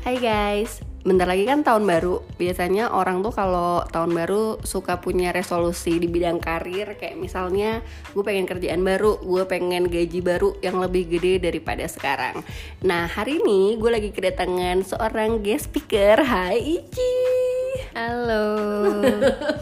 Hai 0.00 0.16
guys, 0.16 0.80
bentar 1.04 1.28
lagi 1.28 1.44
kan 1.44 1.60
tahun 1.60 1.84
baru. 1.84 2.24
Biasanya 2.40 2.88
orang 2.88 3.20
tuh 3.20 3.36
kalau 3.36 3.84
tahun 3.84 4.16
baru 4.16 4.56
suka 4.64 4.96
punya 4.96 5.28
resolusi 5.28 6.00
di 6.00 6.08
bidang 6.08 6.40
karir 6.40 6.96
kayak 6.96 7.20
misalnya 7.20 7.84
gue 8.16 8.24
pengen 8.24 8.48
kerjaan 8.48 8.80
baru, 8.80 9.20
gue 9.20 9.44
pengen 9.44 9.92
gaji 9.92 10.24
baru 10.24 10.56
yang 10.64 10.80
lebih 10.80 11.04
gede 11.04 11.44
daripada 11.44 11.84
sekarang. 11.84 12.40
Nah 12.80 13.12
hari 13.12 13.44
ini 13.44 13.76
gue 13.76 13.90
lagi 13.92 14.08
kedatangan 14.08 14.88
seorang 14.88 15.44
guest 15.44 15.68
speaker. 15.68 16.24
Hai 16.24 16.80
Ici. 16.80 17.12
Halo. 17.92 18.48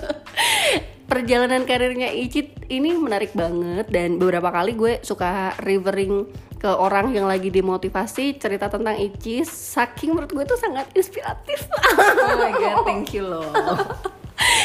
Perjalanan 1.11 1.67
karirnya 1.67 2.15
Ici 2.15 2.55
ini 2.71 2.95
menarik 2.95 3.35
banget 3.35 3.91
dan 3.91 4.23
beberapa 4.23 4.55
kali 4.55 4.79
gue 4.79 5.03
suka 5.03 5.59
revering 5.67 6.31
ke 6.59 6.67
orang 6.67 7.15
yang 7.15 7.31
lagi 7.31 7.49
dimotivasi 7.55 8.37
cerita 8.37 8.67
tentang 8.67 8.99
Ici 8.99 9.47
saking 9.47 10.13
menurut 10.13 10.35
gue 10.35 10.45
tuh 10.45 10.59
sangat 10.59 10.91
inspiratif 10.93 11.71
Oh 11.95 12.37
my 12.37 12.53
god, 12.59 12.77
thank 12.89 13.15
you 13.15 13.25
loh. 13.25 13.47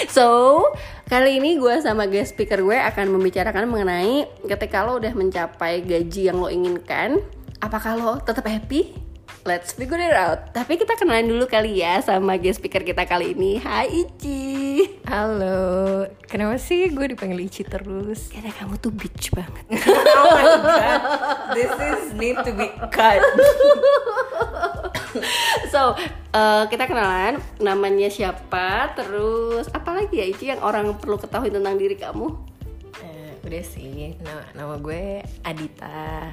so 0.09 0.61
kali 1.05 1.37
ini 1.37 1.61
gue 1.61 1.77
sama 1.81 2.09
guest 2.09 2.33
speaker 2.33 2.61
gue 2.65 2.77
akan 2.77 3.13
membicarakan 3.13 3.69
mengenai 3.69 4.25
ketika 4.49 4.81
lo 4.81 4.97
udah 4.97 5.13
mencapai 5.13 5.85
gaji 5.85 6.33
yang 6.33 6.41
lo 6.41 6.49
inginkan 6.49 7.21
apakah 7.61 7.93
lo 7.97 8.13
tetap 8.21 8.49
happy 8.49 9.02
Let's 9.43 9.75
figure 9.75 9.99
it 9.99 10.15
out. 10.15 10.55
Tapi 10.55 10.79
kita 10.79 10.95
kenalan 10.95 11.27
dulu 11.27 11.51
kali 11.51 11.83
ya 11.83 11.99
sama 11.99 12.39
guest 12.39 12.63
speaker 12.63 12.79
kita 12.79 13.03
kali 13.03 13.35
ini. 13.35 13.59
Hai 13.59 13.91
Ici. 13.91 14.79
Halo. 15.03 16.07
Kenapa 16.31 16.55
sih 16.55 16.87
gue 16.87 17.11
dipanggil 17.11 17.43
Ici 17.43 17.67
terus? 17.67 18.31
Karena 18.31 18.55
kamu 18.55 18.79
tuh 18.79 18.95
bitch 18.95 19.35
banget. 19.35 19.67
oh 20.15 20.31
my 20.31 20.47
god. 20.63 21.01
This 21.59 21.75
is 21.75 22.15
need 22.15 22.39
to 22.47 22.55
be 22.55 22.71
cut. 22.87 23.19
so 25.75 25.91
uh, 26.31 26.63
kita 26.71 26.87
kenalan 26.87 27.43
namanya 27.59 28.07
siapa 28.07 28.95
terus 28.95 29.67
apa 29.75 29.91
lagi 29.91 30.23
ya 30.23 30.25
Ici 30.31 30.55
yang 30.55 30.63
orang 30.63 30.95
perlu 30.95 31.19
ketahui 31.19 31.51
tentang 31.51 31.75
diri 31.75 31.99
kamu 31.99 32.31
Eh, 33.03 33.43
udah 33.43 33.63
sih. 33.67 34.15
Nama, 34.23 34.55
nama 34.55 34.79
gue 34.79 35.19
Adita. 35.43 36.31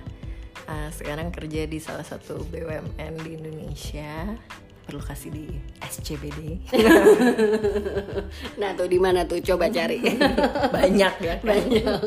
Uh, 0.70 0.86
sekarang 0.94 1.34
kerja 1.34 1.66
di 1.66 1.82
salah 1.82 2.06
satu 2.06 2.46
BUMN 2.46 3.14
di 3.20 3.34
Indonesia. 3.34 4.38
Berlokasi 4.86 5.28
di 5.28 5.46
SCBD. 5.80 6.62
nah 8.60 8.70
tuh 8.72 8.86
di 8.86 8.98
mana 8.98 9.22
tuh 9.22 9.38
coba 9.40 9.66
cari 9.66 9.98
Banyak 10.78 11.14
ya. 11.18 11.34
kan? 11.38 11.46
banyak 11.46 12.00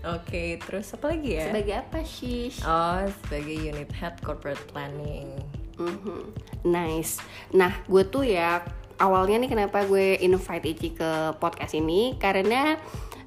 Oke, 0.00 0.56
terus 0.58 0.88
apa 0.92 1.12
lagi 1.12 1.36
ya? 1.36 1.52
sebagai 1.52 1.74
apa 1.76 2.00
sih 2.00 2.48
Oh, 2.64 3.04
sebagai 3.24 3.52
unit 3.52 3.92
head 3.92 4.16
corporate 4.20 4.60
planning. 4.68 5.36
Mhm. 5.76 6.36
nice 6.62 7.24
nah 7.50 7.72
gue 7.84 8.04
tuh 8.04 8.20
ya 8.20 8.60
awalnya 8.96 9.40
nih 9.40 9.48
kenapa 9.48 9.80
gue 9.84 10.20
invite 10.20 10.68
Ici 10.68 10.92
ke 10.92 11.10
podcast 11.36 11.72
ini 11.72 12.20
karena 12.20 12.76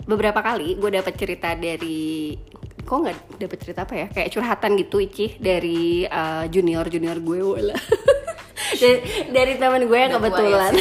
beberapa 0.06 0.38
kali 0.38 0.78
gue 0.78 0.90
dapat 0.94 1.18
cerita 1.18 1.58
dari 1.58 2.38
kok 2.84 2.98
nggak 3.00 3.18
dapat 3.40 3.58
cerita 3.64 3.88
apa 3.88 3.94
ya? 3.96 4.08
Kayak 4.12 4.30
curhatan 4.36 4.72
gitu 4.78 4.98
Ici 5.00 5.26
dari 5.40 6.06
junior 6.52 6.86
junior 6.92 7.18
gue 7.20 7.40
wala. 7.42 7.76
Dari, 8.74 9.30
dari 9.30 9.54
teman 9.62 9.86
gue 9.86 9.98
yang 9.98 10.18
tua 10.18 10.20
kebetulan. 10.20 10.74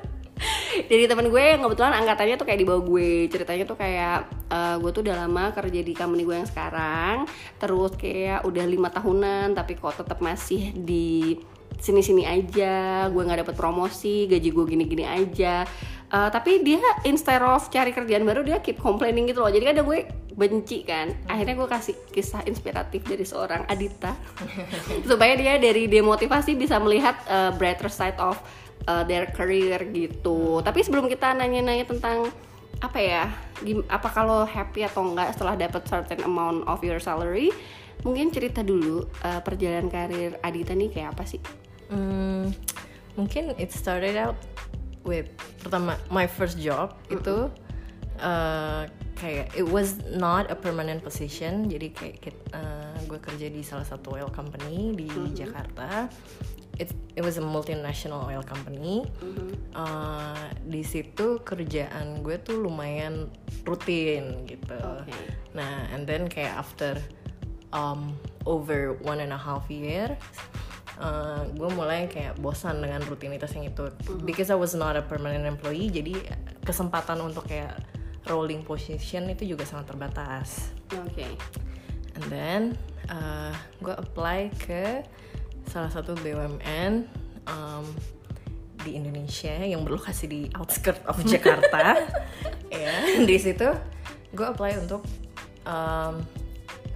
dari 0.90 1.04
teman 1.06 1.26
gue 1.28 1.42
yang 1.42 1.60
kebetulan 1.62 1.92
angkatannya 2.02 2.36
tuh 2.38 2.46
kayak 2.46 2.60
di 2.60 2.66
bawah 2.66 2.82
gue. 2.86 3.10
Ceritanya 3.30 3.64
tuh 3.66 3.78
kayak 3.78 4.18
eh, 4.50 4.76
gue 4.78 4.90
tuh 4.90 5.02
udah 5.06 5.16
lama 5.26 5.50
kerja 5.50 5.80
di 5.82 5.92
company 5.94 6.22
gue 6.22 6.36
yang 6.38 6.48
sekarang. 6.48 7.26
Terus 7.58 7.92
kayak 7.98 8.46
udah 8.46 8.64
lima 8.66 8.88
tahunan 8.94 9.54
tapi 9.54 9.74
kok 9.74 10.00
tetap 10.00 10.22
masih 10.22 10.70
di 10.74 11.34
sini-sini 11.78 12.26
aja. 12.26 13.06
Gue 13.10 13.22
nggak 13.26 13.46
dapet 13.46 13.56
promosi 13.58 14.30
gaji 14.30 14.48
gue 14.50 14.64
gini-gini 14.66 15.04
aja 15.06 15.66
Eh, 16.10 16.30
tapi 16.34 16.66
dia 16.66 16.82
instead 17.06 17.38
of 17.38 17.70
cari 17.70 17.94
kerjaan 17.94 18.26
baru 18.26 18.42
dia 18.42 18.58
keep 18.58 18.82
complaining 18.82 19.30
gitu 19.30 19.46
loh. 19.46 19.50
Jadi 19.54 19.62
kadang 19.62 19.86
gue 19.86 20.10
benci 20.34 20.82
kan. 20.82 21.14
Akhirnya 21.30 21.54
gue 21.54 21.68
kasih 21.70 21.94
kisah 22.10 22.42
inspiratif 22.50 23.06
dari 23.06 23.22
seorang 23.22 23.62
Adita. 23.70 24.18
Supaya 25.10 25.38
dia 25.38 25.54
dari 25.62 25.86
demotivasi 25.86 26.58
bisa 26.58 26.82
melihat 26.82 27.14
uh, 27.30 27.54
brighter 27.54 27.86
side 27.86 28.18
of 28.18 28.34
uh, 28.90 29.06
their 29.06 29.30
career 29.30 29.78
gitu. 29.94 30.58
Tapi 30.66 30.82
sebelum 30.82 31.06
kita 31.06 31.30
nanya-nanya 31.30 31.86
tentang 31.86 32.26
apa 32.80 32.98
ya 32.98 33.30
apa 33.92 34.08
kalau 34.08 34.42
happy 34.48 34.88
atau 34.88 35.04
enggak 35.04 35.36
setelah 35.36 35.52
dapat 35.52 35.84
certain 35.84 36.24
amount 36.24 36.64
of 36.64 36.80
your 36.80 36.96
salary 36.96 37.52
mungkin 38.00 38.32
cerita 38.32 38.64
dulu 38.64 39.04
uh, 39.20 39.44
perjalanan 39.44 39.92
karir 39.92 40.40
Adita 40.42 40.74
nih 40.74 40.90
kayak 40.90 41.14
apa 41.14 41.22
sih? 41.22 41.38
Hmm, 41.86 42.50
mungkin 43.14 43.54
it 43.62 43.70
started 43.70 44.18
out 44.18 44.40
with 45.04 45.28
pertama 45.64 45.96
my 46.12 46.26
first 46.28 46.60
job 46.60 46.96
itu 47.08 47.48
uh, 48.20 48.84
kayak 49.20 49.52
it 49.52 49.66
was 49.68 50.00
not 50.08 50.48
a 50.48 50.56
permanent 50.56 51.04
position. 51.04 51.68
Jadi 51.68 51.92
kayak 51.92 52.32
uh, 52.56 52.96
gue 53.04 53.20
kerja 53.20 53.52
di 53.52 53.60
salah 53.60 53.84
satu 53.84 54.16
oil 54.16 54.32
company 54.32 54.96
di 54.96 55.08
Jakarta. 55.36 56.08
It 56.80 56.96
it 57.12 57.20
was 57.20 57.36
a 57.36 57.44
multinational 57.44 58.24
oil 58.24 58.40
company. 58.40 59.04
Uh, 59.76 60.48
di 60.64 60.80
situ 60.80 61.44
kerjaan 61.44 62.24
gue 62.24 62.40
tuh 62.40 62.64
lumayan 62.64 63.28
rutin 63.68 64.48
gitu. 64.48 64.80
Oke. 64.80 65.12
Nah, 65.52 65.84
and 65.92 66.08
then 66.08 66.24
kayak 66.24 66.56
after 66.56 66.96
um, 67.76 68.16
over 68.48 68.96
one 69.04 69.20
and 69.20 69.36
a 69.36 69.40
half 69.40 69.68
year, 69.68 70.16
uh, 71.00 71.42
gue 71.50 71.70
mulai 71.72 72.06
kayak 72.06 72.38
bosan 72.38 72.84
dengan 72.84 73.00
rutinitas 73.08 73.50
yang 73.56 73.72
itu. 73.72 73.88
Because 74.22 74.52
I 74.52 74.58
was 74.60 74.76
not 74.76 74.94
a 74.94 75.02
permanent 75.02 75.48
employee, 75.48 75.88
jadi 75.88 76.14
kesempatan 76.62 77.18
untuk 77.24 77.48
kayak 77.48 77.80
rolling 78.28 78.62
position 78.62 79.32
itu 79.32 79.56
juga 79.56 79.64
sangat 79.64 79.96
terbatas. 79.96 80.70
oke 80.92 81.28
And 82.18 82.24
then 82.28 82.60
uh, 83.08 83.54
gue 83.80 83.94
apply 83.96 84.52
ke 84.60 85.06
salah 85.70 85.88
satu 85.88 86.18
BUMN 86.20 87.06
um, 87.46 87.84
di 88.82 88.96
Indonesia 88.98 89.54
yang 89.54 89.86
berlokasi 89.86 90.24
di 90.26 90.40
outskirt 90.58 91.00
of 91.06 91.16
Jakarta. 91.24 91.96
ya, 92.72 93.22
di 93.22 93.36
situ 93.40 93.68
gue 94.34 94.46
apply 94.46 94.84
untuk 94.84 95.06
um, 95.64 96.20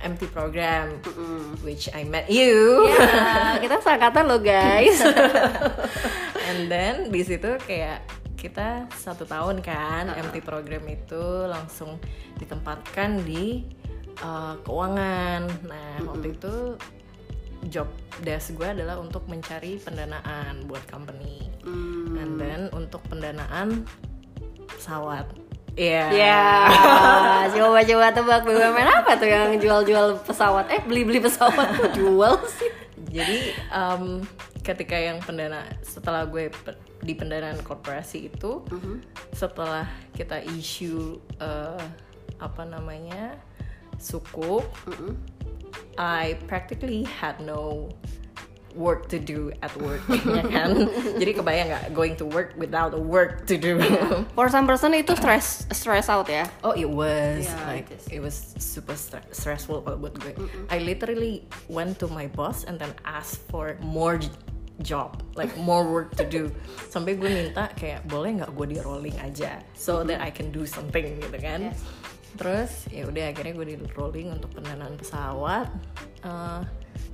MT 0.05 0.29
program, 0.37 1.01
which 1.65 1.89
I 1.97 2.05
met 2.05 2.29
you. 2.29 2.85
ya 2.93 3.57
kita 3.65 3.81
seangkatan 3.81 4.29
lo 4.29 4.37
guys 4.39 5.01
And 6.49 6.69
then 6.69 7.09
di 7.09 7.25
situ 7.25 7.57
kayak 7.65 8.05
kita 8.37 8.85
satu 8.93 9.25
tahun 9.25 9.65
kan 9.65 10.13
MT 10.13 10.45
program 10.45 10.85
itu 10.85 11.49
langsung 11.49 11.97
ditempatkan 12.37 13.25
di 13.25 13.65
uh, 14.21 14.61
keuangan. 14.63 15.49
Nah 15.65 15.93
waktu 16.05 16.37
itu 16.37 16.77
job 17.73 17.89
desk 18.21 18.61
gue 18.61 18.69
adalah 18.69 19.01
untuk 19.01 19.25
mencari 19.25 19.81
pendanaan 19.81 20.69
buat 20.69 20.85
company. 20.85 21.49
Hmm. 21.65 22.21
And 22.21 22.33
then 22.37 22.61
untuk 22.77 23.01
pendanaan 23.09 23.89
pesawat. 24.69 25.44
Iya. 25.75 26.05
Ya, 26.15 26.43
coba-coba 27.55 28.15
tebak 28.15 28.41
BUMN 28.47 28.89
apa 29.03 29.19
tuh 29.19 29.27
yang 29.27 29.59
jual-jual 29.59 30.23
pesawat? 30.23 30.71
Eh, 30.71 30.79
beli-beli 30.87 31.19
pesawat 31.19 31.75
kok 31.75 31.93
jual 31.99 32.39
sih? 32.47 32.71
Jadi 33.11 33.55
um, 33.75 34.23
ketika 34.63 34.95
yang 34.95 35.19
pendana 35.19 35.67
setelah 35.83 36.27
gue 36.27 36.51
di 37.03 37.15
pendanaan 37.15 37.59
korporasi 37.63 38.31
itu, 38.31 38.63
setelah 39.35 39.87
kita 40.15 40.43
issue 40.55 41.19
uh, 41.43 41.83
apa 42.39 42.63
namanya 42.67 43.39
suku, 43.99 44.63
I 45.99 46.39
practically 46.47 47.07
had 47.07 47.39
no 47.43 47.91
work 48.75 49.07
to 49.07 49.17
do 49.17 49.55
at 49.63 49.71
work, 49.79 50.03
ya 50.27 50.43
kan? 50.43 50.91
Jadi 51.17 51.31
kebayang 51.33 51.67
nggak 51.71 51.85
going 51.95 52.15
to 52.15 52.27
work 52.27 52.53
without 52.55 52.91
a 52.91 52.99
work 52.99 53.47
to 53.47 53.55
do? 53.55 53.79
For 54.39 54.51
some 54.51 54.67
person 54.67 54.93
itu 54.93 55.15
stress 55.15 55.63
stress 55.71 56.11
out 56.11 56.27
ya. 56.27 56.45
Oh, 56.61 56.75
it 56.75 56.91
was 56.91 57.47
Yeah, 57.47 57.71
like 57.71 57.89
it 57.89 58.03
is. 58.03 58.07
it 58.11 58.21
was 58.21 58.37
super 58.59 58.99
stre- 58.99 59.31
stressful 59.31 59.87
kalau 59.87 60.03
buat 60.03 60.19
gue. 60.19 60.35
I 60.69 60.83
literally 60.83 61.47
went 61.71 62.03
to 62.03 62.11
my 62.11 62.27
boss 62.27 62.67
and 62.67 62.77
then 62.77 62.91
asked 63.07 63.47
for 63.47 63.79
more 63.79 64.19
job, 64.83 65.23
like 65.39 65.55
more 65.55 65.87
work 65.87 66.19
to 66.19 66.27
do. 66.27 66.51
Sampai 66.93 67.15
gue 67.15 67.31
minta 67.31 67.71
kayak 67.79 68.11
boleh 68.11 68.43
nggak 68.43 68.51
gue 68.53 68.67
di 68.75 68.79
rolling 68.83 69.15
aja, 69.23 69.63
so 69.71 70.03
that 70.03 70.19
I 70.19 70.35
can 70.35 70.51
do 70.51 70.67
something 70.67 71.23
gitu 71.23 71.39
kan. 71.39 71.71
Yes. 71.71 71.79
Terus 72.35 72.91
ya 72.91 73.07
udah 73.07 73.31
akhirnya 73.31 73.55
gue 73.55 73.67
di 73.71 73.77
rolling 73.95 74.35
untuk 74.35 74.51
pendanaan 74.59 74.99
pesawat. 74.99 75.71
Eh, 76.27 76.61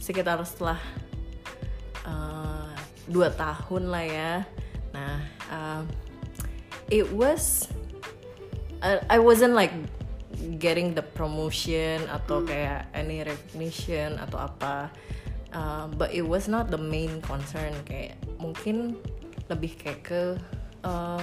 sekitar 0.01 0.41
setelah 0.41 0.81
eh, 2.06 2.70
dua 3.11 3.29
tahun 3.35 3.91
lah 3.91 4.05
ya. 4.06 4.32
Nah, 4.91 5.19
um, 5.50 5.82
it 6.91 7.06
was 7.14 7.70
I, 8.81 9.00
I 9.06 9.19
wasn't 9.20 9.55
like 9.55 9.73
getting 10.56 10.97
the 10.97 11.05
promotion 11.05 12.00
atau 12.08 12.43
kayak 12.44 12.88
any 12.97 13.20
recognition 13.20 14.17
atau 14.17 14.49
apa. 14.49 14.88
Uh, 15.50 15.91
but 15.99 16.14
it 16.14 16.23
was 16.23 16.47
not 16.47 16.70
the 16.70 16.79
main 16.79 17.19
concern. 17.26 17.75
Kayak 17.85 18.17
mungkin 18.38 18.96
lebih 19.50 19.75
kayak 19.76 20.00
ke 20.06 20.23
uh, 20.87 21.20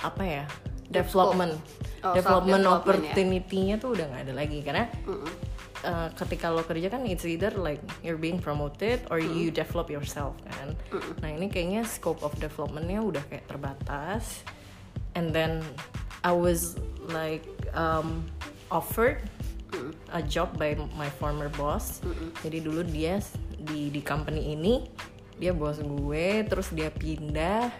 apa 0.00 0.22
ya 0.24 0.44
development. 0.92 1.56
Oh, 2.00 2.16
development 2.16 2.64
self-development 2.64 2.64
ya. 2.64 2.76
opportunity-nya 2.76 3.74
tuh 3.76 3.92
udah 3.96 4.06
nggak 4.08 4.22
ada 4.28 4.34
lagi. 4.36 4.58
Karena 4.64 4.84
uh, 5.84 6.08
ketika 6.16 6.52
lo 6.52 6.62
kerja 6.64 6.92
kan 6.92 7.04
it's 7.06 7.24
either 7.24 7.52
like 7.54 7.80
you're 8.04 8.20
being 8.20 8.40
promoted 8.40 9.02
or 9.08 9.20
you 9.20 9.48
develop 9.52 9.88
yourself 9.88 10.36
kan? 10.46 10.76
Nah 11.24 11.30
ini 11.30 11.48
kayaknya 11.48 11.82
scope 11.86 12.20
of 12.24 12.32
developmentnya 12.38 13.00
udah 13.00 13.22
kayak 13.28 13.44
terbatas. 13.48 14.44
And 15.18 15.34
then 15.34 15.64
I 16.22 16.30
was 16.30 16.78
like 17.10 17.44
um, 17.74 18.24
offered 18.70 19.24
a 20.14 20.22
job 20.22 20.54
by 20.58 20.78
my 20.94 21.10
former 21.18 21.50
boss. 21.54 22.02
Jadi 22.42 22.62
dulu 22.62 22.86
dia 22.86 23.18
di 23.60 23.92
di 23.92 24.00
company 24.00 24.56
ini 24.56 24.86
dia 25.40 25.56
bos 25.56 25.80
gue 25.80 26.44
terus 26.44 26.68
dia 26.68 26.92
pindah 26.92 27.72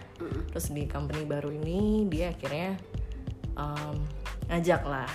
terus 0.48 0.72
di 0.72 0.88
company 0.88 1.28
baru 1.28 1.52
ini 1.52 2.08
dia 2.08 2.32
akhirnya 2.32 2.80
um, 3.60 3.94
ngajak 4.48 4.82
lah 4.82 5.10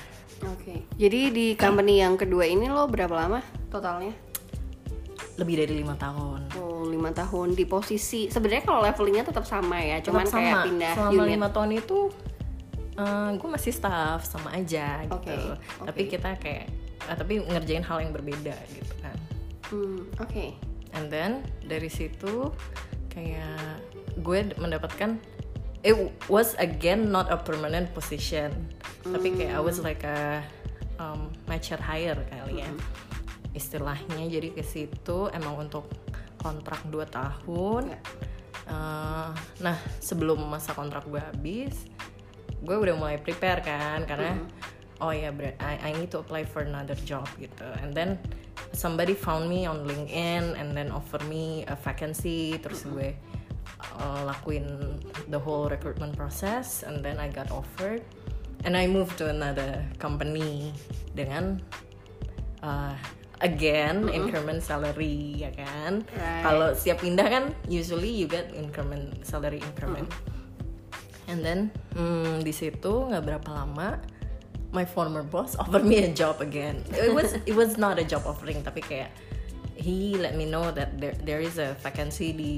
Oke. 0.45 0.83
Jadi 0.93 1.31
di 1.31 1.47
company 1.55 1.99
yang 1.99 2.15
kedua 2.15 2.43
ini 2.45 2.67
lo 2.67 2.85
berapa 2.85 3.09
lama 3.09 3.39
totalnya? 3.67 4.11
lebih 5.35 5.55
dari 5.57 5.73
lima 5.75 5.95
tahun 5.95 6.47
Oh, 6.55 6.83
lima 6.85 7.11
tahun 7.11 7.51
di 7.51 7.63
posisi 7.63 8.27
sebenarnya 8.27 8.63
kalau 8.63 8.79
levelingnya 8.81 9.25
tetap 9.25 9.43
sama 9.43 9.75
ya, 9.77 9.99
cuman 9.99 10.23
Tetap 10.23 10.37
kayak 10.37 10.53
sama. 10.53 10.63
pindah 10.63 10.93
selama 10.93 11.11
unit. 11.17 11.31
lima 11.33 11.47
tahun 11.49 11.71
itu 11.73 11.99
eh, 12.95 13.29
gue 13.33 13.49
masih 13.49 13.71
staff 13.71 14.19
sama 14.23 14.49
aja 14.53 15.03
gitu 15.03 15.15
Oke, 15.17 15.35
tapi 15.81 16.01
oke. 16.03 16.11
kita 16.13 16.29
kayak 16.37 16.65
eh, 17.01 17.15
tapi 17.15 17.33
ngerjain 17.41 17.83
hal 17.83 17.97
yang 17.99 18.11
berbeda 18.11 18.55
gitu 18.69 18.93
kan 18.99 19.17
Hmm, 19.65 20.05
Oke. 20.19 20.53
and 20.93 21.09
then 21.09 21.31
dari 21.61 21.89
situ 21.89 22.53
kayak 23.09 23.81
gue 24.17 24.39
mendapatkan 24.53 25.17
it 25.85 25.93
was 26.25 26.57
again 26.57 27.13
not 27.13 27.29
a 27.29 27.37
permanent 27.37 27.93
position. 27.93 28.49
Tapi 29.05 29.37
kayak 29.37 29.53
I 29.53 29.61
was 29.61 29.77
like 29.77 30.01
a 30.01 30.41
um, 30.97 31.29
matcher 31.45 31.77
hire 31.77 32.17
kali 32.33 32.65
ya. 32.65 32.69
Istilahnya 33.53 34.25
jadi 34.25 34.49
ke 34.51 34.65
situ 34.65 35.29
emang 35.29 35.69
untuk 35.69 35.85
kontrak 36.41 36.81
2 36.89 37.05
tahun. 37.05 37.93
Ya. 37.93 37.99
Eh, 38.65 39.29
nah 39.61 39.77
sebelum 40.01 40.41
masa 40.49 40.73
kontrak 40.73 41.05
gue 41.05 41.21
habis 41.21 41.85
gue 42.65 42.73
udah 42.73 42.97
mulai 42.97 43.21
prepare 43.21 43.61
kan 43.61 44.09
karena 44.09 44.41
oh 44.97 45.13
ya 45.13 45.29
ber- 45.29 45.53
I, 45.61 45.93
I 45.93 46.01
need 46.01 46.09
to 46.09 46.25
apply 46.25 46.49
for 46.49 46.65
another 46.65 46.97
job 47.05 47.29
gitu. 47.37 47.61
And 47.85 47.93
then 47.93 48.17
somebody 48.73 49.13
found 49.13 49.45
me 49.45 49.69
on 49.69 49.85
LinkedIn 49.85 50.57
and 50.57 50.73
then 50.73 50.89
offer 50.89 51.21
me 51.29 51.61
a 51.69 51.77
vacancy 51.77 52.57
terus 52.57 52.89
gue 52.89 53.13
uh, 53.99 54.27
lakuin 54.27 54.99
the 55.29 55.39
whole 55.39 55.67
recruitment 55.67 56.15
process 56.15 56.83
and 56.83 57.03
then 57.03 57.19
I 57.19 57.27
got 57.27 57.51
offered 57.51 58.03
and 58.63 58.75
I 58.75 58.87
moved 58.87 59.17
to 59.21 59.29
another 59.29 59.85
company 60.01 60.73
dengan 61.13 61.61
uh, 62.63 62.95
again 63.43 64.07
increment 64.09 64.63
salary 64.63 65.43
ya 65.43 65.51
kan? 65.53 66.07
Right. 66.15 66.43
kalau 66.43 66.73
siap 66.73 67.03
pindah 67.03 67.27
kan 67.27 67.43
usually 67.67 68.09
you 68.09 68.25
get 68.25 68.51
increment 68.55 69.21
salary 69.27 69.59
increment. 69.59 70.07
And 71.25 71.41
then 71.41 71.73
hmm, 71.97 72.45
di 72.45 72.53
situ 72.53 73.09
nggak 73.09 73.23
berapa 73.25 73.49
lama 73.49 73.97
my 74.73 74.83
former 74.83 75.23
boss 75.23 75.55
offer 75.61 75.81
me 75.81 76.01
a 76.05 76.11
job 76.11 76.39
again. 76.39 76.81
It 76.95 77.13
was 77.13 77.37
it 77.49 77.55
was 77.55 77.75
not 77.75 78.01
a 78.01 78.05
job 78.05 78.23
offering 78.25 78.63
tapi 78.63 78.81
kayak 78.81 79.11
he 79.75 80.15
let 80.15 80.39
me 80.39 80.47
know 80.47 80.71
that 80.71 80.95
there 80.97 81.13
there 81.27 81.41
is 81.43 81.59
a 81.59 81.75
vacancy 81.83 82.31
di 82.31 82.51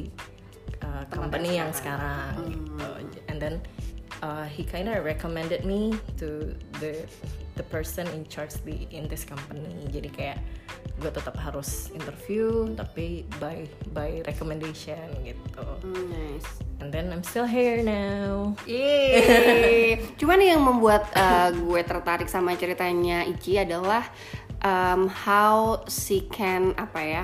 uh, 0.83 1.03
company 1.09 1.57
yang 1.59 1.71
sekarang 1.73 2.33
gitu. 2.47 2.87
and 3.29 3.37
then 3.37 3.55
uh, 4.21 4.45
he 4.45 4.63
kind 4.63 4.87
of 4.89 5.03
recommended 5.03 5.65
me 5.65 5.93
to 6.17 6.53
the 6.79 7.05
the 7.57 7.65
person 7.65 8.05
in 8.13 8.21
charge 8.29 8.53
di 8.65 8.85
in 8.93 9.09
this 9.09 9.25
company 9.25 9.65
jadi 9.89 10.09
kayak 10.13 10.37
gue 10.97 11.09
tetap 11.13 11.37
harus 11.37 11.89
interview 11.93 12.69
tapi 12.73 13.25
by 13.37 13.65
by 13.93 14.21
recommendation 14.25 15.05
gitu 15.25 15.65
Hmm, 15.85 16.09
nice. 16.09 16.49
and 16.81 16.89
then 16.89 17.09
I'm 17.13 17.21
still 17.25 17.45
here 17.45 17.81
now 17.85 18.57
Yeay. 18.65 20.01
Cuman 20.21 20.41
yang 20.41 20.61
membuat 20.61 21.09
uh, 21.13 21.49
gue 21.53 21.81
tertarik 21.85 22.29
sama 22.29 22.53
ceritanya 22.57 23.25
Ichi 23.25 23.57
adalah 23.61 24.05
um, 24.61 25.05
how 25.09 25.85
she 25.89 26.25
can 26.29 26.73
apa 26.77 27.01
ya 27.01 27.23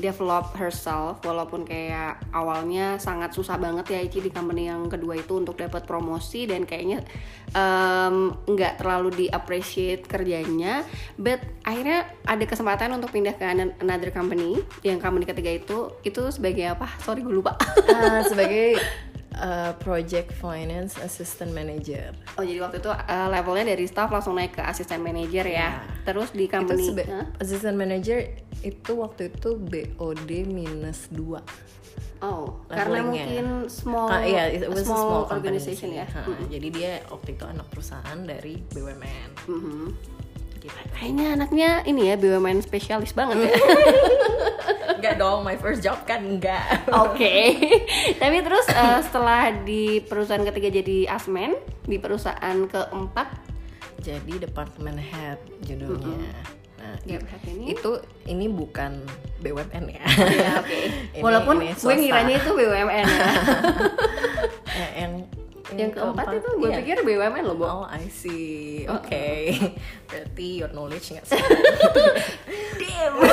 develop 0.00 0.56
herself 0.56 1.20
walaupun 1.22 1.68
kayak 1.68 2.18
awalnya 2.32 2.96
sangat 2.96 3.36
susah 3.36 3.60
banget 3.60 3.86
ya 3.92 4.00
Ichi 4.00 4.24
di 4.24 4.32
company 4.32 4.66
yang 4.66 4.88
kedua 4.88 5.20
itu 5.20 5.36
untuk 5.36 5.60
dapat 5.60 5.84
promosi 5.84 6.48
dan 6.48 6.64
kayaknya 6.64 7.04
um, 7.52 8.34
nggak 8.48 8.80
terlalu 8.80 9.12
di 9.14 9.26
appreciate 9.28 10.08
kerjanya. 10.08 10.82
But 11.20 11.44
akhirnya 11.62 12.08
ada 12.24 12.44
kesempatan 12.48 12.96
untuk 12.96 13.12
pindah 13.12 13.36
ke 13.36 13.44
an- 13.44 13.76
another 13.78 14.10
company 14.10 14.58
yang 14.80 14.98
company 14.98 15.28
ketiga 15.28 15.52
itu 15.52 15.92
itu 16.02 16.22
sebagai 16.32 16.72
apa? 16.72 16.88
Sorry 17.04 17.20
gue 17.20 17.34
lupa. 17.36 17.60
Ah, 17.92 18.24
sebagai 18.24 18.80
uh, 19.32 19.72
project 19.76 20.32
finance 20.32 20.96
assistant 20.96 21.50
manager 21.50 22.10
Oh 22.34 22.42
jadi 22.42 22.58
waktu 22.60 22.78
itu 22.78 22.88
uh, 22.88 23.28
levelnya 23.28 23.64
dari 23.68 23.84
staff 23.84 24.08
langsung 24.08 24.34
naik 24.34 24.54
ke 24.54 24.62
asisten 24.62 25.00
manager 25.00 25.44
ya. 25.44 25.58
Ya. 25.76 25.84
Terus 26.02 26.30
di 26.30 26.44
itu 26.44 26.52
company 26.52 26.82
seba- 26.86 27.08
Hah? 27.08 27.26
assistant 27.38 27.76
manager 27.76 28.18
itu 28.60 28.92
waktu 28.94 29.28
itu 29.28 29.56
BOD 29.56 30.30
minus 30.44 31.06
2 31.10 31.70
Oh, 32.20 32.60
karena 32.68 33.00
mungkin 33.00 33.64
small 33.66 34.12
Ah, 34.12 34.20
iya, 34.20 34.44
it 34.46 34.68
was 34.68 34.84
small, 34.84 35.24
small 35.24 35.40
organization 35.40 35.88
sih. 35.88 35.96
ya. 35.96 36.04
Ha, 36.04 36.28
Jadi 36.52 36.68
dia 36.68 37.00
waktu 37.08 37.32
itu 37.32 37.48
anak 37.48 37.64
perusahaan 37.72 38.20
dari 38.20 38.60
BUMN. 38.60 39.30
Mhm. 39.48 39.84
Gitu. 40.60 40.76
Kayaknya 40.92 41.26
anaknya 41.32 41.70
ini 41.88 42.12
ya 42.12 42.20
BUMN 42.20 42.60
spesialis 42.60 43.16
banget 43.16 43.48
ya. 43.48 43.52
enggak 45.00 45.16
dong, 45.16 45.40
my 45.40 45.56
first 45.56 45.80
job 45.80 45.96
kan 46.04 46.20
enggak. 46.20 46.84
Oke. 46.92 47.56
Tapi 48.20 48.36
terus 48.44 48.68
uh, 48.68 49.00
setelah 49.00 49.48
di 49.64 50.04
perusahaan 50.04 50.44
ketiga 50.44 50.68
jadi 50.68 51.08
asmen, 51.08 51.56
di 51.88 51.96
perusahaan 51.96 52.68
keempat 52.68 53.48
Jadi 54.00 54.40
department 54.40 54.96
head 54.96 55.36
judulnya. 55.60 56.32
Nah, 56.80 56.96
Yep, 57.04 57.20
ini. 57.44 57.76
itu 57.76 58.00
ini 58.24 58.48
bukan 58.48 59.04
BUMN 59.44 59.84
ya. 59.92 60.04
ya 60.32 60.50
oke. 60.56 60.72
Ini- 61.16 61.20
Walaupun 61.20 61.56
ini 61.60 61.76
gue 61.76 61.94
ngiranya 62.00 62.34
itu 62.40 62.50
BUMN 62.56 63.04
ya. 63.04 63.28
Eh, 64.80 64.90
yang 64.96 65.14
Yang 65.70 65.90
keempat 65.94 66.26
itu 66.34 66.48
gue 66.58 66.66
iya. 66.66 66.78
pikir 66.82 66.96
BUMN 67.06 67.44
loh, 67.46 67.54
Bo. 67.54 67.66
Oh, 67.68 67.84
I 67.86 68.08
see. 68.10 68.88
Oke. 68.90 69.54
Berarti 70.10 70.46
your 70.58 70.72
knowledge 70.72 71.14
nggak? 71.14 71.30
Damn. 72.80 73.14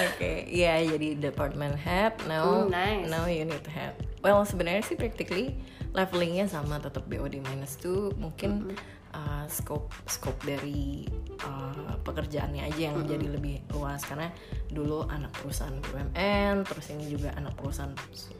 Oke, 0.00 0.48
iya 0.48 0.80
jadi 0.80 1.18
department 1.18 1.76
head 1.76 2.16
now 2.24 2.64
Hmm, 2.64 2.72
nice. 2.72 3.10
now 3.10 3.28
unit 3.28 3.60
head. 3.68 3.92
Well 4.22 4.40
sebenarnya 4.44 4.80
sih 4.80 4.96
practically 4.96 5.60
levelingnya 5.92 6.46
sama 6.46 6.78
tetap 6.78 7.04
BOD 7.04 7.42
minus 7.42 7.76
2 7.82 8.14
mungkin 8.16 8.72
uh, 9.14 9.44
scope 9.46 9.90
scope 10.06 10.40
dari 10.46 11.06
uh, 11.44 11.94
pekerjaannya 12.02 12.70
aja 12.70 12.92
yang 12.92 13.04
jadi 13.06 13.26
lebih 13.30 13.62
luas 13.74 14.02
karena 14.06 14.30
dulu 14.70 15.06
anak 15.10 15.30
perusahaan 15.38 15.74
BUMN 15.90 16.66
terus 16.66 16.86
ini 16.94 17.10
juga 17.10 17.34
anak 17.34 17.54
perusahaan 17.58 17.94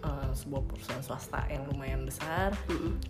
uh, 0.07 0.31
sebuah 0.33 0.63
perusahaan 0.71 1.03
swasta 1.03 1.47
yang 1.51 1.67
lumayan 1.71 2.07
besar 2.07 2.55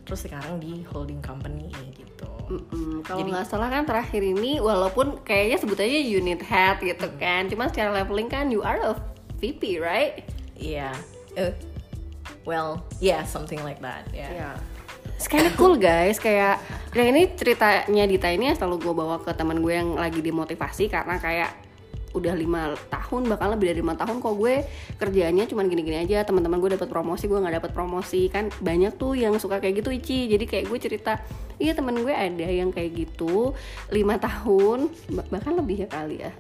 terus 0.05 0.25
sekarang 0.25 0.61
di 0.61 0.83
holding 0.90 1.21
company 1.21 1.73
gitu. 1.95 2.29
Mm-mm. 2.50 3.07
Kalau 3.07 3.31
nggak 3.31 3.47
salah 3.47 3.71
kan 3.71 3.87
terakhir 3.87 4.26
ini 4.26 4.59
walaupun 4.59 5.23
kayaknya 5.23 5.62
sebutannya 5.62 6.02
unit 6.02 6.43
head 6.43 6.83
gitu 6.83 7.07
kan, 7.23 7.47
cuma 7.47 7.71
secara 7.71 7.95
leveling 8.02 8.26
kan 8.26 8.50
you 8.50 8.67
are 8.67 8.83
a 8.83 8.99
VP, 9.38 9.79
right? 9.79 10.26
Iya. 10.59 10.93
Eh, 11.38 11.55
well, 12.43 12.83
yeah, 12.99 13.23
something 13.23 13.62
like 13.62 13.79
that. 13.81 14.05
Yeah. 14.11 14.31
Iya. 14.35 14.50
It's 15.21 15.29
cool 15.61 15.77
guys, 15.77 16.17
kayak 16.17 16.57
nah 16.97 17.05
ini 17.05 17.29
ceritanya 17.37 18.09
Dita 18.09 18.33
ini 18.33 18.57
selalu 18.57 18.81
gue 18.81 18.95
bawa 18.97 19.21
ke 19.21 19.37
teman 19.37 19.61
gue 19.61 19.77
yang 19.77 19.93
lagi 19.93 20.25
dimotivasi 20.25 20.89
karena 20.89 21.21
kayak 21.21 21.53
udah 22.17 22.33
lima 22.33 22.73
tahun 22.89 23.29
bahkan 23.29 23.53
lebih 23.53 23.69
dari 23.69 23.79
lima 23.85 24.00
tahun 24.00 24.17
kok 24.17 24.35
gue 24.41 24.65
kerjaannya 24.97 25.45
cuman 25.45 25.69
gini-gini 25.69 26.09
aja. 26.09 26.25
Teman-teman 26.25 26.57
gue 26.57 26.73
dapat 26.73 26.89
promosi 26.89 27.29
gue 27.29 27.37
nggak 27.37 27.61
dapat 27.61 27.71
promosi. 27.77 28.33
Kan 28.33 28.49
banyak 28.65 28.97
tuh 28.97 29.12
yang 29.12 29.37
suka 29.37 29.61
kayak 29.61 29.85
gitu 29.85 29.93
Ici. 29.93 30.25
Jadi 30.25 30.49
kayak 30.49 30.73
gue 30.73 30.79
cerita 30.81 31.21
iya 31.61 31.77
temen 31.77 32.00
gue 32.00 32.15
ada 32.17 32.49
yang 32.49 32.73
kayak 32.73 32.91
gitu 32.97 33.53
lima 33.93 34.17
tahun 34.17 34.89
bah- 35.12 35.29
bahkan 35.29 35.53
lebih 35.53 35.85
ya 35.85 35.89
kali 35.93 36.25
ya 36.25 36.33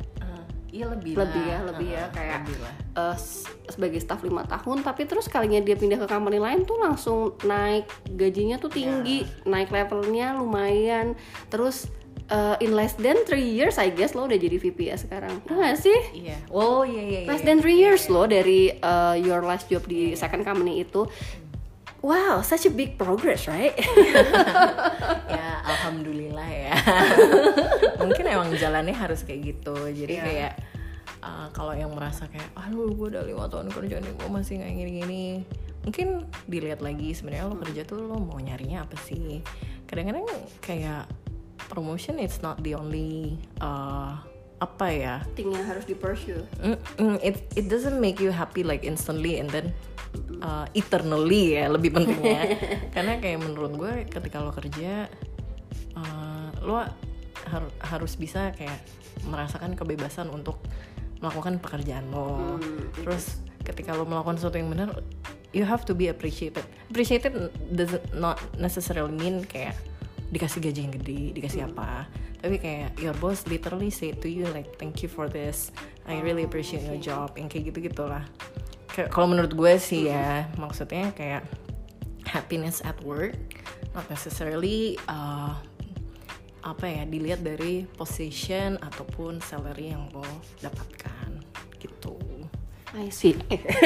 iya 0.70 0.86
lebih 0.86 1.12
lebih 1.12 1.42
lah. 1.42 1.50
ya 1.50 1.58
lebih 1.64 1.88
ya 1.88 1.98
Eh, 2.00 2.08
kayak 2.10 2.38
lebih 2.40 2.56
lah. 2.58 2.72
s- 3.12 3.44
sebagai 3.66 3.98
staff 3.98 4.20
lima 4.20 4.42
tahun 4.44 4.80
tapi 4.80 5.04
terus 5.04 5.26
kalinya 5.26 5.58
dia 5.58 5.74
pindah 5.74 5.96
ke 5.96 6.06
company 6.06 6.36
lain 6.36 6.62
tuh 6.62 6.76
langsung 6.76 7.18
naik 7.42 7.86
gajinya 8.08 8.56
tuh 8.56 8.68
tinggi 8.68 9.22
Ya. 9.22 9.30
naik 9.46 9.68
levelnya 9.68 10.34
lumayan 10.34 11.14
terus 11.46 11.90
uh, 12.28 12.54
in 12.58 12.72
less 12.72 12.94
than 12.94 13.18
three 13.24 13.46
years 13.48 13.76
I 13.76 13.88
guess 13.88 14.12
lo 14.12 14.24
udah 14.24 14.36
jadi 14.36 14.56
VP 14.56 14.78
ya 14.84 14.96
sekarang 14.96 15.42
Iya 15.44 15.54
gak 15.56 15.76
sih? 15.76 15.98
Iya. 16.16 16.36
Oh 16.48 16.82
iya 16.82 17.02
iya. 17.02 17.20
Less 17.26 17.40
iya. 17.40 17.48
than 17.48 17.58
three 17.58 17.76
years 17.76 18.06
lo 18.06 18.24
dari 18.24 18.70
uh, 18.72 19.14
your 19.14 19.42
last 19.42 19.66
job 19.66 19.82
di 19.84 20.14
second 20.14 20.42
company 20.42 20.80
itu 20.80 21.06
Wow, 22.00 22.40
such 22.40 22.64
a 22.64 22.72
big 22.72 22.96
progress, 22.96 23.44
right? 23.44 23.76
ya 25.36 25.60
alhamdulillah 25.62 26.48
ya 26.48 26.72
mungkin 28.02 28.24
emang 28.24 28.50
jalannya 28.56 28.96
harus 28.96 29.22
kayak 29.22 29.40
gitu 29.54 29.76
jadi 29.92 30.14
Iya. 30.16 30.24
kayak 30.24 30.52
uh, 31.20 31.46
kalau 31.52 31.76
yang 31.76 31.92
merasa 31.92 32.26
kayak 32.26 32.48
aduh 32.56 32.90
gue 32.90 33.14
udah 33.14 33.22
lima 33.22 33.46
tahun 33.46 33.68
kerja 33.68 34.00
nih 34.00 34.12
gue 34.16 34.28
masih 34.32 34.52
nggak 34.58 34.72
gini-gini 34.74 35.24
mungkin 35.80 36.08
dilihat 36.44 36.80
lagi 36.80 37.12
sebenarnya 37.12 37.48
lo 37.48 37.56
kerja 37.60 37.82
tuh 37.84 38.00
lo 38.04 38.16
mau 38.20 38.36
nyarinya 38.36 38.84
apa 38.84 38.96
sih 39.00 39.40
kadang-kadang 39.84 40.24
kayak 40.60 41.04
promotion 41.68 42.16
it's 42.18 42.40
not 42.40 42.60
the 42.64 42.72
only 42.74 43.36
uh, 43.60 44.16
apa 44.60 44.86
ya? 44.92 45.14
Thing 45.32 45.56
yang 45.56 45.64
harus 45.64 45.88
di 45.88 45.96
pursue 45.96 46.44
Mm, 46.60 46.76
mm, 47.00 47.16
it 47.24 47.40
it 47.56 47.66
doesn't 47.72 47.96
make 47.96 48.20
you 48.20 48.28
happy 48.28 48.60
like 48.60 48.84
instantly 48.84 49.40
and 49.40 49.48
then 49.48 49.72
uh, 50.44 50.68
eternally 50.76 51.56
ya 51.56 51.72
lebih 51.72 51.96
pentingnya 51.96 52.60
karena 52.94 53.16
kayak 53.18 53.40
menurut 53.40 53.72
gue 53.72 53.92
ketika 54.06 54.44
lo 54.44 54.52
kerja 54.52 55.08
uh, 55.96 56.48
lo 56.60 56.84
har- 57.48 57.74
harus 57.80 58.20
bisa 58.20 58.52
kayak 58.52 58.78
merasakan 59.24 59.72
kebebasan 59.72 60.28
untuk 60.28 60.60
melakukan 61.20 61.60
pekerjaan 61.60 62.08
lo. 62.08 62.56
Terus 62.96 63.40
ketika 63.64 63.92
lo 63.92 64.08
melakukan 64.08 64.40
sesuatu 64.40 64.56
yang 64.56 64.72
benar 64.72 64.92
you 65.52 65.64
have 65.64 65.84
to 65.84 65.92
be 65.92 66.08
appreciated. 66.08 66.64
Appreciated 66.88 67.52
does 67.72 67.96
not 68.16 68.40
necessarily 68.56 69.12
mean 69.12 69.44
kayak 69.44 69.76
dikasih 70.30 70.62
gaji 70.62 70.80
yang 70.86 70.94
gede 70.94 71.22
dikasih 71.34 71.60
apa. 71.66 72.06
Tapi 72.40 72.56
kayak 72.56 72.96
your 73.02 73.12
boss 73.20 73.44
literally 73.50 73.92
say 73.92 74.16
to 74.16 74.30
you 74.30 74.46
like 74.54 74.78
thank 74.80 75.04
you 75.04 75.10
for 75.10 75.28
this. 75.28 75.74
I 76.06 76.18
really 76.24 76.46
appreciate 76.46 76.86
your 76.86 76.98
job. 76.98 77.36
Yang 77.36 77.58
kayak 77.58 77.64
gitu 77.74 77.78
gitulah 77.92 78.24
kalau 79.08 79.30
menurut 79.30 79.54
gue 79.54 79.74
sih 79.78 80.10
ya 80.10 80.50
maksudnya 80.58 81.14
kayak 81.14 81.46
happiness 82.26 82.82
at 82.82 82.98
work 83.06 83.38
not 83.94 84.06
necessarily 84.10 84.98
uh, 85.06 85.54
apa 86.60 86.84
ya 86.84 87.02
dilihat 87.08 87.40
dari 87.40 87.88
position 87.96 88.76
ataupun 88.84 89.40
salary 89.40 89.96
yang 89.96 90.12
lo 90.12 90.26
dapatkan. 90.60 91.40
Gitu. 91.80 92.12
I 92.92 93.08
see. 93.08 93.32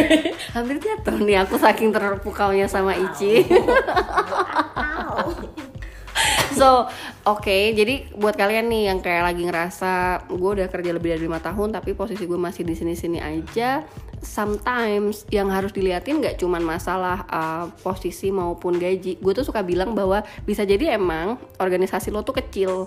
Hampir 0.56 0.82
jatuh 0.82 1.22
nih 1.22 1.46
aku 1.46 1.54
saking 1.54 1.94
terpukaunya 1.94 2.66
sama 2.66 2.98
Ici 2.98 3.46
So, 6.60 6.86
oke, 7.26 7.74
jadi 7.74 8.14
buat 8.14 8.38
kalian 8.38 8.70
nih 8.70 8.82
yang 8.94 8.98
kayak 9.02 9.26
lagi 9.26 9.42
ngerasa 9.42 10.24
gue 10.30 10.50
udah 10.62 10.68
kerja 10.70 10.94
lebih 10.94 11.18
dari 11.18 11.22
lima 11.26 11.42
tahun 11.42 11.74
tapi 11.74 11.98
posisi 11.98 12.30
gue 12.30 12.38
masih 12.38 12.62
di 12.62 12.78
sini-sini 12.78 13.18
aja, 13.18 13.82
sometimes 14.22 15.26
yang 15.34 15.50
harus 15.50 15.74
diliatin 15.74 16.22
nggak 16.22 16.38
cuman 16.38 16.62
masalah 16.62 17.26
uh, 17.26 17.66
posisi 17.82 18.30
maupun 18.30 18.78
gaji. 18.78 19.18
Gue 19.18 19.32
tuh 19.34 19.42
suka 19.42 19.66
bilang 19.66 19.98
bahwa 19.98 20.22
bisa 20.46 20.62
jadi 20.62 20.94
emang 20.94 21.36
organisasi 21.58 22.14
lo 22.14 22.22
tuh 22.22 22.38
kecil, 22.38 22.86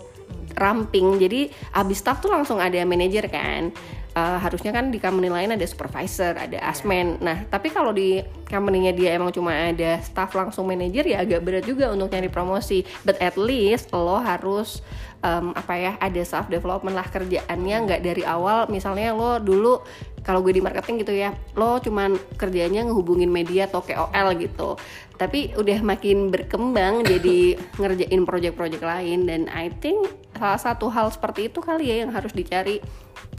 ramping, 0.55 1.19
jadi 1.19 1.51
abis 1.75 1.99
staff 1.99 2.23
tuh 2.23 2.31
langsung 2.31 2.63
ada 2.63 2.79
manajer 2.87 3.27
kan. 3.27 3.75
Uh, 4.17 4.41
harusnya 4.41 4.73
kan 4.73 4.89
di 4.89 4.97
company 4.97 5.29
lain 5.29 5.53
ada 5.53 5.61
supervisor, 5.69 6.33
ada 6.33 6.57
asmen. 6.65 7.21
Nah, 7.21 7.45
tapi 7.53 7.69
kalau 7.69 7.93
di 7.93 8.17
company-nya 8.49 8.89
dia 8.97 9.13
emang 9.13 9.29
cuma 9.29 9.53
ada 9.53 10.01
staff 10.01 10.33
langsung 10.33 10.65
manajer 10.65 11.05
ya 11.05 11.21
agak 11.21 11.45
berat 11.45 11.69
juga 11.69 11.93
untuk 11.93 12.09
nyari 12.09 12.25
promosi. 12.25 12.81
But 13.05 13.21
at 13.21 13.37
least 13.37 13.93
lo 13.93 14.17
harus 14.17 14.81
um, 15.21 15.53
apa 15.53 15.73
ya 15.77 15.91
ada 16.01 16.21
self 16.25 16.49
development 16.49 16.97
lah 16.97 17.05
kerjaannya 17.05 17.77
nggak 17.85 18.01
dari 18.01 18.25
awal. 18.25 18.65
Misalnya 18.73 19.13
lo 19.13 19.37
dulu 19.37 19.85
kalau 20.27 20.43
gue 20.43 20.51
di 20.51 20.59
marketing 20.59 21.07
gitu 21.07 21.15
ya, 21.15 21.31
lo 21.55 21.79
cuman 21.79 22.19
kerjanya 22.35 22.83
ngehubungin 22.83 23.31
media 23.31 23.71
atau 23.71 23.79
KOL 23.79 24.35
gitu. 24.43 24.75
Tapi 25.15 25.55
udah 25.55 25.79
makin 25.87 26.27
berkembang 26.27 27.01
jadi 27.15 27.55
ngerjain 27.79 28.27
project-project 28.27 28.83
lain. 28.83 29.23
Dan 29.23 29.47
I 29.47 29.71
think 29.71 30.03
salah 30.35 30.59
satu 30.59 30.91
hal 30.91 31.07
seperti 31.15 31.47
itu 31.47 31.63
kali 31.63 31.87
ya 31.87 32.03
yang 32.03 32.11
harus 32.11 32.35
dicari. 32.35 32.83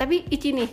Tapi 0.01 0.25
Ici 0.33 0.57
nih 0.57 0.71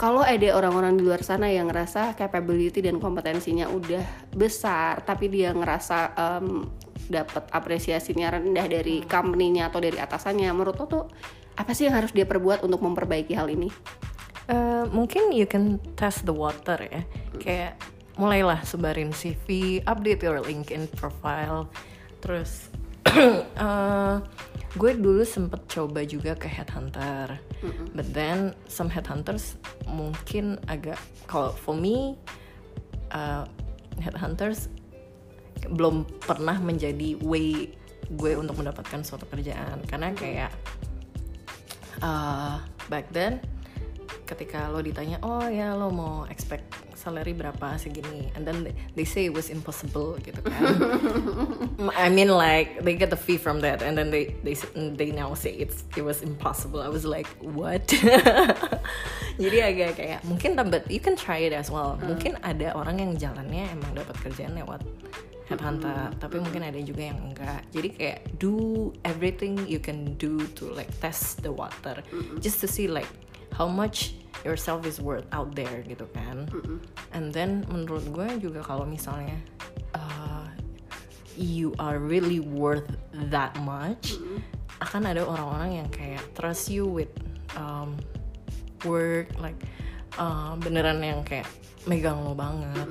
kalau 0.00 0.24
ada 0.24 0.56
orang-orang 0.56 0.96
di 0.96 1.04
luar 1.04 1.20
sana 1.20 1.52
yang 1.52 1.68
ngerasa 1.68 2.16
capability 2.16 2.80
dan 2.80 2.96
kompetensinya 2.96 3.68
udah 3.68 4.30
besar 4.32 5.02
tapi 5.02 5.26
dia 5.26 5.50
ngerasa 5.50 6.14
em, 6.14 6.70
dapat 7.10 7.50
apresiasinya 7.50 8.38
rendah 8.38 8.66
dari 8.70 9.02
company-nya 9.02 9.72
atau 9.72 9.82
dari 9.82 9.98
atasannya 9.98 10.46
menurut 10.54 10.78
lo 10.78 10.86
tuh 10.86 11.04
apa 11.58 11.74
sih 11.74 11.90
yang 11.90 11.98
harus 11.98 12.14
dia 12.14 12.22
perbuat 12.22 12.62
untuk 12.62 12.78
memperbaiki 12.78 13.34
hal 13.34 13.50
ini 13.50 13.66
Eh, 14.48 14.84
mungkin 14.88 15.28
you 15.36 15.44
can 15.44 15.76
test 15.92 16.24
the 16.24 16.32
water 16.32 16.80
ya. 16.80 17.04
Kayak 17.36 17.76
mulailah 18.16 18.64
sebarin 18.64 19.12
CV 19.12 19.78
update 19.84 20.24
your 20.24 20.40
LinkedIn 20.40 20.88
profile. 20.96 21.68
Terus 22.24 22.72
eh, 23.12 24.16
gue 24.72 24.90
dulu 24.96 25.20
sempet 25.28 25.68
coba 25.68 26.00
juga 26.08 26.32
ke 26.32 26.48
headhunter. 26.48 27.36
But 27.92 28.08
then 28.16 28.56
some 28.72 28.88
headhunters 28.88 29.60
mungkin 29.84 30.56
agak 30.64 30.96
kalau 31.28 31.52
for 31.52 31.76
me 31.76 32.16
uh, 33.12 33.44
headhunters 33.98 34.70
belum 35.74 36.06
pernah 36.22 36.54
menjadi 36.62 37.18
way 37.20 37.74
gue 38.14 38.32
untuk 38.32 38.56
mendapatkan 38.56 39.04
suatu 39.04 39.28
kerjaan. 39.28 39.84
Karena 39.84 40.14
kayak 40.16 40.54
uh, 42.00 42.62
back 42.88 43.10
then 43.12 43.44
ketika 44.28 44.68
lo 44.68 44.84
ditanya 44.84 45.16
oh 45.24 45.48
ya 45.48 45.72
lo 45.72 45.88
mau 45.88 46.28
expect 46.28 46.68
salary 46.92 47.32
berapa 47.32 47.80
segini? 47.80 48.28
And 48.36 48.44
then 48.44 48.68
they, 48.92 49.08
say 49.08 49.32
it 49.32 49.32
was 49.32 49.48
impossible 49.48 50.20
gitu 50.20 50.44
kan. 50.44 50.60
I 51.96 52.12
mean 52.12 52.28
like 52.28 52.84
they 52.84 52.92
get 52.92 53.08
the 53.08 53.16
fee 53.16 53.40
from 53.40 53.64
that 53.64 53.80
and 53.80 53.96
then 53.96 54.12
they 54.12 54.36
they 54.44 54.52
they 54.74 55.08
now 55.08 55.32
say 55.32 55.56
it's 55.56 55.88
it 55.96 56.04
was 56.04 56.20
impossible. 56.20 56.84
I 56.84 56.92
was 56.92 57.08
like 57.08 57.30
what? 57.40 57.88
Jadi 59.42 59.58
agak 59.64 59.96
kayak 59.96 60.20
mungkin 60.28 60.60
but 60.68 60.84
you 60.92 61.00
can 61.00 61.16
try 61.16 61.40
it 61.48 61.56
as 61.56 61.72
well. 61.72 61.96
Mungkin 62.04 62.36
ada 62.44 62.76
orang 62.76 63.00
yang 63.00 63.12
jalannya 63.16 63.72
emang 63.72 63.96
dapat 63.96 64.18
kerjaan 64.20 64.52
lewat 64.58 64.84
headhunter 65.48 66.12
tapi 66.20 66.36
mungkin 66.44 66.60
ada 66.60 66.76
juga 66.84 67.08
yang 67.08 67.18
enggak. 67.32 67.64
Jadi 67.72 67.88
kayak 67.96 68.18
do 68.36 68.92
everything 69.08 69.56
you 69.64 69.80
can 69.80 70.12
do 70.20 70.36
to 70.52 70.68
like 70.76 70.92
test 71.00 71.40
the 71.40 71.48
water. 71.48 71.96
Just 72.44 72.60
to 72.60 72.68
see 72.68 72.84
like 72.84 73.08
how 73.54 73.66
much 73.66 74.18
yourself 74.46 74.86
is 74.86 75.02
worth 75.02 75.26
out 75.34 75.54
there 75.54 75.82
gitu 75.86 76.06
kan. 76.14 76.46
And 77.14 77.34
then 77.34 77.66
menurut 77.70 78.06
gue 78.12 78.28
juga 78.38 78.62
kalau 78.62 78.86
misalnya 78.86 79.38
uh, 79.94 80.46
you 81.34 81.74
are 81.78 81.98
really 81.98 82.42
worth 82.42 82.86
that 83.30 83.54
much 83.62 84.18
akan 84.78 85.10
ada 85.10 85.26
orang-orang 85.26 85.82
yang 85.82 85.88
kayak 85.90 86.22
trust 86.38 86.70
you 86.70 86.86
with 86.86 87.10
um, 87.58 87.98
work 88.86 89.26
like 89.42 89.58
uh, 90.18 90.54
beneran 90.58 91.02
yang 91.02 91.20
kayak 91.26 91.46
megang 91.86 92.22
lo 92.22 92.34
banget. 92.34 92.86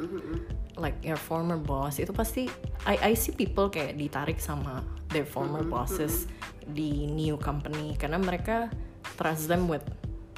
Like 0.77 0.99
your 1.01 1.17
former 1.17 1.57
boss 1.57 1.97
itu 1.97 2.13
pasti 2.13 2.51
I 2.85 3.11
I 3.11 3.13
see 3.17 3.33
people 3.33 3.71
kayak 3.71 3.97
ditarik 3.97 4.37
sama 4.37 4.85
their 5.09 5.25
former 5.25 5.63
bosses 5.63 6.27
di 6.67 7.07
new 7.07 7.39
company 7.39 7.95
karena 7.95 8.19
mereka 8.19 8.67
trust 9.15 9.47
them 9.47 9.71
with 9.71 9.83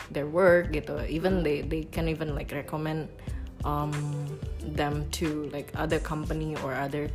their 0.09 0.27
work 0.27 0.71
gitu 0.71 0.97
even 1.05 1.43
they 1.43 1.61
they 1.67 1.83
can 1.91 2.07
even 2.07 2.31
like 2.33 2.51
recommend 2.55 3.11
um, 3.67 3.91
them 4.75 5.03
to 5.11 5.51
like 5.51 5.69
other 5.75 5.99
company 5.99 6.55
or 6.63 6.71
other 6.71 7.11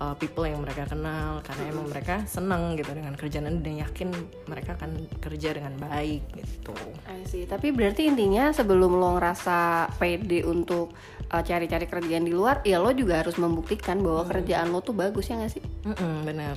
uh, 0.00 0.16
people 0.16 0.42
yang 0.42 0.64
mereka 0.64 0.88
kenal 0.88 1.44
karena 1.44 1.62
emang 1.68 1.86
mereka 1.92 2.24
senang 2.24 2.74
gitu 2.80 2.90
dengan 2.96 3.14
kerjaan 3.14 3.60
dan 3.60 3.74
yakin 3.76 4.08
mereka 4.48 4.74
akan 4.80 5.04
kerja 5.20 5.54
dengan 5.54 5.76
baik 5.78 6.24
gitu 6.32 6.74
I 7.12 7.22
see. 7.28 7.44
Tapi 7.44 7.70
berarti 7.70 8.08
intinya 8.08 8.50
sebelum 8.50 8.96
lo 8.96 9.14
ngerasa 9.20 9.90
pede 10.00 10.42
untuk 10.48 10.96
uh, 11.30 11.42
cari-cari 11.42 11.86
kerjaan 11.86 12.24
di 12.24 12.32
luar, 12.32 12.64
ya 12.64 12.80
lo 12.80 12.90
juga 12.96 13.20
harus 13.20 13.36
membuktikan 13.36 14.00
bahwa 14.00 14.26
kerjaan 14.26 14.72
lo 14.72 14.80
tuh 14.80 14.96
bagus 14.96 15.28
ya 15.28 15.38
gak 15.38 15.52
sih? 15.52 15.64
Mm-mm, 15.86 16.24
benar. 16.24 16.56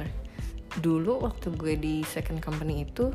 Dulu 0.79 1.24
waktu 1.27 1.48
gue 1.55 1.74
di 1.79 1.96
second 2.03 2.39
company 2.44 2.84
itu, 2.88 3.12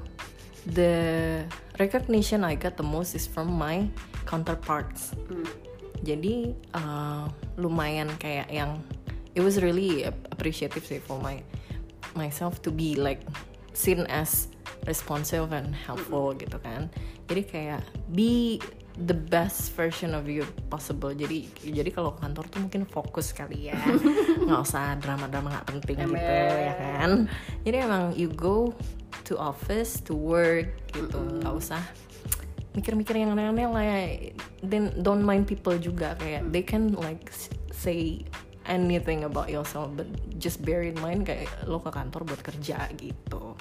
the 0.67 1.45
recognition 1.79 2.45
I 2.45 2.55
got 2.55 2.77
the 2.77 2.87
most 2.87 3.15
is 3.15 3.27
from 3.27 3.53
my 3.53 3.89
counterparts. 4.27 5.17
Jadi 6.01 6.57
uh, 6.73 7.29
lumayan 7.61 8.09
kayak 8.17 8.49
yang 8.49 8.81
it 9.37 9.45
was 9.45 9.61
really 9.61 10.09
appreciative 10.09 10.85
sih 10.85 11.01
for 11.01 11.21
my 11.21 11.45
myself 12.17 12.59
to 12.65 12.73
be 12.73 12.97
like 12.97 13.23
seen 13.77 14.09
as 14.09 14.49
responsive 14.89 15.53
and 15.53 15.77
helpful 15.77 16.33
gitu 16.35 16.57
kan. 16.61 16.89
Jadi 17.29 17.43
kayak 17.47 17.81
be 18.11 18.59
the 19.01 19.17
best 19.17 19.73
version 19.73 20.13
of 20.13 20.29
you 20.29 20.45
possible. 20.69 21.13
Jadi 21.13 21.49
jadi 21.65 21.91
kalau 21.93 22.13
kantor 22.17 22.47
tuh 22.53 22.61
mungkin 22.65 22.85
fokus 22.85 23.33
kali 23.33 23.73
ya. 23.73 23.79
Nggak 24.47 24.61
usah 24.61 24.97
drama-drama 25.01 25.57
nggak 25.57 25.67
penting 25.69 25.97
gitu 26.05 26.37
ya 26.61 26.75
kan? 26.77 27.11
Jadi 27.65 27.77
emang 27.81 28.05
you 28.17 28.29
go 28.29 28.77
to 29.25 29.41
office 29.41 30.01
to 30.05 30.13
work 30.13 30.69
gitu. 30.93 31.19
Nggak 31.41 31.55
usah 31.57 31.83
mikir-mikir 32.77 33.19
yang 33.19 33.35
aneh-aneh 33.35 33.67
lah 33.67 33.85
ya. 33.85 33.99
then 34.63 34.93
don't 35.01 35.25
mind 35.25 35.49
people 35.49 35.75
juga. 35.81 36.15
Kayak 36.21 36.53
they 36.53 36.63
can 36.63 36.93
like 37.01 37.33
say 37.73 38.21
anything 38.69 39.25
about 39.25 39.49
yourself 39.51 39.91
but 39.97 40.07
just 40.39 40.63
bear 40.63 40.85
in 40.85 40.95
mind 41.01 41.27
kayak 41.27 41.49
lo 41.67 41.81
ke 41.81 41.91
kantor 41.91 42.23
buat 42.29 42.41
kerja 42.45 42.87
gitu 42.95 43.57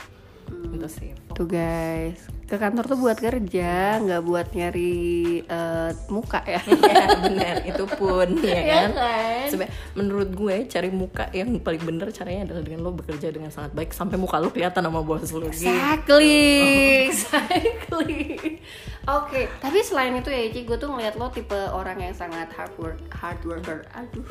itu 0.49 0.87
sih 0.89 1.11
Tuh 1.39 1.47
guys, 1.47 2.19
ke 2.51 2.59
kantor 2.59 2.83
tuh 2.83 2.99
buat 2.99 3.15
kerja, 3.15 3.95
nggak 4.03 4.21
buat 4.27 4.51
nyari 4.51 5.39
eh, 5.39 5.91
muka 6.11 6.43
ya. 6.43 6.59
ya 6.91 7.15
benar 7.15 7.55
itu 7.63 7.87
pun 7.95 8.27
ya 8.43 8.59
kan 8.67 8.91
kan? 8.91 9.47
Sebenarnya 9.47 9.71
menurut 9.95 10.29
gue 10.35 10.67
cari 10.67 10.91
muka 10.91 11.31
yang 11.31 11.63
paling 11.63 11.79
bener 11.79 12.11
caranya 12.11 12.51
adalah 12.51 12.67
dengan 12.67 12.83
lo 12.83 12.91
bekerja 12.91 13.31
dengan 13.31 13.55
sangat 13.55 13.71
baik 13.71 13.95
sampai 13.95 14.19
muka 14.19 14.35
lo 14.35 14.51
kelihatan 14.51 14.83
sama 14.83 14.99
bos 14.99 15.31
lo 15.31 15.47
gitu. 15.47 15.63
Exactly, 15.63 16.43
exactly. 17.07 18.59
Oke, 19.07 19.47
tapi 19.63 19.79
selain 19.79 20.19
itu 20.19 20.27
ya 20.27 20.43
Ici, 20.43 20.67
gue 20.67 20.75
tuh 20.75 20.91
ngeliat 20.91 21.15
lo 21.15 21.31
tipe 21.31 21.55
orang 21.55 22.03
yang 22.03 22.11
sangat 22.11 22.51
hard 22.51 22.75
work, 22.75 22.99
hard 23.15 23.39
worker. 23.47 23.87
Aduh, 23.95 24.27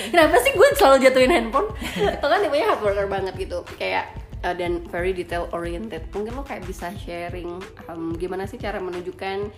kenapa 0.00 0.40
sih 0.40 0.56
gue 0.56 0.68
selalu 0.80 0.96
jatuhin 1.04 1.28
handphone? 1.28 1.68
lo 2.24 2.24
kan 2.24 2.40
tipenya 2.40 2.72
hard 2.72 2.80
worker 2.80 3.04
banget 3.04 3.36
gitu, 3.36 3.60
kayak 3.76 4.25
uh, 4.44 4.54
dan 4.56 4.84
very 4.88 5.14
detail 5.14 5.48
oriented. 5.54 6.04
Mungkin 6.12 6.36
lo 6.36 6.42
kayak 6.44 6.66
bisa 6.66 6.92
sharing 6.98 7.62
um, 7.88 8.12
gimana 8.18 8.44
sih 8.44 8.60
cara 8.60 8.82
menunjukkan 8.82 9.48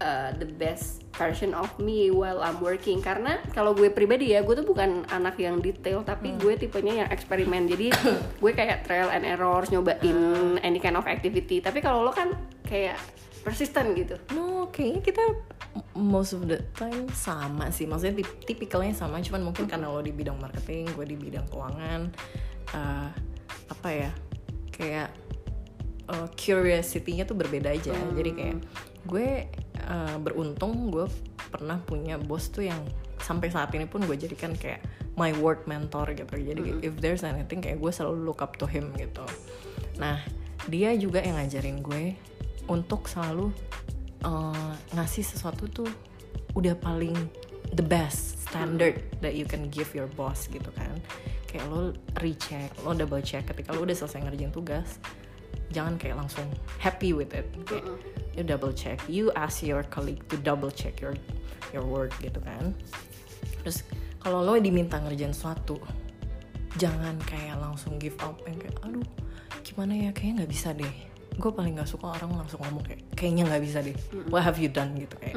uh, 0.00 0.30
the 0.40 0.48
best 0.58 1.04
version 1.14 1.54
of 1.54 1.70
me 1.78 2.10
while 2.10 2.42
I'm 2.42 2.58
working. 2.58 2.98
Karena 2.98 3.38
kalau 3.54 3.76
gue 3.76 3.92
pribadi 3.92 4.34
ya 4.34 4.42
gue 4.42 4.54
tuh 4.56 4.66
bukan 4.66 5.06
anak 5.12 5.38
yang 5.38 5.62
detail 5.62 6.02
tapi 6.02 6.34
gue 6.40 6.58
tipenya 6.58 7.06
yang 7.06 7.08
eksperimen. 7.12 7.70
Jadi 7.70 7.94
gue 8.42 8.52
kayak 8.54 8.88
trial 8.88 9.12
and 9.12 9.22
errors 9.22 9.70
nyobain 9.70 10.58
any 10.64 10.82
kind 10.82 10.98
of 10.98 11.06
activity. 11.06 11.62
Tapi 11.62 11.78
kalau 11.78 12.02
lo 12.02 12.10
kan 12.10 12.34
kayak 12.66 12.98
persisten 13.44 13.92
gitu. 13.92 14.16
No, 14.32 14.72
kayaknya 14.72 15.04
kita 15.04 15.24
most 15.94 16.32
of 16.32 16.48
the 16.48 16.64
time 16.74 17.06
sama 17.12 17.68
sih. 17.68 17.84
Maksudnya 17.84 18.24
tip- 18.24 18.40
tipikalnya 18.48 18.96
sama, 18.96 19.20
cuman 19.20 19.52
mungkin 19.52 19.68
karena 19.68 19.92
lo 19.92 20.00
di 20.00 20.16
bidang 20.16 20.40
marketing, 20.40 20.88
gue 20.96 21.06
di 21.06 21.16
bidang 21.20 21.44
keuangan, 21.52 22.00
eh, 22.72 23.08
apa 23.70 23.88
ya, 23.92 24.10
kayak 24.70 25.10
uh, 26.10 26.28
curiosity-nya 26.34 27.24
tuh 27.28 27.36
berbeda 27.38 27.72
aja. 27.72 27.94
Jadi 28.14 28.30
kayak 28.34 28.58
gue 29.04 29.28
uh, 29.88 30.16
beruntung 30.20 30.88
gue 30.90 31.06
pernah 31.52 31.78
punya 31.82 32.18
bos 32.18 32.50
tuh 32.50 32.66
yang 32.66 32.80
sampai 33.20 33.48
saat 33.48 33.72
ini 33.76 33.86
pun 33.88 34.04
gue 34.04 34.16
jadikan 34.16 34.52
kayak 34.56 34.84
my 35.14 35.32
work 35.38 35.64
mentor 35.70 36.10
gitu. 36.12 36.34
Jadi 36.34 36.82
if 36.82 36.98
there's 36.98 37.22
anything 37.22 37.62
kayak 37.62 37.78
gue 37.78 37.92
selalu 37.92 38.26
look 38.26 38.40
up 38.42 38.56
to 38.58 38.66
him 38.66 38.90
gitu. 38.98 39.24
Nah 40.00 40.20
dia 40.68 40.96
juga 40.96 41.20
yang 41.20 41.36
ngajarin 41.36 41.84
gue 41.84 42.16
untuk 42.68 43.04
selalu 43.04 43.52
uh, 44.24 44.72
ngasih 44.96 45.24
sesuatu 45.24 45.68
tuh 45.68 45.90
udah 46.56 46.72
paling 46.80 47.14
the 47.76 47.84
best 47.84 48.40
standard 48.40 49.02
that 49.20 49.34
you 49.34 49.44
can 49.44 49.68
give 49.68 49.90
your 49.92 50.08
boss 50.14 50.46
gitu 50.48 50.70
kan 50.78 50.94
kayak 51.54 51.70
lo 51.70 51.94
recheck 52.18 52.74
lo 52.82 52.90
double 52.98 53.22
check 53.22 53.46
ketika 53.46 53.70
lo 53.70 53.86
udah 53.86 53.94
selesai 53.94 54.26
ngerjain 54.26 54.50
tugas 54.50 54.98
jangan 55.70 55.94
kayak 55.98 56.18
langsung 56.18 56.46
happy 56.82 57.14
with 57.14 57.30
it. 57.34 57.46
Kayak 57.66 57.86
you 58.34 58.42
double 58.42 58.74
check 58.74 58.98
you 59.06 59.30
ask 59.38 59.62
your 59.62 59.86
colleague 59.86 60.22
to 60.30 60.34
double 60.42 60.70
check 60.70 60.98
your 60.98 61.14
your 61.70 61.86
work 61.86 62.10
gitu 62.18 62.42
kan. 62.42 62.74
Terus 63.62 63.86
kalau 64.18 64.42
lo 64.42 64.58
diminta 64.58 64.98
ngerjain 64.98 65.30
sesuatu 65.30 65.78
jangan 66.74 67.14
kayak 67.22 67.54
langsung 67.62 68.02
give 68.02 68.18
up 68.18 68.34
yang 68.50 68.58
kayak 68.58 68.74
aduh 68.82 69.06
gimana 69.62 69.94
ya 69.94 70.10
kayaknya 70.10 70.42
nggak 70.42 70.50
bisa 70.50 70.74
deh 70.74 70.96
gue 71.34 71.50
paling 71.50 71.74
nggak 71.74 71.90
suka 71.90 72.14
orang 72.14 72.30
langsung 72.46 72.62
ngomong 72.62 72.86
kayak 72.86 73.02
kayaknya 73.18 73.42
nggak 73.50 73.62
bisa 73.62 73.78
deh. 73.82 73.96
What 74.30 74.46
have 74.46 74.58
you 74.58 74.70
done? 74.70 74.94
gitu 74.94 75.18
kayak. 75.18 75.34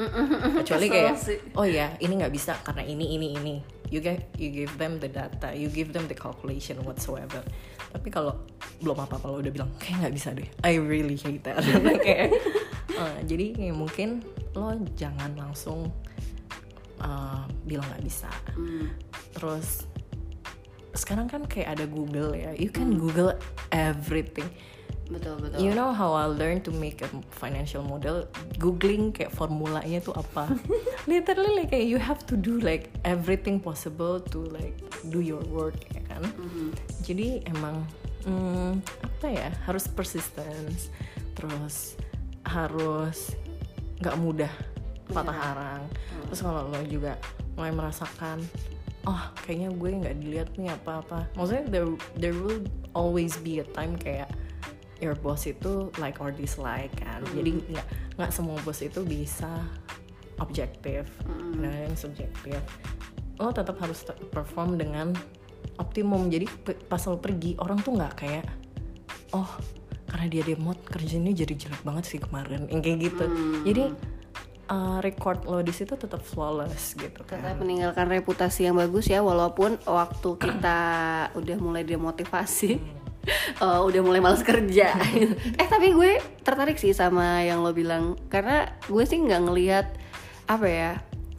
Kecuali 0.62 0.86
Kesel 0.86 0.94
kayak 0.94 1.14
oh 1.58 1.66
ya 1.66 1.90
ini 1.98 2.12
nggak 2.22 2.32
bisa 2.32 2.54
karena 2.62 2.86
ini 2.86 3.18
ini 3.18 3.34
ini. 3.34 3.54
You 3.88 4.04
give 4.04 4.20
you 4.36 4.52
give 4.52 4.74
them 4.76 5.00
the 5.00 5.08
data 5.08 5.56
you 5.56 5.72
give 5.72 5.96
them 5.96 6.06
the 6.06 6.14
calculation 6.14 6.78
whatsoever. 6.86 7.42
Tapi 7.90 8.08
kalau 8.12 8.36
belum 8.78 9.00
apa 9.00 9.18
apa 9.18 9.26
lo 9.26 9.42
udah 9.42 9.52
bilang 9.52 9.70
kayak 9.82 10.06
nggak 10.06 10.14
bisa 10.14 10.28
deh. 10.36 10.46
I 10.62 10.78
really 10.78 11.18
hate 11.18 11.42
that. 11.48 11.58
Kayak 12.06 12.36
eh, 12.94 13.18
jadi 13.26 13.46
kayak 13.58 13.74
mungkin 13.74 14.22
lo 14.54 14.76
jangan 14.94 15.34
langsung 15.34 15.90
eh, 17.02 17.42
bilang 17.66 17.86
nggak 17.90 18.04
bisa. 18.06 18.30
Terus 19.34 19.88
sekarang 20.94 21.26
kan 21.26 21.42
kayak 21.48 21.80
ada 21.80 21.84
Google 21.90 22.36
ya. 22.38 22.54
You 22.54 22.70
can 22.70 23.00
Google 23.00 23.34
everything 23.74 24.46
betul 25.08 25.34
betul 25.40 25.58
You 25.60 25.72
know 25.72 25.90
how 25.90 26.12
I 26.12 26.28
learned 26.28 26.68
to 26.68 26.72
make 26.72 27.00
a 27.00 27.08
financial 27.32 27.80
model? 27.84 28.28
Googling 28.60 29.16
kayak 29.16 29.32
formulanya 29.32 30.04
tuh 30.04 30.14
apa? 30.16 30.52
Literally 31.10 31.64
like 31.64 31.72
you 31.72 31.96
have 31.96 32.24
to 32.28 32.36
do 32.36 32.60
like 32.60 32.92
everything 33.08 33.58
possible 33.58 34.20
to 34.32 34.38
like 34.52 34.76
do 35.08 35.24
your 35.24 35.42
work 35.48 35.76
ya 35.92 36.02
kan? 36.06 36.22
Jadi 37.02 37.42
emang 37.48 37.84
hmm, 38.28 38.84
apa 39.00 39.26
ya 39.26 39.48
harus 39.64 39.88
persistence, 39.88 40.92
terus 41.32 41.96
harus 42.44 43.32
nggak 44.04 44.16
mudah 44.20 44.52
patah 45.10 45.38
arang. 45.56 45.82
Terus 46.28 46.40
kalau 46.44 46.68
lo 46.68 46.80
juga 46.84 47.16
mulai 47.56 47.72
merasakan 47.72 48.44
oh 49.08 49.22
kayaknya 49.40 49.72
gue 49.72 49.90
nggak 50.04 50.16
dilihat 50.20 50.48
nih 50.60 50.70
apa-apa. 50.76 51.24
Maksudnya 51.32 51.64
there 51.72 51.88
there 52.20 52.36
will 52.36 52.60
always 52.92 53.40
be 53.40 53.64
a 53.64 53.66
time 53.72 53.96
kayak 53.96 54.28
your 54.98 55.14
boss 55.18 55.46
itu 55.46 55.90
like 56.02 56.18
or 56.18 56.30
dislike 56.34 56.92
kan. 56.98 57.22
Jadi 57.34 57.62
nggak 57.70 57.86
nggak 58.18 58.30
semua 58.34 58.58
bos 58.62 58.80
itu 58.82 59.00
bisa 59.02 59.50
objektif. 60.38 61.06
Ada 61.58 61.90
yang 61.90 61.96
subjektif 61.98 62.60
lo 63.38 63.54
tetap 63.54 63.78
harus 63.78 64.02
perform 64.34 64.74
dengan 64.74 65.14
optimum. 65.78 66.26
Jadi 66.26 66.46
pas 66.90 67.02
lo 67.06 67.18
pergi 67.22 67.54
orang 67.62 67.78
tuh 67.82 67.94
nggak 67.94 68.14
kayak 68.18 68.46
oh 69.34 69.48
karena 70.08 70.26
dia 70.26 70.42
demot 70.42 70.78
kerjanya 70.88 71.30
jadi 71.30 71.54
jelek 71.54 71.82
banget 71.86 72.04
sih 72.10 72.18
kemarin. 72.18 72.66
Yang 72.66 72.80
kayak 72.82 72.98
gitu. 72.98 73.24
Jadi 73.62 73.84
uh, 74.68 74.98
record 75.00 75.44
lo 75.48 75.60
di 75.64 75.72
situ 75.72 75.96
tetap 75.96 76.22
flawless 76.22 76.94
gitu 76.94 77.22
kan. 77.24 77.40
tetap 77.40 77.58
meninggalkan 77.60 78.06
reputasi 78.10 78.68
yang 78.68 78.76
bagus 78.76 79.08
ya 79.08 79.24
walaupun 79.24 79.80
waktu 79.84 80.30
kita 80.38 80.80
udah 81.34 81.56
mulai 81.58 81.82
demotivasi 81.82 82.78
eh, 83.62 83.80
udah 83.82 84.00
mulai 84.04 84.20
males 84.22 84.44
kerja. 84.44 84.94
Eh 85.60 85.68
tapi 85.68 85.92
gue 85.94 86.22
tertarik 86.42 86.78
sih 86.78 86.94
sama 86.94 87.42
yang 87.42 87.64
lo 87.64 87.74
bilang. 87.74 88.14
Karena 88.30 88.68
gue 88.86 89.04
sih 89.04 89.18
nggak 89.18 89.42
ngelihat 89.48 89.86
apa 90.48 90.66
ya 90.66 90.92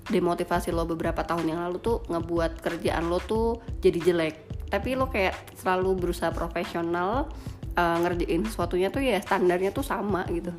demotivasi 0.09 0.73
lo 0.73 0.85
beberapa 0.89 1.21
tahun 1.21 1.45
yang 1.53 1.61
lalu 1.61 1.77
tuh 1.81 2.01
ngebuat 2.09 2.61
kerjaan 2.61 3.07
lo 3.09 3.21
tuh 3.21 3.61
jadi 3.79 3.99
jelek. 4.01 4.35
Tapi 4.69 4.93
lo 4.97 5.09
kayak 5.09 5.57
selalu 5.57 6.07
berusaha 6.07 6.29
profesional 6.33 7.29
eh, 7.77 7.97
ngerjain 8.03 8.45
sesuatunya 8.45 8.89
tuh 8.89 9.01
ya 9.01 9.17
standarnya 9.21 9.69
tuh 9.73 9.85
sama 9.85 10.25
gitu. 10.29 10.53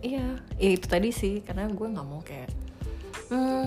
Iya, 0.00 0.40
ya 0.56 0.70
itu 0.72 0.86
tadi 0.88 1.12
sih. 1.12 1.44
Karena 1.44 1.68
gue 1.68 1.86
nggak 1.86 2.06
mau 2.08 2.24
kayak, 2.24 2.48
hmm, 3.28 3.64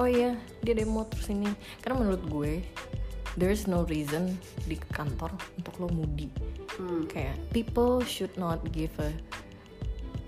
oh 0.00 0.08
iya 0.08 0.32
dia 0.64 0.74
demo 0.74 1.04
terus 1.04 1.28
ini. 1.28 1.48
Karena 1.84 2.00
menurut 2.00 2.22
gue, 2.24 2.52
there 3.36 3.52
is 3.52 3.66
no 3.68 3.84
reason 3.90 4.38
di 4.64 4.78
kantor 4.94 5.34
untuk 5.58 5.74
lo 5.82 5.88
moody. 5.92 6.30
Kayak 7.10 7.36
people 7.50 8.00
should 8.06 8.32
not 8.38 8.62
give 8.72 8.94
a 9.02 9.10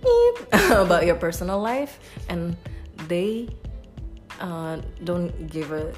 beep 0.02 0.36
about 0.84 1.06
your 1.06 1.16
personal 1.16 1.62
life 1.62 2.02
and 2.28 2.58
they 3.08 3.48
uh, 4.42 4.76
don't 5.06 5.30
give 5.48 5.70
a 5.72 5.94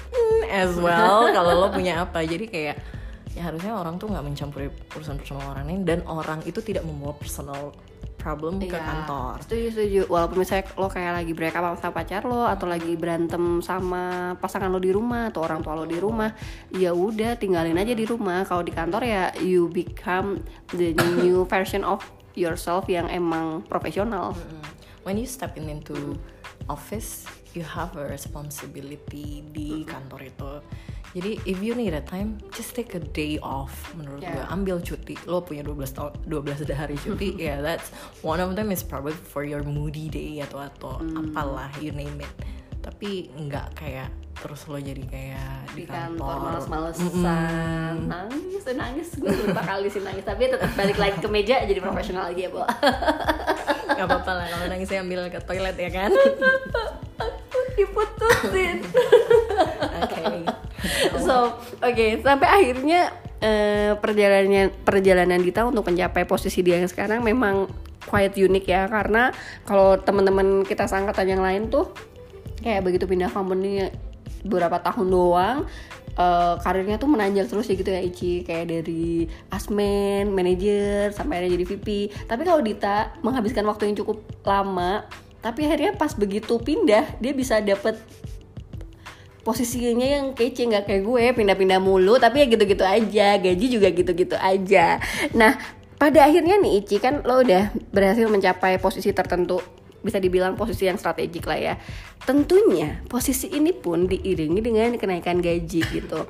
as 0.47 0.77
well 0.77 1.27
kalau 1.35 1.65
lo 1.65 1.67
punya 1.73 2.05
apa. 2.05 2.23
Jadi 2.23 2.45
kayak 2.47 2.77
ya 3.33 3.49
harusnya 3.49 3.73
orang 3.73 3.97
tuh 3.97 4.13
nggak 4.13 4.23
mencampuri 4.23 4.69
urusan 4.93 5.17
personal 5.17 5.57
orang 5.57 5.65
lain 5.65 5.81
dan 5.83 5.99
orang 6.05 6.39
itu 6.45 6.61
tidak 6.61 6.85
membawa 6.85 7.17
personal 7.17 7.73
problem 8.23 8.63
ke 8.63 8.71
Iya, 8.71 8.79
kantor. 8.79 9.43
Setuju, 9.43 9.67
setuju. 9.75 10.01
Walaupun 10.07 10.37
misalnya 10.39 10.65
lo 10.79 10.87
kayak 10.87 11.13
lagi 11.19 11.31
break 11.35 11.55
up 11.59 11.75
sama 11.75 11.91
pacar 11.91 12.23
lo 12.23 12.47
atau 12.47 12.65
lagi 12.71 12.95
berantem 12.95 13.59
sama 13.59 14.33
pasangan 14.39 14.71
lo 14.71 14.79
di 14.79 14.95
rumah 14.95 15.27
atau 15.27 15.43
orang 15.43 15.59
tua 15.59 15.75
lo 15.75 15.83
di 15.83 15.99
rumah, 15.99 16.31
ya 16.71 16.95
udah 16.95 17.35
tinggalin 17.35 17.75
aja 17.75 17.91
di 17.91 18.07
rumah. 18.07 18.47
Kalau 18.47 18.63
di 18.63 18.71
kantor 18.71 19.03
ya 19.03 19.35
you 19.43 19.67
become 19.67 20.39
the 20.71 20.95
new 20.95 21.43
version 21.51 21.83
of 21.83 21.99
yourself 22.39 22.87
yang 22.87 23.11
emang 23.11 23.67
profesional. 23.67 24.31
When 25.03 25.19
you 25.19 25.27
step 25.27 25.59
in 25.59 25.67
into 25.67 26.15
office, 26.71 27.27
you 27.51 27.67
have 27.67 27.93
a 27.99 28.07
responsibility 28.07 29.43
di 29.51 29.83
kantor 29.83 30.31
itu. 30.31 30.51
Jadi 31.13 31.37
if 31.45 31.61
you 31.61 31.77
need 31.77 31.93
a 31.93 32.01
time, 32.01 32.41
just 32.49 32.73
take 32.73 32.97
a 32.97 33.01
day 33.01 33.37
off 33.37 33.93
menurut 33.93 34.25
Yeah. 34.25 34.33
gue. 34.33 34.43
Ambil 34.49 34.81
cuti. 34.81 35.13
Lo 35.29 35.45
punya 35.45 35.61
12 35.61 35.93
tahun 35.93 36.11
12 36.25 36.73
hari 36.73 36.97
cuti, 36.97 37.37
yeah 37.45 37.61
that's 37.61 37.93
one 38.25 38.41
of 38.41 38.57
them 38.57 38.73
is 38.73 38.81
probably 38.81 39.13
for 39.13 39.45
your 39.45 39.61
moody 39.61 40.09
day 40.09 40.41
atau 40.41 40.57
atau 40.59 40.97
Hmm. 40.97 41.29
apalah 41.29 41.69
you 41.77 41.93
name 41.93 42.17
it. 42.17 42.33
Tapi 42.81 43.29
nggak 43.31 43.77
kayak 43.77 44.09
terus 44.33 44.65
lo 44.65 44.75
jadi 44.75 45.05
kayak 45.07 45.77
di 45.77 45.85
di, 45.85 45.87
kantor 45.87 46.35
males-malesan 46.41 48.09
nangis 48.09 48.65
eh, 48.65 48.75
nangis 48.75 49.13
gue 49.15 49.29
berapa 49.29 49.61
kali 49.61 49.87
sih 49.87 50.01
nangis 50.01 50.25
tapi 50.25 50.49
tetap 50.49 50.73
balik 50.73 50.97
lagi 50.97 51.15
ke 51.21 51.29
meja 51.29 51.61
jadi 51.63 51.79
profesional 51.79 52.27
lagi 52.33 52.43
ya 52.43 52.51
bu 52.51 52.65
Gak 53.93 54.09
apa-apa 54.09 54.31
lah 54.33 54.45
kalau 54.49 54.67
nangisnya 54.73 55.05
ambil 55.05 55.29
ke 55.29 55.37
toilet 55.45 55.77
ya 55.77 55.89
kan. 55.93 56.09
diputusin 57.77 58.85
Oke. 60.03 60.12
So 61.25 61.57
oke 61.83 62.05
sampai 62.23 62.47
akhirnya 62.47 63.01
eh, 63.43 63.91
perjalanannya 63.99 64.71
perjalanan 64.87 65.39
Dita 65.43 65.67
untuk 65.67 65.87
mencapai 65.91 66.23
posisi 66.23 66.63
dia 66.63 66.79
yang 66.79 66.89
sekarang 66.89 67.21
memang 67.21 67.67
quite 68.07 68.35
unik 68.35 68.65
ya 68.67 68.87
karena 68.87 69.31
kalau 69.67 69.99
teman-teman 69.99 70.67
kita 70.67 70.87
seangkatan 70.87 71.27
yang 71.27 71.41
lain 71.43 71.71
tuh 71.71 71.91
kayak 72.63 72.83
begitu 72.83 73.07
pindah 73.07 73.31
company 73.31 73.91
beberapa 74.43 74.79
tahun 74.79 75.07
doang 75.07 75.57
eh, 76.15 76.55
karirnya 76.59 76.99
tuh 76.99 77.09
menanjak 77.11 77.51
terus 77.51 77.67
ya 77.67 77.75
gitu 77.75 77.89
ya 77.91 78.01
Ici 78.03 78.43
kayak 78.47 78.65
dari 78.69 79.27
asmen, 79.51 80.31
manajer 80.31 81.11
sampai 81.15 81.41
akhirnya 81.41 81.55
jadi 81.59 81.65
VP. 81.65 81.87
Tapi 82.29 82.41
kalau 82.45 82.61
Dita 82.61 83.17
menghabiskan 83.25 83.65
waktu 83.65 83.91
yang 83.91 83.97
cukup 84.03 84.21
lama, 84.45 85.07
tapi 85.43 85.67
akhirnya 85.67 85.97
pas 85.99 86.15
begitu 86.15 86.55
pindah 86.61 87.19
dia 87.19 87.33
bisa 87.35 87.59
dapet 87.59 87.99
posisinya 89.43 90.07
yang 90.07 90.25
kece 90.31 90.71
nggak 90.71 90.87
kayak 90.87 91.03
gue 91.03 91.23
pindah-pindah 91.35 91.79
mulu 91.83 92.15
tapi 92.15 92.43
ya 92.43 92.45
gitu-gitu 92.47 92.83
aja 92.87 93.35
gaji 93.37 93.65
juga 93.67 93.91
gitu-gitu 93.91 94.35
aja. 94.39 95.03
Nah 95.35 95.59
pada 95.99 96.27
akhirnya 96.27 96.59
nih 96.59 96.83
Ici 96.83 96.99
kan 96.99 97.23
lo 97.23 97.43
udah 97.43 97.71
berhasil 97.91 98.27
mencapai 98.27 98.79
posisi 98.79 99.11
tertentu 99.11 99.59
bisa 100.03 100.19
dibilang 100.19 100.59
posisi 100.59 100.87
yang 100.87 100.99
strategik 100.99 101.47
lah 101.47 101.59
ya. 101.59 101.73
Tentunya 102.27 103.03
posisi 103.07 103.47
ini 103.51 103.71
pun 103.71 104.07
diiringi 104.07 104.59
dengan 104.59 104.91
kenaikan 104.99 105.39
gaji 105.39 105.79
gitu. 105.79 106.27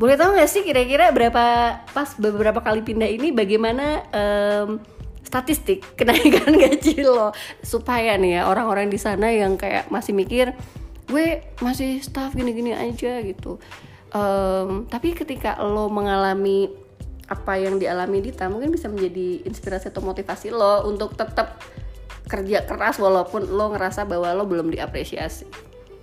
Boleh 0.00 0.16
tahu 0.16 0.34
nggak 0.34 0.48
sih 0.48 0.64
kira-kira 0.64 1.12
berapa 1.12 1.44
pas 1.92 2.08
beberapa 2.16 2.64
kali 2.64 2.80
pindah 2.80 3.06
ini 3.06 3.28
bagaimana 3.30 4.00
em, 4.10 4.80
statistik 5.20 5.84
kenaikan 6.00 6.56
gaji 6.56 7.04
lo? 7.04 7.36
Supaya 7.60 8.16
nih 8.16 8.40
ya 8.40 8.48
orang-orang 8.48 8.88
di 8.88 8.96
sana 8.96 9.28
yang 9.28 9.60
kayak 9.60 9.92
masih 9.92 10.16
mikir 10.16 10.56
gue 11.12 11.26
masih 11.60 12.00
staff 12.00 12.32
gini-gini 12.32 12.72
aja 12.72 13.20
gitu 13.20 13.60
Em, 14.12 14.84
tapi 14.92 15.16
ketika 15.16 15.56
lo 15.56 15.88
mengalami 15.88 16.68
apa 17.24 17.56
yang 17.56 17.80
dialami 17.80 18.20
Dita 18.20 18.44
mungkin 18.44 18.68
bisa 18.68 18.84
menjadi 18.84 19.40
inspirasi 19.48 19.88
atau 19.88 20.04
motivasi 20.04 20.52
lo 20.52 20.84
untuk 20.84 21.16
tetap 21.16 21.56
kerja 22.28 22.60
keras 22.64 23.00
walaupun 23.00 23.48
lo 23.48 23.72
ngerasa 23.72 24.04
bahwa 24.04 24.28
lo 24.32 24.44
belum 24.44 24.68
diapresiasi 24.68 25.48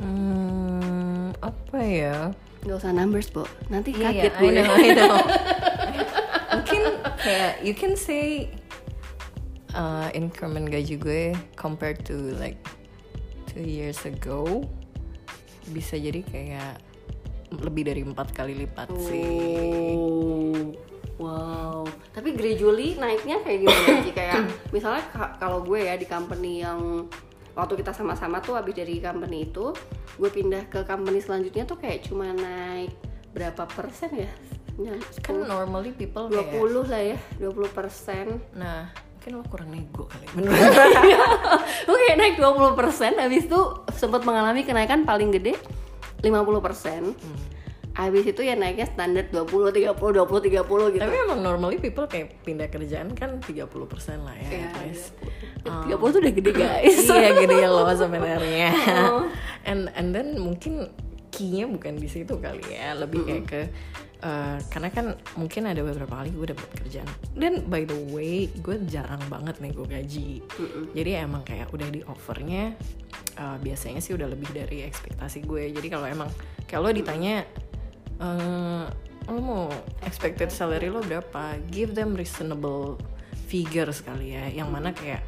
Hmm, 0.01 1.37
apa 1.37 1.77
ya? 1.77 2.31
Gak 2.65 2.81
usah 2.81 2.95
numbers, 2.95 3.29
Bu. 3.29 3.43
Nanti 3.67 3.91
Iya, 3.93 4.31
kaget 4.31 4.33
I 4.33 4.39
gue. 4.41 4.51
know, 4.57 4.73
I 4.73 4.89
know. 4.95 5.15
Mungkin 6.55 6.81
kayak 7.19 7.53
you 7.61 7.75
can 7.75 7.93
say 7.93 8.47
uh, 9.75 10.09
increment 10.11 10.65
gaji 10.65 10.97
gue 10.97 11.23
compared 11.53 12.01
to 12.07 12.15
like 12.41 12.57
two 13.45 13.61
years 13.61 14.01
ago 14.01 14.65
bisa 15.67 15.95
jadi 15.95 16.23
kayak 16.23 16.79
lebih 17.49 17.83
dari 17.83 18.01
empat 18.05 18.29
kali 18.31 18.53
lipat 18.55 18.89
sih. 18.95 19.25
Oh, 19.97 20.69
wow. 21.17 21.81
Tapi 22.13 22.37
gradually 22.37 22.93
naiknya 22.95 23.41
kayak 23.41 23.59
gimana 23.65 24.05
sih? 24.05 24.13
Kayak 24.19 24.45
misalnya 24.69 25.03
ka- 25.09 25.35
kalau 25.37 25.65
gue 25.65 25.81
ya 25.81 25.97
di 25.97 26.05
company 26.05 26.61
yang 26.61 27.09
waktu 27.57 27.73
kita 27.75 27.91
sama-sama 27.91 28.39
tuh 28.39 28.53
habis 28.53 28.77
dari 28.77 29.01
company 29.01 29.49
itu, 29.49 29.73
gue 30.15 30.29
pindah 30.29 30.69
ke 30.69 30.85
company 30.85 31.19
selanjutnya 31.19 31.65
tuh 31.65 31.75
kayak 31.75 32.05
cuma 32.05 32.29
naik 32.31 32.93
berapa 33.33 33.65
persen 33.65 34.13
ya? 34.13 34.31
Kan 35.25 35.43
10, 35.43 35.49
normally 35.49 35.91
people 35.91 36.31
kayak 36.31 36.55
20 36.55 36.87
lah 36.87 37.01
ya, 37.03 37.17
20 37.41 37.67
persen. 37.73 38.39
nah 38.55 38.87
mungkin 39.19 39.35
lo 39.35 39.43
kurang 39.51 39.75
nego 39.75 40.07
kali 40.07 40.31
menurut 40.31 40.55
gue 41.91 41.97
kayak 42.07 42.17
naik 42.23 42.35
20 42.39 42.79
persen, 42.79 43.11
habis 43.19 43.51
itu 43.51 43.59
sempat 43.91 44.23
mengalami 44.23 44.63
kenaikan 44.63 45.03
paling 45.03 45.35
gede 45.35 45.59
50 46.23 46.63
persen. 46.63 47.11
Habis 47.99 48.31
itu 48.31 48.39
ya 48.47 48.55
naiknya 48.55 48.87
standar 48.87 49.27
20, 49.27 49.75
30, 49.75 49.91
20, 49.91 50.63
30 50.63 50.95
gitu. 50.95 51.03
Tapi 51.03 51.15
emang 51.19 51.43
normally 51.43 51.83
people 51.83 52.07
kayak 52.07 52.39
pindah 52.47 52.71
kerjaan 52.71 53.11
kan 53.11 53.43
30% 53.43 53.67
lah 54.23 54.39
ya, 54.39 54.47
Iya, 54.47 54.59
at 54.71 54.75
least. 54.87 55.11
30 55.67 55.99
tuh 55.99 56.19
udah 56.23 56.33
gede 56.39 56.51
guys. 56.55 56.95
iya 57.11 57.35
gede 57.35 57.55
ya 57.59 57.67
lo 57.67 57.83
sebenarnya. 57.91 58.71
Oh. 59.03 59.27
and 59.69 59.91
and 59.99 60.15
then 60.15 60.39
mungkin 60.39 60.87
key-nya 61.27 61.67
bukan 61.67 61.99
di 61.99 62.07
situ 62.07 62.39
kali 62.39 62.63
ya, 62.71 62.95
lebih 62.95 63.27
kayak 63.27 63.43
ke 63.51 63.61
eh, 64.23 64.57
karena 64.71 64.89
kan 64.91 65.05
mungkin 65.39 65.67
ada 65.67 65.81
beberapa 65.83 66.21
kali 66.23 66.29
gue 66.35 66.47
dapet 66.51 66.67
kerjaan. 66.83 67.09
Dan 67.35 67.67
by 67.67 67.83
the 67.87 67.99
way 68.11 68.51
gue 68.59 68.79
jarang 68.87 69.21
banget 69.31 69.59
nego 69.63 69.83
gaji. 69.87 70.43
Jadi 70.95 71.11
emang 71.15 71.43
kayak 71.43 71.71
udah 71.71 71.87
di 71.87 72.01
offernya 72.07 72.75
eh, 73.39 73.57
biasanya 73.59 74.03
sih 74.03 74.15
udah 74.15 74.27
lebih 74.27 74.51
dari 74.51 74.83
ekspektasi 74.83 75.43
gue. 75.43 75.71
Jadi 75.71 75.87
kalau 75.87 76.07
emang 76.07 76.29
kalau 76.67 76.89
ditanya 76.91 77.43
eh 78.19 78.85
lo 79.29 79.39
mau 79.45 79.69
expected 80.03 80.49
salary 80.49 80.89
lo 80.89 81.05
berapa? 81.05 81.55
Give 81.69 81.93
them 81.93 82.17
reasonable 82.17 82.97
figure 83.47 83.89
sekali 83.93 84.33
ya. 84.33 84.49
Yang 84.49 84.69
mana 84.69 84.89
kayak 84.91 85.21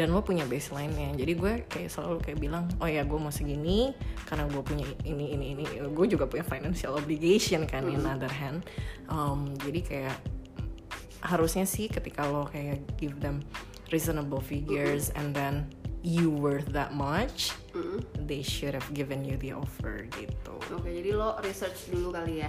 dan 0.00 0.16
lo 0.16 0.24
punya 0.24 0.48
baseline-nya. 0.48 1.12
Jadi 1.12 1.32
gue 1.36 1.52
kayak 1.68 1.92
selalu 1.92 2.24
kayak 2.24 2.40
bilang 2.40 2.64
oh 2.80 2.88
ya 2.88 3.04
gue 3.04 3.20
mau 3.20 3.28
segini 3.28 3.92
karena 4.24 4.48
gue 4.48 4.62
punya 4.64 4.88
ini 5.04 5.36
ini 5.36 5.46
ini. 5.52 5.64
Gue 5.92 6.08
juga 6.08 6.24
punya 6.24 6.40
financial 6.40 6.96
obligation 6.96 7.68
kan 7.68 7.84
in 7.84 8.08
other 8.08 8.32
hand. 8.32 8.64
Um, 9.12 9.52
jadi 9.60 9.80
kayak 9.84 10.16
harusnya 11.20 11.68
sih 11.68 11.92
ketika 11.92 12.24
lo 12.24 12.48
kayak 12.48 12.80
give 12.96 13.20
them 13.20 13.44
reasonable 13.92 14.40
figures 14.40 15.12
and 15.20 15.36
then 15.36 15.68
you 16.00 16.32
worth 16.32 16.72
that 16.72 16.96
much 16.96 17.52
they 18.24 18.40
should 18.40 18.72
have 18.72 18.88
given 18.96 19.20
you 19.20 19.36
the 19.36 19.52
offer 19.52 20.08
gitu. 20.16 20.56
Oke, 20.72 20.88
jadi 20.88 21.12
lo 21.12 21.36
research 21.44 21.92
dulu 21.92 22.16
kali 22.16 22.40
ya. 22.40 22.48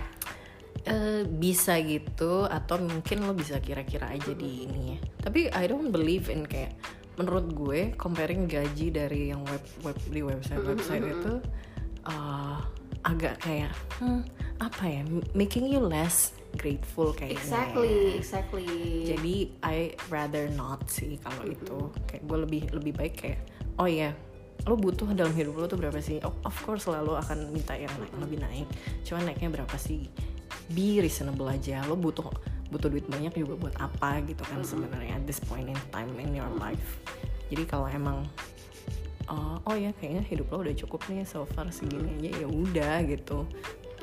Eh, 0.88 1.28
bisa 1.28 1.78
gitu 1.84 2.48
atau 2.48 2.80
mungkin 2.80 3.28
lo 3.28 3.36
bisa 3.36 3.60
kira-kira 3.60 4.08
aja 4.08 4.32
di 4.32 4.66
ini 4.66 4.96
ya. 4.96 5.00
Tapi 5.20 5.52
I 5.52 5.68
don't 5.68 5.92
believe 5.92 6.32
in 6.32 6.48
kayak 6.48 6.74
menurut 7.22 7.48
gue 7.54 7.80
comparing 8.02 8.50
gaji 8.50 8.90
dari 8.90 9.30
yang 9.30 9.46
web 9.46 9.64
web 9.86 9.98
di 10.10 10.26
website 10.26 10.66
website 10.66 11.06
itu 11.06 11.34
eh, 12.10 12.58
agak 13.06 13.38
kayak 13.42 13.72
hmm, 14.02 14.26
apa 14.58 14.84
ya 14.90 15.02
making 15.38 15.70
you 15.70 15.82
less 15.82 16.34
grateful 16.58 17.16
kayaknya. 17.16 17.40
Exactly, 17.40 17.96
exactly. 18.20 18.68
jadi 19.08 19.36
I 19.64 19.78
rather 20.12 20.52
not 20.52 20.90
sih 20.92 21.18
kalau 21.22 21.48
itu. 21.48 21.80
Kayak 22.10 22.24
gue 22.28 22.38
lebih 22.44 22.64
lebih 22.76 22.94
baik 22.98 23.16
kayak 23.16 23.40
oh 23.80 23.88
ya 23.88 24.12
lo 24.70 24.78
butuh 24.78 25.10
dalam 25.18 25.34
hidup 25.34 25.58
lo 25.58 25.66
tuh 25.66 25.80
berapa 25.80 25.98
sih? 25.98 26.22
Oh, 26.22 26.36
of 26.46 26.54
course 26.62 26.86
selalu 26.86 27.18
akan 27.18 27.50
minta 27.50 27.74
yang 27.74 27.90
naik, 27.98 28.14
lebih 28.22 28.40
naik. 28.44 28.68
Cuman 29.02 29.32
naiknya 29.32 29.50
berapa 29.50 29.76
sih? 29.80 30.06
Be 30.70 31.02
reasonable 31.02 31.50
aja 31.50 31.82
lo 31.88 31.98
butuh 31.98 32.30
butuh 32.72 32.88
duit 32.88 33.06
banyak 33.12 33.36
juga 33.36 33.54
buat 33.68 33.76
apa 33.78 34.24
gitu 34.24 34.42
kan 34.48 34.64
sebenarnya 34.64 35.20
at 35.20 35.24
this 35.28 35.44
point 35.44 35.68
in 35.68 35.78
time 35.92 36.16
in 36.18 36.32
your 36.32 36.50
life. 36.58 37.04
Jadi 37.52 37.68
kalau 37.68 37.92
emang 37.92 38.24
uh, 39.28 39.60
oh 39.68 39.76
ya 39.76 39.92
kayaknya 40.00 40.24
hidup 40.26 40.56
lo 40.56 40.64
udah 40.64 40.76
cukup 40.76 41.04
nih 41.12 41.28
so 41.28 41.44
far 41.52 41.68
segini 41.70 42.18
aja 42.18 42.44
ya 42.44 42.48
udah 42.48 42.96
gitu. 43.06 43.44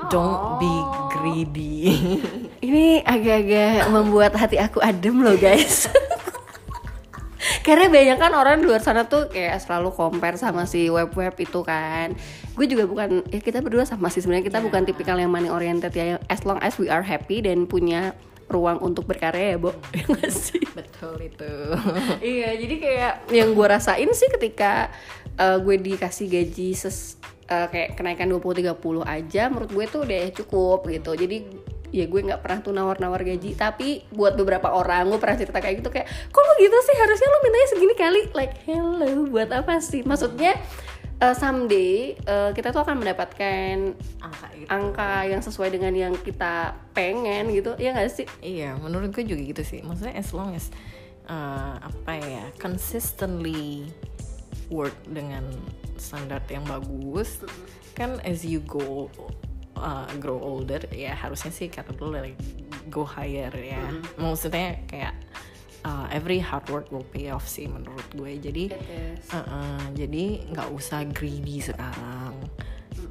Don't 0.06 0.62
be 0.62 0.74
greedy. 1.10 1.90
Ini 2.70 3.02
agak-agak 3.02 3.90
membuat 3.90 4.38
hati 4.38 4.54
aku 4.54 4.78
adem 4.78 5.26
loh 5.26 5.34
guys. 5.34 5.90
Karena 7.66 7.90
banyak 7.90 8.16
kan 8.16 8.32
orang 8.32 8.62
di 8.62 8.70
luar 8.70 8.80
sana 8.80 9.10
tuh 9.10 9.26
kayak 9.26 9.58
selalu 9.58 9.90
compare 9.92 10.38
sama 10.38 10.70
si 10.70 10.86
web-web 10.86 11.34
itu 11.36 11.60
kan. 11.66 12.14
Gue 12.54 12.70
juga 12.70 12.86
bukan, 12.86 13.26
ya 13.28 13.42
kita 13.42 13.58
berdua 13.58 13.84
sama 13.84 14.08
sih. 14.08 14.22
Sebenarnya 14.22 14.46
kita 14.46 14.62
bukan 14.62 14.86
tipikal 14.86 15.18
yang 15.18 15.34
money 15.34 15.50
oriented 15.50 15.92
ya. 15.92 16.22
As 16.30 16.46
long 16.46 16.62
as 16.62 16.78
we 16.78 16.86
are 16.86 17.02
happy 17.02 17.42
dan 17.42 17.66
punya 17.66 18.14
ruang 18.48 18.80
untuk 18.80 19.04
berkarya 19.04 19.54
ya, 19.54 19.58
Bo. 19.60 19.76
Ya 20.18 20.28
sih? 20.32 20.60
betul 20.72 21.14
itu. 21.22 21.52
Iya 22.36 22.56
jadi 22.58 22.74
kayak 22.80 23.14
yang 23.30 23.52
gue 23.54 23.66
rasain 23.66 24.10
sih 24.14 24.28
ketika 24.32 24.90
uh, 25.38 25.60
gue 25.60 25.76
dikasih 25.78 26.26
gaji 26.26 26.74
ses 26.74 27.20
uh, 27.50 27.66
kayak 27.70 27.94
kenaikan 27.98 28.28
20-30 28.30 28.74
aja 29.04 29.42
menurut 29.52 29.70
gue 29.70 29.84
tuh 29.88 30.00
udah 30.04 30.22
cukup 30.34 30.78
gitu. 30.88 31.12
Jadi 31.14 31.36
ya 31.88 32.04
gue 32.04 32.20
nggak 32.20 32.44
pernah 32.44 32.58
tuh 32.60 32.72
nawar-nawar 32.74 33.20
gaji. 33.24 33.54
Tapi 33.54 34.08
buat 34.12 34.34
beberapa 34.34 34.72
orang 34.72 35.08
gue 35.08 35.18
pernah 35.20 35.36
cerita 35.38 35.58
kayak 35.58 35.84
gitu 35.84 35.90
kayak 35.92 36.06
kok 36.08 36.42
lo 36.42 36.52
gitu 36.60 36.76
sih? 36.84 36.96
Harusnya 36.96 37.28
lo 37.28 37.38
mintanya 37.44 37.68
segini 37.70 37.94
kali. 37.94 38.22
Like 38.34 38.54
hello 38.64 39.28
buat 39.28 39.50
apa 39.52 39.80
sih? 39.80 40.02
Maksudnya 40.04 40.56
uh, 41.22 41.34
someday 41.34 42.14
uh, 42.26 42.50
kita 42.54 42.70
tuh 42.70 42.82
akan 42.82 43.02
mendapatkan 43.02 43.94
angka 44.22 44.46
itu 44.54 44.68
angka 44.70 45.12
yang 45.26 45.42
sesuai 45.42 45.68
dengan 45.74 45.92
yang 45.94 46.14
kita 46.18 46.74
pengen 46.94 47.50
gitu. 47.54 47.74
Ya 47.78 47.94
nggak 47.94 48.10
sih? 48.10 48.26
Iya 48.42 48.78
menurut 48.78 49.14
gue 49.14 49.24
juga 49.26 49.42
gitu 49.42 49.62
sih. 49.66 49.80
Maksudnya 49.82 50.14
as 50.18 50.30
long 50.34 50.54
as 50.54 50.70
uh, 51.26 51.78
apa 51.78 52.12
ya 52.18 52.44
consistently 52.58 53.90
work 54.70 54.94
dengan 55.08 55.44
standar 55.98 56.38
yang 56.46 56.62
bagus 56.68 57.42
kan 57.98 58.22
as 58.22 58.46
you 58.46 58.62
go 58.62 59.10
uh, 59.74 60.06
grow 60.22 60.38
older 60.38 60.78
ya 60.94 61.18
harusnya 61.18 61.50
sih 61.50 61.66
kata 61.66 61.90
lu 61.98 62.14
like 62.14 62.38
go 62.88 63.02
higher 63.02 63.50
ya. 63.52 63.82
Maksudnya 64.16 64.86
kayak 64.86 65.14
uh, 65.84 66.06
every 66.10 66.38
hard 66.38 66.66
work 66.70 66.90
will 66.90 67.06
pay 67.14 67.30
off 67.30 67.46
sih 67.46 67.68
menurut 67.68 68.04
gue. 68.14 68.38
Jadi 68.38 68.64
uh, 69.30 69.36
uh, 69.38 69.84
jadi 69.94 70.48
nggak 70.54 70.68
usah 70.74 71.04
greedy 71.10 71.62
sekarang. 71.62 72.34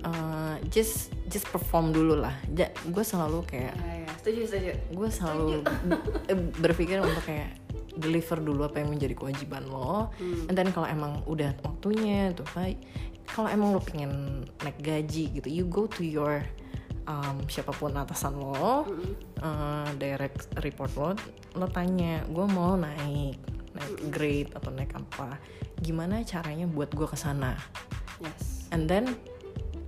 Uh, 0.03 0.55
just 0.71 1.15
just 1.31 1.47
perform 1.51 1.91
dulu 1.91 2.19
lah. 2.19 2.35
Ja- 2.55 2.73
gue 2.87 3.03
selalu 3.03 3.43
kayak 3.47 3.75
ya, 3.75 3.93
ya. 4.03 4.11
setuju 4.19 4.41
setuju. 4.47 4.71
gue 4.93 5.09
selalu 5.09 5.47
eh, 6.31 6.39
berpikir 6.59 6.97
untuk 7.03 7.23
kayak 7.23 7.55
deliver 7.97 8.37
dulu 8.37 8.61
apa 8.69 8.83
yang 8.83 8.93
menjadi 8.93 9.15
kewajiban 9.17 9.65
lo. 9.67 10.13
And 10.21 10.55
then 10.55 10.69
kalau 10.71 10.87
emang 10.87 11.25
udah 11.25 11.55
waktunya 11.65 12.31
tuh 12.35 12.45
baik 12.53 12.77
kalau 13.27 13.51
emang 13.51 13.75
lo 13.75 13.83
pengen 13.83 14.43
naik 14.63 14.79
gaji 14.79 15.35
gitu 15.35 15.47
you 15.51 15.67
go 15.67 15.83
to 15.85 16.01
your 16.01 16.47
um, 17.07 17.41
siapa 17.47 17.73
pun 17.73 17.95
atasan 17.95 18.37
lo 18.37 18.85
uh, 19.41 19.89
direct 19.97 20.51
report 20.61 20.91
lo 20.99 21.09
lo 21.57 21.65
tanya 21.71 22.21
gue 22.27 22.45
mau 22.45 22.75
naik 22.77 23.39
naik 23.73 23.97
grade 24.11 24.51
atau 24.53 24.69
naik 24.73 24.93
apa? 24.93 25.39
Gimana 25.81 26.21
caranya 26.25 26.65
buat 26.69 26.91
gue 26.93 27.07
ke 27.07 27.17
sana 27.17 27.57
yes. 28.21 28.69
And 28.69 28.85
then 28.85 29.15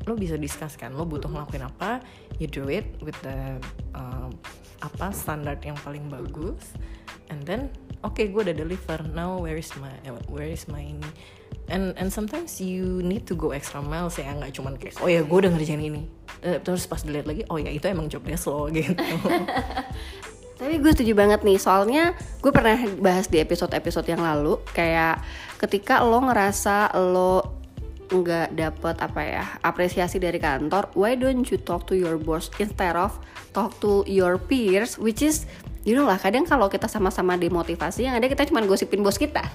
lo 0.08 0.18
bisa 0.18 0.40
discuss 0.40 0.80
kan 0.80 0.96
lo 0.96 1.06
butuh 1.06 1.30
ngelakuin 1.30 1.68
apa 1.68 2.02
you 2.42 2.48
do 2.50 2.66
it 2.72 2.98
with 3.04 3.18
the 3.22 3.60
um, 3.94 4.34
apa 4.80 5.12
standar 5.12 5.60
yang 5.62 5.76
paling 5.84 6.08
bagus 6.08 6.76
and 7.30 7.44
then 7.44 7.68
oke 8.04 8.20
gue 8.20 8.42
udah 8.42 8.56
deliver. 8.56 9.00
Now 9.12 9.40
where 9.40 9.60
is 9.60 9.72
my 9.78 9.92
eh, 10.04 10.14
where 10.32 10.48
is 10.48 10.68
my 10.72 10.82
ini? 10.82 11.10
And 11.70 11.94
and 12.02 12.10
sometimes 12.10 12.58
you 12.58 13.06
need 13.06 13.30
to 13.30 13.38
go 13.38 13.54
extra 13.54 13.84
miles 13.84 14.18
ya 14.18 14.34
nggak 14.34 14.58
cuman 14.58 14.74
kayak 14.80 14.98
oh 15.04 15.10
ya 15.10 15.22
gue 15.22 15.38
udah 15.38 15.52
ngerjain 15.54 15.82
ini. 15.82 16.08
Eh, 16.40 16.58
terus 16.64 16.88
pas 16.88 17.04
dilihat 17.04 17.28
lagi 17.28 17.44
oh 17.52 17.60
ya 17.60 17.70
itu 17.70 17.86
emang 17.86 18.08
job 18.08 18.24
desk 18.26 18.50
lo 18.50 18.70
gitu. 18.76 18.96
Tapi 20.60 20.76
gue 20.76 20.92
setuju 20.92 21.16
banget 21.16 21.40
nih, 21.48 21.56
soalnya 21.56 22.20
gue 22.44 22.52
pernah 22.52 22.76
bahas 23.00 23.32
di 23.32 23.40
episode-episode 23.40 24.04
yang 24.12 24.20
lalu 24.20 24.60
kayak 24.76 25.24
ketika 25.56 26.04
lo 26.04 26.20
ngerasa 26.20 26.92
lo 27.00 27.59
nggak 28.10 28.58
dapet 28.58 28.96
apa 29.00 29.22
ya 29.22 29.44
apresiasi 29.62 30.18
dari 30.18 30.42
kantor, 30.42 30.90
why 30.98 31.14
don't 31.14 31.46
you 31.48 31.58
talk 31.62 31.86
to 31.86 31.94
your 31.94 32.18
boss 32.18 32.50
instead 32.58 32.98
of 32.98 33.16
talk 33.54 33.78
to 33.80 34.02
your 34.10 34.42
peers, 34.42 34.98
which 34.98 35.22
is 35.22 35.46
you 35.88 35.96
know 35.96 36.04
lah 36.04 36.20
kadang 36.20 36.44
kalau 36.44 36.68
kita 36.68 36.86
sama-sama 36.92 37.40
demotivasi 37.40 38.06
yang 38.06 38.18
ada 38.18 38.28
kita 38.28 38.50
cuma 38.50 38.66
gosipin 38.66 39.06
bos 39.06 39.18
kita. 39.18 39.46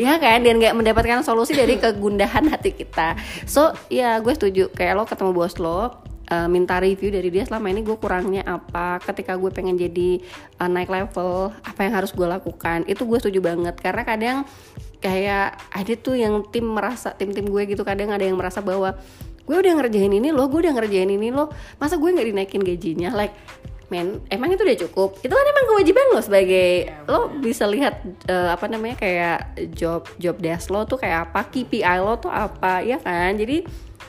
Ya 0.00 0.16
kan? 0.16 0.40
Dan 0.40 0.56
nggak 0.56 0.72
mendapatkan 0.72 1.20
solusi 1.20 1.52
dari 1.52 1.76
kegundahan 1.84 2.48
hati 2.48 2.72
kita. 2.72 3.12
So 3.44 3.76
ya 3.92 4.16
gue 4.24 4.32
setuju. 4.32 4.72
Kayak 4.72 4.92
lo 4.96 5.04
ketemu 5.04 5.30
bos 5.36 5.60
lo 5.60 6.06
uh, 6.32 6.48
minta 6.48 6.80
review 6.80 7.12
dari 7.12 7.28
dia 7.28 7.44
selama 7.46 7.70
ini 7.70 7.84
gue 7.84 7.96
kurangnya 7.98 8.42
apa 8.46 8.98
ketika 9.02 9.36
gue 9.36 9.50
pengen 9.52 9.78
jadi 9.78 10.20
uh, 10.58 10.70
naik 10.70 10.90
level 10.90 11.52
apa 11.60 11.80
yang 11.84 11.92
harus 11.92 12.10
gue 12.16 12.26
lakukan 12.26 12.88
itu 12.88 13.02
gue 13.04 13.18
setuju 13.20 13.40
banget. 13.44 13.76
Karena 13.78 14.02
kadang 14.08 14.36
kayak 15.06 15.46
ada 15.70 15.92
tuh 15.94 16.18
yang 16.18 16.42
tim 16.50 16.66
merasa 16.66 17.14
tim-tim 17.14 17.46
gue 17.46 17.62
gitu 17.70 17.86
kadang 17.86 18.10
ada 18.10 18.26
yang 18.26 18.34
merasa 18.34 18.58
bahwa 18.58 18.98
gue 19.46 19.56
udah 19.62 19.78
ngerjain 19.78 20.10
ini 20.10 20.34
loh 20.34 20.50
gue 20.50 20.66
udah 20.66 20.74
ngerjain 20.74 21.06
ini 21.06 21.30
loh 21.30 21.46
masa 21.78 21.94
gue 21.94 22.10
nggak 22.10 22.26
dinaikin 22.34 22.62
gajinya? 22.66 23.14
Like 23.14 23.34
men 23.86 24.18
emang 24.34 24.50
itu 24.50 24.66
udah 24.66 24.78
cukup? 24.82 25.10
Itu 25.22 25.30
kan 25.30 25.46
emang 25.46 25.66
kewajiban 25.70 26.06
lo 26.10 26.18
sebagai 26.18 26.90
lo 27.06 27.30
bisa 27.38 27.70
lihat 27.70 28.02
eh, 28.26 28.50
apa 28.50 28.66
namanya 28.66 28.98
kayak 28.98 29.38
job 29.78 30.10
job 30.18 30.42
desk 30.42 30.74
lo 30.74 30.82
tuh 30.90 30.98
kayak 30.98 31.30
apa 31.30 31.46
KPI 31.46 32.02
lo 32.02 32.18
tuh 32.18 32.34
apa 32.34 32.82
ya 32.82 32.98
kan? 32.98 33.38
Jadi 33.38 33.62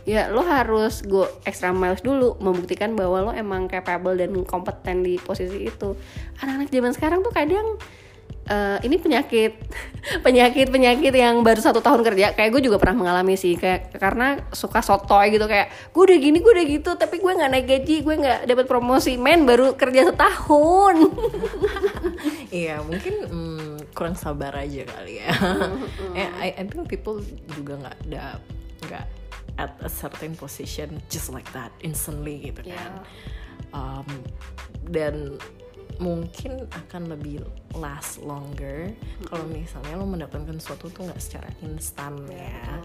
ya 0.07 0.31
lo 0.33 0.41
harus 0.41 1.05
go 1.05 1.29
extra 1.45 1.75
miles 1.75 2.01
dulu 2.01 2.39
membuktikan 2.41 2.97
bahwa 2.97 3.29
lo 3.29 3.31
emang 3.35 3.69
capable 3.69 4.17
dan 4.17 4.33
kompeten 4.49 5.05
di 5.05 5.21
posisi 5.21 5.69
itu. 5.69 5.93
Anak-anak 6.41 6.73
zaman 6.73 6.91
sekarang 6.97 7.19
tuh 7.21 7.33
kadang 7.35 7.77
eh, 8.47 8.77
ini 8.87 8.95
penyakit 8.97 9.53
penyakit 10.25 10.67
penyakit 10.71 11.13
yang 11.13 11.43
baru 11.43 11.59
satu 11.59 11.83
tahun 11.83 12.01
kerja 12.01 12.33
kayak 12.33 12.49
gue 12.55 12.61
juga 12.63 12.79
pernah 12.79 13.05
mengalami 13.05 13.35
sih 13.35 13.59
kayak 13.59 13.95
karena 13.99 14.39
suka 14.55 14.79
sotoy 14.79 15.35
gitu 15.35 15.45
kayak 15.45 15.69
gue 15.91 16.03
udah 16.03 16.17
gini 16.17 16.37
gue 16.39 16.51
udah 16.51 16.65
gitu 16.67 16.91
tapi 16.95 17.19
gue 17.19 17.31
nggak 17.31 17.51
naik 17.51 17.65
gaji 17.67 17.95
gue 18.01 18.15
nggak 18.17 18.39
dapat 18.47 18.65
promosi 18.65 19.19
men 19.19 19.43
baru 19.43 19.75
kerja 19.75 20.09
setahun 20.09 20.95
Iya 22.47 22.79
mungkin 22.83 23.15
mm, 23.27 23.91
kurang 23.91 24.15
sabar 24.15 24.55
aja 24.55 24.87
kali 24.87 25.19
ya. 25.19 25.29
Eh, 26.15 26.29
I, 26.39 26.49
I 26.55 26.63
think 26.65 26.87
people 26.87 27.19
juga 27.53 27.75
nggak 27.77 27.95
ada 28.07 28.39
nggak 28.87 29.05
at 29.57 29.73
a 29.81 29.89
certain 29.89 30.37
position 30.37 31.01
just 31.09 31.33
like 31.33 31.47
that 31.51 31.73
instantly 31.83 32.39
gitu 32.49 32.71
kan. 32.71 33.03
Um, 33.75 34.07
dan 34.87 35.41
mungkin 35.97 36.65
akan 36.69 37.13
lebih 37.13 37.43
last 37.77 38.21
longer 38.21 38.93
kalau 39.25 39.45
misalnya 39.49 39.93
lo 39.97 40.05
mendapatkan 40.05 40.57
sesuatu 40.57 40.89
tuh 40.89 41.09
nggak 41.09 41.21
secara 41.21 41.49
instan 41.65 42.17
ya. 42.29 42.81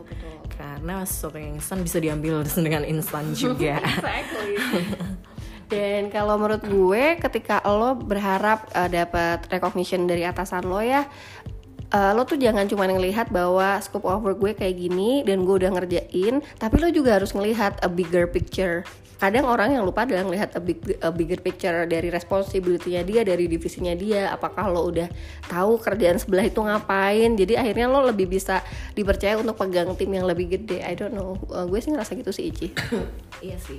Karena 0.53 1.05
sesuatu 1.05 1.37
yang 1.37 1.61
instan 1.61 1.85
bisa 1.85 1.98
diambil 2.01 2.44
dengan 2.66 2.83
instan 2.85 3.33
juga. 3.33 3.81
Dan 5.72 6.12
kalau 6.12 6.37
menurut 6.37 6.68
gue 6.68 7.16
ketika 7.16 7.64
lo 7.64 7.96
berharap 7.96 8.68
uh, 8.77 8.92
dapat 8.92 9.48
recognition 9.48 10.05
dari 10.05 10.29
atasan 10.29 10.68
lo 10.68 10.85
ya 10.85 11.09
uh, 11.92 12.12
lo 12.16 12.25
tuh 12.25 12.40
jangan 12.40 12.66
cuma 12.66 12.88
ngelihat 12.88 13.29
bahwa 13.29 13.79
scope 13.85 14.09
of 14.09 14.25
work 14.25 14.40
gue 14.40 14.53
kayak 14.57 14.81
gini 14.81 15.20
dan 15.22 15.44
gue 15.44 15.55
udah 15.62 15.70
ngerjain, 15.77 16.40
tapi 16.57 16.75
lo 16.81 16.88
juga 16.88 17.20
harus 17.20 17.37
ngelihat 17.37 17.79
a 17.85 17.88
bigger 17.88 18.25
picture. 18.27 18.83
Kadang 19.23 19.47
orang 19.47 19.79
yang 19.79 19.87
lupa 19.87 20.03
adalah 20.03 20.27
ngelihat 20.27 20.59
a, 20.59 20.61
big, 20.61 20.83
a 20.99 21.15
bigger 21.15 21.39
picture 21.39 21.87
dari 21.87 22.11
responsibility-nya 22.11 23.07
dia, 23.07 23.23
dari 23.23 23.47
divisinya 23.47 23.95
dia. 23.95 24.35
Apakah 24.35 24.67
lo 24.67 24.91
udah 24.91 25.07
tahu 25.47 25.79
kerjaan 25.79 26.19
sebelah 26.19 26.51
itu 26.51 26.59
ngapain? 26.59 27.39
Jadi 27.39 27.55
akhirnya 27.55 27.87
lo 27.87 28.03
lebih 28.03 28.27
bisa 28.27 28.67
dipercaya 28.99 29.39
untuk 29.39 29.55
pegang 29.55 29.95
tim 29.95 30.11
yang 30.11 30.27
lebih 30.27 30.59
gede. 30.59 30.83
I 30.83 30.99
don't 30.99 31.15
know. 31.15 31.39
Uh, 31.47 31.71
gue 31.71 31.79
sih 31.79 31.95
ngerasa 31.95 32.19
gitu 32.19 32.35
sih 32.35 32.51
Ici. 32.51 32.75
iya 33.47 33.59
sih 33.63 33.79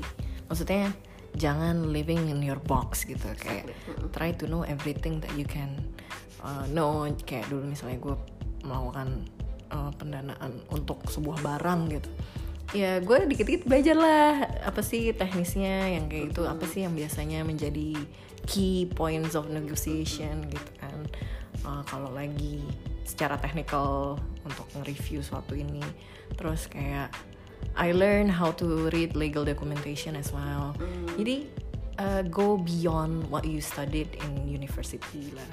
maksudnya 0.54 0.92
jangan 1.34 1.90
living 1.90 2.30
in 2.30 2.46
your 2.46 2.62
box 2.70 3.10
gitu 3.10 3.26
kayak 3.42 3.74
try 4.14 4.30
to 4.30 4.46
know 4.46 4.62
everything 4.70 5.18
that 5.18 5.34
you 5.34 5.48
can 5.48 5.74
uh, 6.46 6.62
know 6.70 7.10
kayak 7.26 7.50
dulu 7.50 7.74
misalnya 7.74 7.98
gue 7.98 8.16
melakukan 8.62 9.26
uh, 9.74 9.90
pendanaan 9.98 10.62
untuk 10.70 11.02
sebuah 11.10 11.42
barang 11.42 11.82
gitu 11.90 12.10
ya 12.74 13.00
gue 13.00 13.18
dikit-dikit 13.30 13.64
belajar 13.70 13.96
lah. 13.96 14.32
Apa 14.66 14.82
sih 14.82 15.14
teknisnya 15.14 15.94
yang 15.94 16.10
kayak 16.10 16.34
itu 16.34 16.42
apa 16.44 16.66
sih 16.66 16.84
yang 16.84 16.98
biasanya 16.98 17.46
menjadi 17.46 17.96
key 18.50 18.90
points 18.92 19.38
of 19.38 19.48
negotiation 19.48 20.44
gitu 20.50 20.72
kan? 20.82 20.98
Uh, 21.64 21.86
kalau 21.88 22.12
lagi 22.12 22.60
secara 23.08 23.40
technical 23.40 24.20
untuk 24.44 24.68
nge-review 24.76 25.22
suatu 25.24 25.56
ini. 25.56 25.86
Terus 26.36 26.68
kayak 26.68 27.14
I 27.80 27.96
learn 27.96 28.28
how 28.28 28.52
to 28.60 28.92
read 28.92 29.16
legal 29.16 29.48
documentation 29.48 30.20
as 30.20 30.34
well. 30.36 30.76
Jadi 31.16 31.48
uh, 32.02 32.22
go 32.28 32.58
beyond 32.60 33.24
what 33.32 33.48
you 33.48 33.62
studied 33.62 34.12
in 34.20 34.50
university 34.50 35.32
lah. 35.32 35.48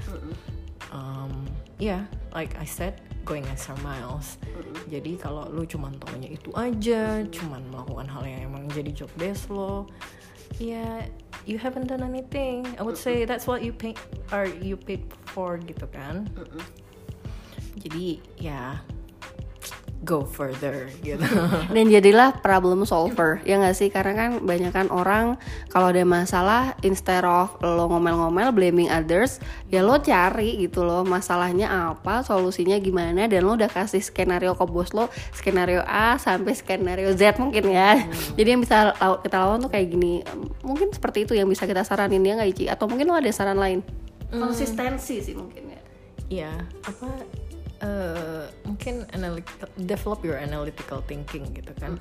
Um, 0.90 1.46
yeah, 1.78 2.10
like 2.34 2.58
I 2.58 2.66
said, 2.66 2.98
going 3.30 3.46
extra 3.46 3.78
miles. 3.86 4.42
Jadi 4.90 5.14
kalau 5.14 5.46
lu 5.54 5.62
cuman 5.62 5.94
taunya 6.02 6.34
itu 6.34 6.50
aja, 6.58 7.22
cuman 7.30 7.62
melakukan 7.70 8.10
hal 8.10 8.26
yang 8.26 8.50
emang 8.50 8.66
jadi 8.74 8.90
job 8.90 9.10
desk 9.14 9.46
lo, 9.54 9.86
ya 10.58 11.06
you 11.46 11.54
haven't 11.54 11.86
done 11.86 12.02
anything. 12.02 12.66
I 12.74 12.82
would 12.82 12.98
say 12.98 13.22
that's 13.22 13.46
what 13.46 13.62
you 13.62 13.70
pay 13.70 13.94
or 14.34 14.50
you 14.50 14.74
paid 14.74 15.06
for 15.30 15.62
gitu 15.62 15.86
kan. 15.94 16.26
Jadi 17.78 18.18
ya 18.34 18.82
go 20.00 20.24
further 20.24 20.88
gitu. 21.04 21.20
dan 21.76 21.86
jadilah 21.92 22.40
problem 22.40 22.88
solver 22.88 23.44
ya 23.44 23.60
nggak 23.60 23.76
sih? 23.76 23.88
Karena 23.92 24.16
kan 24.16 24.30
banyak 24.40 24.72
kan 24.72 24.88
orang 24.88 25.36
kalau 25.68 25.92
ada 25.92 26.04
masalah 26.08 26.72
instead 26.80 27.20
of 27.24 27.52
lo 27.60 27.84
ngomel-ngomel 27.92 28.52
blaming 28.56 28.88
others 28.88 29.38
ya 29.68 29.84
lo 29.84 30.00
cari 30.00 30.56
gitu 30.56 30.84
loh 30.84 31.04
masalahnya 31.04 31.92
apa 31.92 32.24
solusinya 32.24 32.80
gimana 32.80 33.28
dan 33.28 33.44
lo 33.44 33.60
udah 33.60 33.68
kasih 33.68 34.00
skenario 34.00 34.56
ke 34.56 34.64
bos 34.64 34.96
lo 34.96 35.12
skenario 35.36 35.84
A 35.84 36.16
sampai 36.16 36.56
skenario 36.56 37.12
Z 37.12 37.36
mungkin 37.36 37.68
ya. 37.68 38.00
Jadi 38.40 38.48
yang 38.48 38.64
bisa 38.64 38.96
kita 39.20 39.36
lawan 39.36 39.60
tuh 39.60 39.70
kayak 39.70 39.88
gini 39.92 40.24
mungkin 40.64 40.88
seperti 40.96 41.28
itu 41.28 41.36
yang 41.36 41.48
bisa 41.48 41.68
kita 41.68 41.84
saranin 41.84 42.24
ya 42.24 42.40
nggak 42.40 42.50
Ici? 42.56 42.64
Atau 42.72 42.88
mungkin 42.88 43.12
lo 43.12 43.20
ada 43.20 43.28
saran 43.28 43.60
lain? 43.60 43.84
Konsistensi 44.32 45.20
sih 45.20 45.36
mungkin 45.36 45.76
ya. 45.76 45.80
Iya, 46.30 46.52
apa 46.86 47.10
eh, 47.80 48.44
mungkin 48.68 49.08
analytical, 49.16 49.68
develop 49.76 50.20
your 50.24 50.36
analytical 50.36 51.00
thinking 51.04 51.48
gitu 51.56 51.72
kan. 51.76 51.96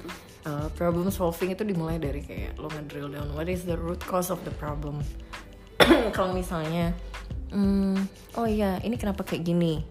Uh, 0.48 0.72
problem 0.80 1.12
solving 1.12 1.52
itu 1.52 1.68
dimulai 1.68 2.00
dari 2.00 2.24
kayak 2.24 2.56
lo 2.56 2.72
ngedrill 2.72 3.12
down 3.12 3.28
what 3.36 3.52
is 3.52 3.68
the 3.68 3.76
root 3.76 4.00
cause 4.08 4.32
of 4.32 4.40
the 4.48 4.54
problem? 4.56 5.04
Kalau 6.16 6.32
misalnya 6.32 6.96
hmm, 7.52 8.00
oh 8.40 8.48
iya 8.48 8.80
ini 8.84 8.96
kenapa 8.96 9.28
kayak 9.28 9.44
gini? 9.44 9.84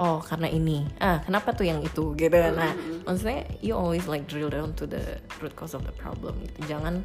Oh 0.00 0.18
karena 0.24 0.48
ini. 0.50 0.88
Ah 0.98 1.22
kenapa 1.22 1.52
tuh 1.52 1.68
yang 1.68 1.84
itu? 1.84 2.16
Gitu. 2.16 2.32
Nah 2.32 2.72
maksudnya 3.04 3.44
you 3.60 3.76
always 3.76 4.08
like 4.08 4.24
drill 4.26 4.48
down 4.48 4.72
to 4.74 4.88
the 4.88 5.20
root 5.38 5.52
cause 5.54 5.76
of 5.76 5.84
the 5.84 5.94
problem 5.94 6.34
gitu. 6.42 6.74
Jangan 6.74 7.04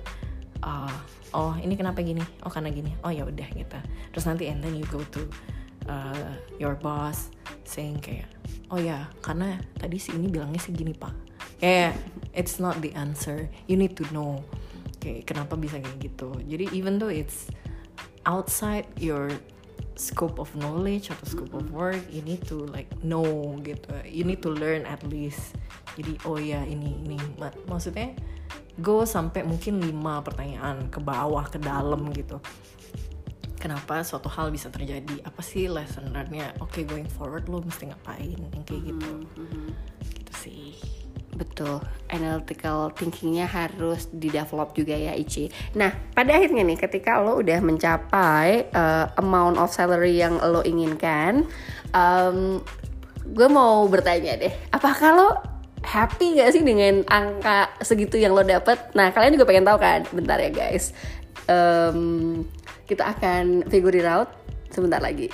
ah, 0.64 0.90
oh 1.36 1.54
ini 1.60 1.76
kenapa 1.76 2.02
gini? 2.02 2.24
Oh 2.42 2.52
karena 2.52 2.72
gini. 2.74 2.96
Oh 3.06 3.12
ya 3.14 3.28
udah 3.28 3.50
gitu. 3.54 3.80
Terus 4.16 4.26
nanti 4.26 4.50
and 4.50 4.64
then 4.64 4.74
you 4.74 4.88
go 4.90 5.04
to 5.14 5.28
uh, 5.90 6.30
your 6.62 6.78
boss 6.78 7.34
saying 7.66 7.98
kayak 7.98 8.30
oh 8.70 8.78
ya 8.78 9.10
karena 9.26 9.58
tadi 9.82 9.98
si 9.98 10.14
ini 10.14 10.30
bilangnya 10.30 10.62
segini 10.62 10.94
pak. 10.94 11.14
Kayak 11.58 11.98
it's 12.32 12.62
not 12.62 12.78
the 12.80 12.94
answer. 12.94 13.50
You 13.66 13.76
need 13.76 13.98
to 13.98 14.06
know 14.14 14.46
kayak 15.02 15.26
kenapa 15.26 15.58
bisa 15.58 15.82
kayak 15.82 15.98
gitu. 15.98 16.38
Jadi 16.46 16.70
even 16.72 17.02
though 17.02 17.12
it's 17.12 17.50
outside 18.30 18.86
your 19.02 19.34
scope 20.00 20.40
of 20.40 20.48
knowledge 20.56 21.12
atau 21.12 21.26
scope 21.28 21.52
of 21.52 21.68
work 21.76 22.00
you 22.08 22.24
need 22.24 22.40
to 22.46 22.70
like 22.70 22.88
know 23.02 23.58
gitu. 23.66 23.92
You 24.06 24.24
need 24.24 24.46
to 24.46 24.54
learn 24.54 24.86
at 24.86 25.02
least. 25.10 25.58
Jadi 25.98 26.22
oh 26.24 26.38
ya 26.38 26.64
ini 26.64 26.96
ini. 27.04 27.18
Mak- 27.42 27.66
maksudnya 27.68 28.16
go 28.80 29.04
sampai 29.04 29.44
mungkin 29.44 29.84
lima 29.84 30.24
pertanyaan 30.24 30.88
ke 30.88 31.04
bawah 31.04 31.44
ke 31.52 31.60
dalam 31.60 32.08
gitu 32.16 32.40
kenapa 33.60 34.02
suatu 34.02 34.32
hal 34.32 34.50
bisa 34.50 34.72
terjadi? 34.72 35.22
Apa 35.28 35.44
sih 35.44 35.68
lesson 35.68 36.10
learnnya 36.16 36.56
oke 36.64 36.82
going 36.88 37.12
forward 37.12 37.46
lo 37.52 37.60
mesti 37.62 37.92
ngapain? 37.92 38.40
Yang 38.56 38.64
kayak 38.66 38.84
gitu. 38.96 39.12
Gitu 40.02 40.34
sih. 40.34 40.68
Betul, 41.30 41.80
analytical 42.10 42.90
thinkingnya 42.98 43.46
harus 43.46 44.10
di-develop 44.12 44.76
juga 44.76 44.98
ya 44.98 45.14
Ici 45.14 45.48
Nah, 45.78 45.94
pada 46.12 46.36
akhirnya 46.36 46.66
nih 46.66 46.76
ketika 46.76 47.22
lo 47.22 47.40
udah 47.40 47.64
mencapai 47.64 48.68
uh, 48.74 49.14
amount 49.16 49.56
of 49.56 49.70
salary 49.72 50.20
yang 50.20 50.42
lo 50.42 50.66
inginkan 50.66 51.48
um, 51.94 52.60
Gue 53.30 53.46
mau 53.46 53.86
bertanya 53.86 54.42
deh, 54.42 54.54
apakah 54.74 55.10
lo 55.14 55.30
happy 55.86 56.42
gak 56.42 56.50
sih 56.50 56.66
dengan 56.66 57.06
angka 57.06 57.78
segitu 57.86 58.18
yang 58.18 58.34
lo 58.34 58.42
dapet? 58.42 58.92
Nah, 58.98 59.14
kalian 59.14 59.38
juga 59.38 59.46
pengen 59.46 59.70
tahu 59.70 59.78
kan? 59.78 60.02
Bentar 60.10 60.42
ya 60.42 60.50
guys. 60.50 60.98
Um, 61.46 62.42
Kita 62.90 63.06
akan 63.14 63.70
figure 63.70 64.02
it 64.02 64.10
out 64.10 64.34
sebentar 64.74 64.98
lagi 64.98 65.30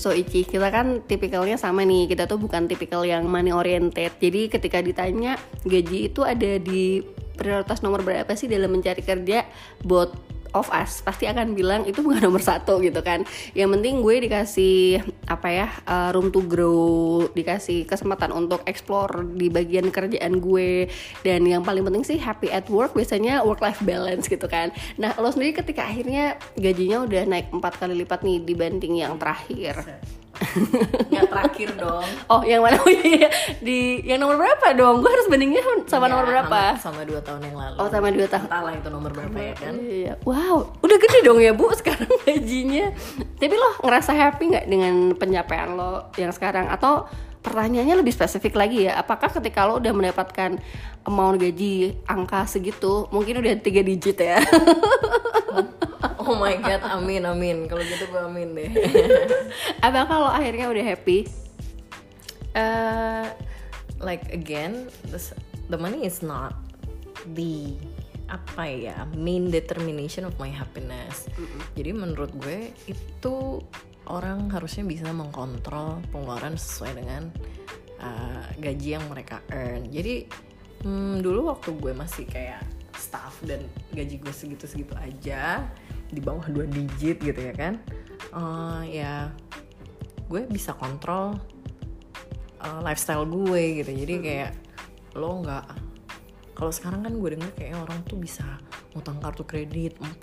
So 0.00 0.16
Ici, 0.16 0.48
kita 0.48 0.72
kan 0.72 1.04
tipikalnya 1.04 1.60
sama 1.60 1.84
nih. 1.84 2.08
Kita 2.08 2.24
tuh 2.24 2.40
bukan 2.40 2.64
tipikal 2.64 3.04
yang 3.04 3.28
money 3.28 3.52
oriented. 3.52 4.16
Jadi 4.16 4.48
ketika 4.48 4.80
ditanya 4.80 5.36
gaji 5.60 6.08
itu 6.08 6.24
ada 6.24 6.56
di 6.56 7.04
prioritas 7.36 7.84
nomor 7.84 8.00
berapa 8.00 8.32
sih 8.32 8.48
dalam 8.48 8.72
mencari 8.72 9.04
kerja 9.04 9.44
buat 9.84 10.08
of 10.52 10.68
us 10.70 11.00
pasti 11.00 11.26
akan 11.26 11.52
bilang 11.54 11.82
itu 11.86 12.00
bukan 12.00 12.22
nomor 12.26 12.42
satu 12.42 12.78
gitu 12.80 13.00
kan. 13.00 13.22
Yang 13.52 13.68
penting 13.78 13.94
gue 14.02 14.16
dikasih 14.28 14.78
apa 15.26 15.48
ya 15.48 15.66
uh, 15.86 16.10
room 16.14 16.30
to 16.30 16.42
grow 16.44 17.24
dikasih 17.30 17.86
kesempatan 17.86 18.34
untuk 18.34 18.62
explore 18.66 19.22
di 19.24 19.48
bagian 19.48 19.88
kerjaan 19.88 20.38
gue. 20.38 20.90
Dan 21.22 21.46
yang 21.46 21.62
paling 21.62 21.86
penting 21.86 22.04
sih 22.06 22.18
happy 22.18 22.50
at 22.50 22.66
work 22.68 22.94
biasanya 22.94 23.42
work 23.42 23.62
life 23.62 23.80
balance 23.82 24.26
gitu 24.26 24.46
kan. 24.46 24.70
Nah 24.98 25.14
lo 25.16 25.30
sendiri 25.30 25.54
ketika 25.54 25.86
akhirnya 25.86 26.36
gajinya 26.54 27.02
udah 27.04 27.22
naik 27.26 27.48
empat 27.50 27.78
kali 27.78 27.94
lipat 27.98 28.22
nih 28.22 28.38
dibanding 28.42 29.02
yang 29.02 29.14
terakhir. 29.16 29.82
Yang 31.12 31.26
terakhir 31.28 31.68
dong. 31.76 32.06
Oh 32.32 32.40
yang 32.46 32.62
mana? 32.62 32.78
Oh, 32.80 32.88
iya. 32.88 33.28
di 33.58 34.00
yang 34.06 34.22
nomor 34.22 34.38
berapa 34.38 34.72
dong? 34.72 35.02
Gue 35.02 35.10
harus 35.10 35.26
bandingnya 35.28 35.60
sama 35.84 36.06
Ya, 36.06 36.16
nomor 36.16 36.26
berapa? 36.30 36.60
sama, 36.78 36.80
sama 36.80 37.00
dua 37.04 37.20
tahun 37.20 37.40
yang 37.44 37.56
lalu. 37.58 37.76
Oh 37.76 37.88
sama 37.90 38.08
dua 38.14 38.26
tahun. 38.30 38.46
Entahlah 38.48 38.72
itu 38.78 38.88
nomor 38.88 39.10
berapa 39.12 39.36
ya 39.36 39.54
kan. 39.58 39.74
Iya, 39.76 40.12
wow, 40.40 40.56
udah 40.80 40.96
gede 40.96 41.20
dong 41.20 41.44
ya 41.44 41.52
bu 41.52 41.68
sekarang 41.76 42.08
gajinya. 42.26 42.96
Tapi 43.36 43.54
lo 43.54 43.68
ngerasa 43.84 44.16
happy 44.16 44.56
nggak 44.56 44.66
dengan 44.66 44.94
pencapaian 45.12 45.76
lo 45.76 46.08
yang 46.16 46.32
sekarang? 46.32 46.72
Atau 46.72 47.04
pertanyaannya 47.44 48.00
lebih 48.00 48.12
spesifik 48.16 48.56
lagi 48.56 48.88
ya, 48.88 48.96
apakah 48.96 49.28
ketika 49.28 49.68
lo 49.68 49.80
udah 49.80 49.92
mendapatkan 49.92 50.56
amount 51.04 51.40
gaji 51.40 51.96
angka 52.08 52.48
segitu, 52.48 53.08
mungkin 53.12 53.44
udah 53.44 53.52
tiga 53.60 53.84
digit 53.84 54.16
ya? 54.16 54.40
oh 56.30 56.36
my 56.38 56.54
god 56.62 56.82
amin 56.86 57.26
amin 57.26 57.56
kalau 57.66 57.82
gitu 57.82 58.06
gue 58.06 58.22
amin 58.22 58.48
deh 58.54 58.70
apakah 59.86 60.16
lo 60.22 60.28
akhirnya 60.30 60.70
udah 60.70 60.84
happy? 60.84 61.26
uh, 62.54 63.26
like 63.98 64.30
again 64.32 64.88
this, 65.10 65.34
the 65.68 65.78
money 65.78 66.06
is 66.06 66.22
not 66.22 66.54
the 67.34 67.74
apa 68.30 68.62
ya 68.70 69.04
main 69.18 69.50
determination 69.50 70.24
of 70.24 70.34
my 70.38 70.48
happiness. 70.48 71.26
Jadi 71.74 71.90
menurut 71.90 72.30
gue 72.38 72.70
itu 72.86 73.58
orang 74.06 74.48
harusnya 74.54 74.86
bisa 74.86 75.10
mengkontrol 75.10 75.98
pengeluaran 76.14 76.54
sesuai 76.54 76.92
dengan 77.02 77.22
uh, 77.98 78.46
gaji 78.62 78.88
yang 78.96 79.04
mereka 79.10 79.42
earn. 79.50 79.90
Jadi 79.90 80.30
hmm, 80.86 81.20
dulu 81.20 81.50
waktu 81.50 81.74
gue 81.74 81.92
masih 81.92 82.24
kayak 82.30 82.62
staff 82.94 83.42
dan 83.42 83.66
gaji 83.90 84.20
gue 84.20 84.32
segitu-segitu 84.32 84.92
aja 84.94 85.66
di 86.10 86.20
bawah 86.20 86.44
dua 86.50 86.66
digit 86.66 87.22
gitu 87.22 87.38
ya 87.38 87.54
kan 87.54 87.78
uh, 88.34 88.82
ya 88.82 89.30
gue 90.26 90.42
bisa 90.50 90.74
kontrol 90.74 91.38
uh, 92.62 92.80
lifestyle 92.84 93.26
gue 93.26 93.82
gitu. 93.82 93.90
Jadi 93.90 94.14
kayak 94.22 94.52
lo 95.18 95.42
nggak 95.42 95.89
kalau 96.60 96.68
sekarang 96.76 97.00
kan 97.08 97.16
gue 97.16 97.40
denger 97.40 97.50
kayak 97.56 97.80
orang 97.80 98.04
tuh 98.04 98.20
bisa 98.20 98.44
ngutang 98.92 99.16
kartu 99.16 99.48
kredit 99.48 99.96
4 99.96 100.20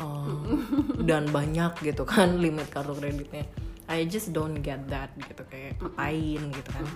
uh, 0.00 0.48
dan 1.08 1.28
banyak 1.28 1.76
gitu 1.84 2.08
kan 2.08 2.36
limit 2.44 2.72
kartu 2.72 2.96
kreditnya. 2.96 3.44
I 3.84 4.08
just 4.08 4.32
don't 4.32 4.64
get 4.64 4.88
that 4.88 5.12
gitu 5.20 5.44
kayak 5.52 5.76
ngapain 5.76 6.40
gitu 6.56 6.70
kan. 6.72 6.86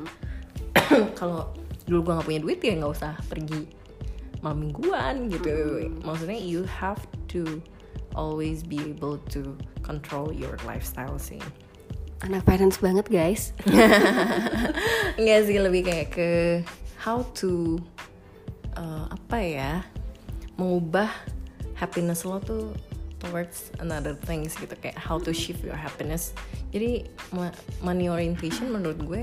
Kalau 1.20 1.52
dulu 1.84 2.00
gue 2.00 2.12
nggak 2.16 2.26
punya 2.32 2.40
duit 2.40 2.58
ya 2.64 2.72
nggak 2.80 2.92
usah 2.96 3.12
pergi 3.28 3.68
malam 4.40 4.72
mingguan 4.72 5.28
gitu. 5.28 5.84
Maksudnya 6.00 6.40
you 6.40 6.64
have 6.64 7.04
to 7.28 7.60
always 8.16 8.64
be 8.64 8.80
able 8.88 9.20
to 9.28 9.52
control 9.84 10.32
your 10.32 10.56
lifestyle 10.64 11.20
sih. 11.20 11.42
Anak 12.24 12.48
finance 12.48 12.80
banget 12.80 13.04
guys. 13.10 13.52
Enggak 15.20 15.40
sih 15.44 15.60
lebih 15.60 15.82
kayak 15.84 16.08
ke 16.08 16.30
how 17.04 17.20
to 17.36 17.76
uh, 18.76 19.10
apa 19.10 19.38
ya 19.40 19.72
mengubah 20.58 21.10
happiness 21.74 22.22
lo 22.22 22.38
tuh 22.38 22.70
towards 23.18 23.72
another 23.80 24.12
things 24.12 24.52
gitu 24.54 24.76
kayak 24.78 24.94
how 25.00 25.16
to 25.16 25.32
shift 25.32 25.64
your 25.64 25.78
happiness. 25.78 26.36
Jadi 26.70 27.08
money 27.80 28.06
orientation 28.12 28.68
menurut 28.68 29.00
gue 29.02 29.22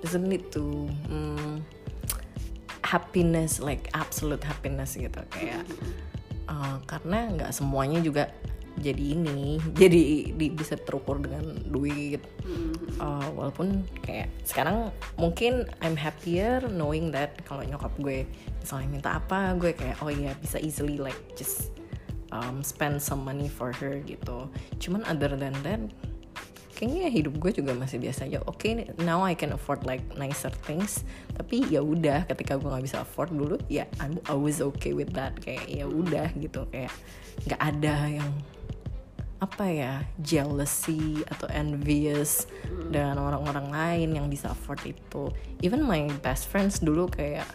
doesn't 0.00 0.24
need 0.24 0.48
to 0.54 0.88
mm, 1.10 1.60
happiness 2.86 3.60
like 3.60 3.90
absolute 3.92 4.42
happiness 4.42 4.96
gitu 4.96 5.20
kayak 5.30 5.62
uh, 6.50 6.80
karena 6.88 7.30
nggak 7.36 7.52
semuanya 7.54 8.00
juga 8.02 8.32
jadi 8.80 9.04
ini 9.14 9.60
jadi 9.80 10.02
di, 10.34 10.46
bisa 10.50 10.74
terukur 10.80 11.20
dengan 11.20 11.44
duit. 11.68 12.24
Uh, 13.00 13.28
walaupun 13.32 13.84
kayak 14.04 14.28
sekarang 14.44 14.92
mungkin 15.16 15.68
I'm 15.80 15.96
happier 15.96 16.64
knowing 16.68 17.12
that 17.12 17.36
kalau 17.48 17.64
nyokap 17.64 17.92
gue 18.00 18.28
misalnya 18.60 18.88
minta 18.88 19.10
apa 19.16 19.56
gue 19.56 19.72
kayak 19.72 20.00
oh 20.04 20.12
iya 20.12 20.36
bisa 20.36 20.60
easily 20.60 21.00
like 21.00 21.16
just 21.32 21.72
um, 22.32 22.60
spend 22.60 23.00
some 23.00 23.24
money 23.24 23.48
for 23.48 23.72
her 23.76 24.00
gitu. 24.04 24.48
Cuman 24.80 25.04
other 25.08 25.32
than 25.36 25.54
that 25.64 25.80
kayaknya 26.80 27.12
hidup 27.12 27.36
gue 27.36 27.52
juga 27.52 27.76
masih 27.76 28.00
biasa 28.00 28.24
aja. 28.24 28.40
Oke 28.48 28.88
now 29.04 29.20
I 29.20 29.36
can 29.36 29.52
afford 29.52 29.84
like 29.84 30.00
nicer 30.16 30.52
things. 30.64 31.04
Tapi 31.36 31.68
ya 31.68 31.84
udah 31.84 32.24
ketika 32.24 32.56
gue 32.56 32.68
nggak 32.72 32.84
bisa 32.88 33.04
afford 33.04 33.32
dulu 33.36 33.60
ya 33.68 33.84
I'm 34.00 34.16
always 34.32 34.64
okay 34.64 34.96
with 34.96 35.12
that. 35.12 35.36
Kayak 35.44 35.68
ya 35.68 35.84
udah 35.84 36.32
gitu 36.40 36.64
kayak 36.72 36.92
nggak 37.44 37.60
ada 37.60 37.94
yang 38.20 38.30
apa 39.40 39.64
ya 39.72 40.04
jealousy 40.20 41.24
atau 41.24 41.48
envious 41.48 42.44
dengan 42.92 43.16
orang-orang 43.16 43.72
lain 43.72 44.08
yang 44.20 44.26
bisa 44.28 44.52
afford 44.52 44.84
itu. 44.84 45.32
Even 45.64 45.80
my 45.80 46.12
best 46.20 46.52
friends 46.52 46.76
dulu 46.84 47.08
kayak 47.08 47.48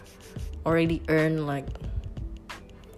already 0.66 0.98
earn 1.06 1.46
like 1.46 1.70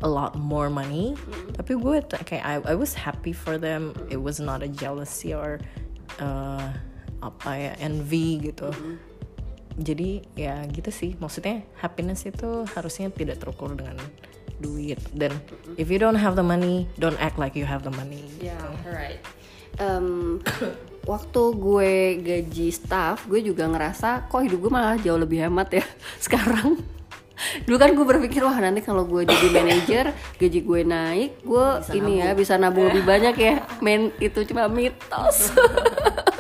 a 0.00 0.08
lot 0.08 0.40
more 0.40 0.72
money. 0.72 1.12
Tapi 1.52 1.76
gue 1.76 2.00
kayak 2.08 2.44
I, 2.44 2.64
I 2.64 2.74
was 2.74 2.96
happy 2.96 3.36
for 3.36 3.60
them. 3.60 3.92
It 4.08 4.24
was 4.24 4.40
not 4.40 4.64
a 4.64 4.70
jealousy 4.72 5.36
or 5.36 5.60
uh, 6.24 6.72
apa 7.20 7.50
ya 7.52 7.72
envy 7.84 8.40
gitu. 8.40 8.72
Jadi 9.78 10.24
ya 10.32 10.64
gitu 10.72 10.88
sih. 10.88 11.12
Maksudnya 11.20 11.60
happiness 11.76 12.24
itu 12.24 12.64
harusnya 12.72 13.12
tidak 13.12 13.44
terukur 13.44 13.76
dengan 13.76 14.00
duit 14.58 14.98
dan 15.14 15.34
if 15.78 15.86
you 15.86 15.98
don't 15.98 16.18
have 16.18 16.34
the 16.34 16.42
money 16.42 16.86
don't 16.98 17.18
act 17.18 17.38
like 17.38 17.54
you 17.54 17.62
have 17.62 17.86
the 17.86 17.94
money 17.94 18.26
Yeah, 18.38 18.58
right. 18.86 19.22
Em, 19.78 20.38
waktu 21.12 21.42
gue 21.56 21.92
gaji 22.20 22.68
staff, 22.68 23.24
gue 23.24 23.40
juga 23.40 23.64
ngerasa 23.64 24.26
kok 24.26 24.42
hidup 24.42 24.58
gue 24.66 24.72
malah 24.72 24.98
jauh 24.98 25.16
lebih 25.16 25.46
hemat 25.46 25.80
ya 25.80 25.84
sekarang. 26.24 26.82
Dulu 27.62 27.76
kan 27.78 27.94
gue 27.94 28.02
berpikir 28.02 28.42
wah 28.42 28.58
nanti 28.58 28.82
kalau 28.82 29.06
gue 29.06 29.22
jadi 29.22 29.46
manajer 29.56 30.04
gaji 30.36 30.60
gue 30.60 30.80
naik, 30.82 31.30
gue 31.46 31.66
ini 31.94 32.20
ya 32.20 32.34
bisa 32.34 32.58
nabung 32.58 32.90
lebih 32.90 33.06
banyak 33.14 33.34
ya. 33.38 33.54
Men 33.78 34.10
itu 34.18 34.42
cuma 34.44 34.66
mitos. 34.66 35.48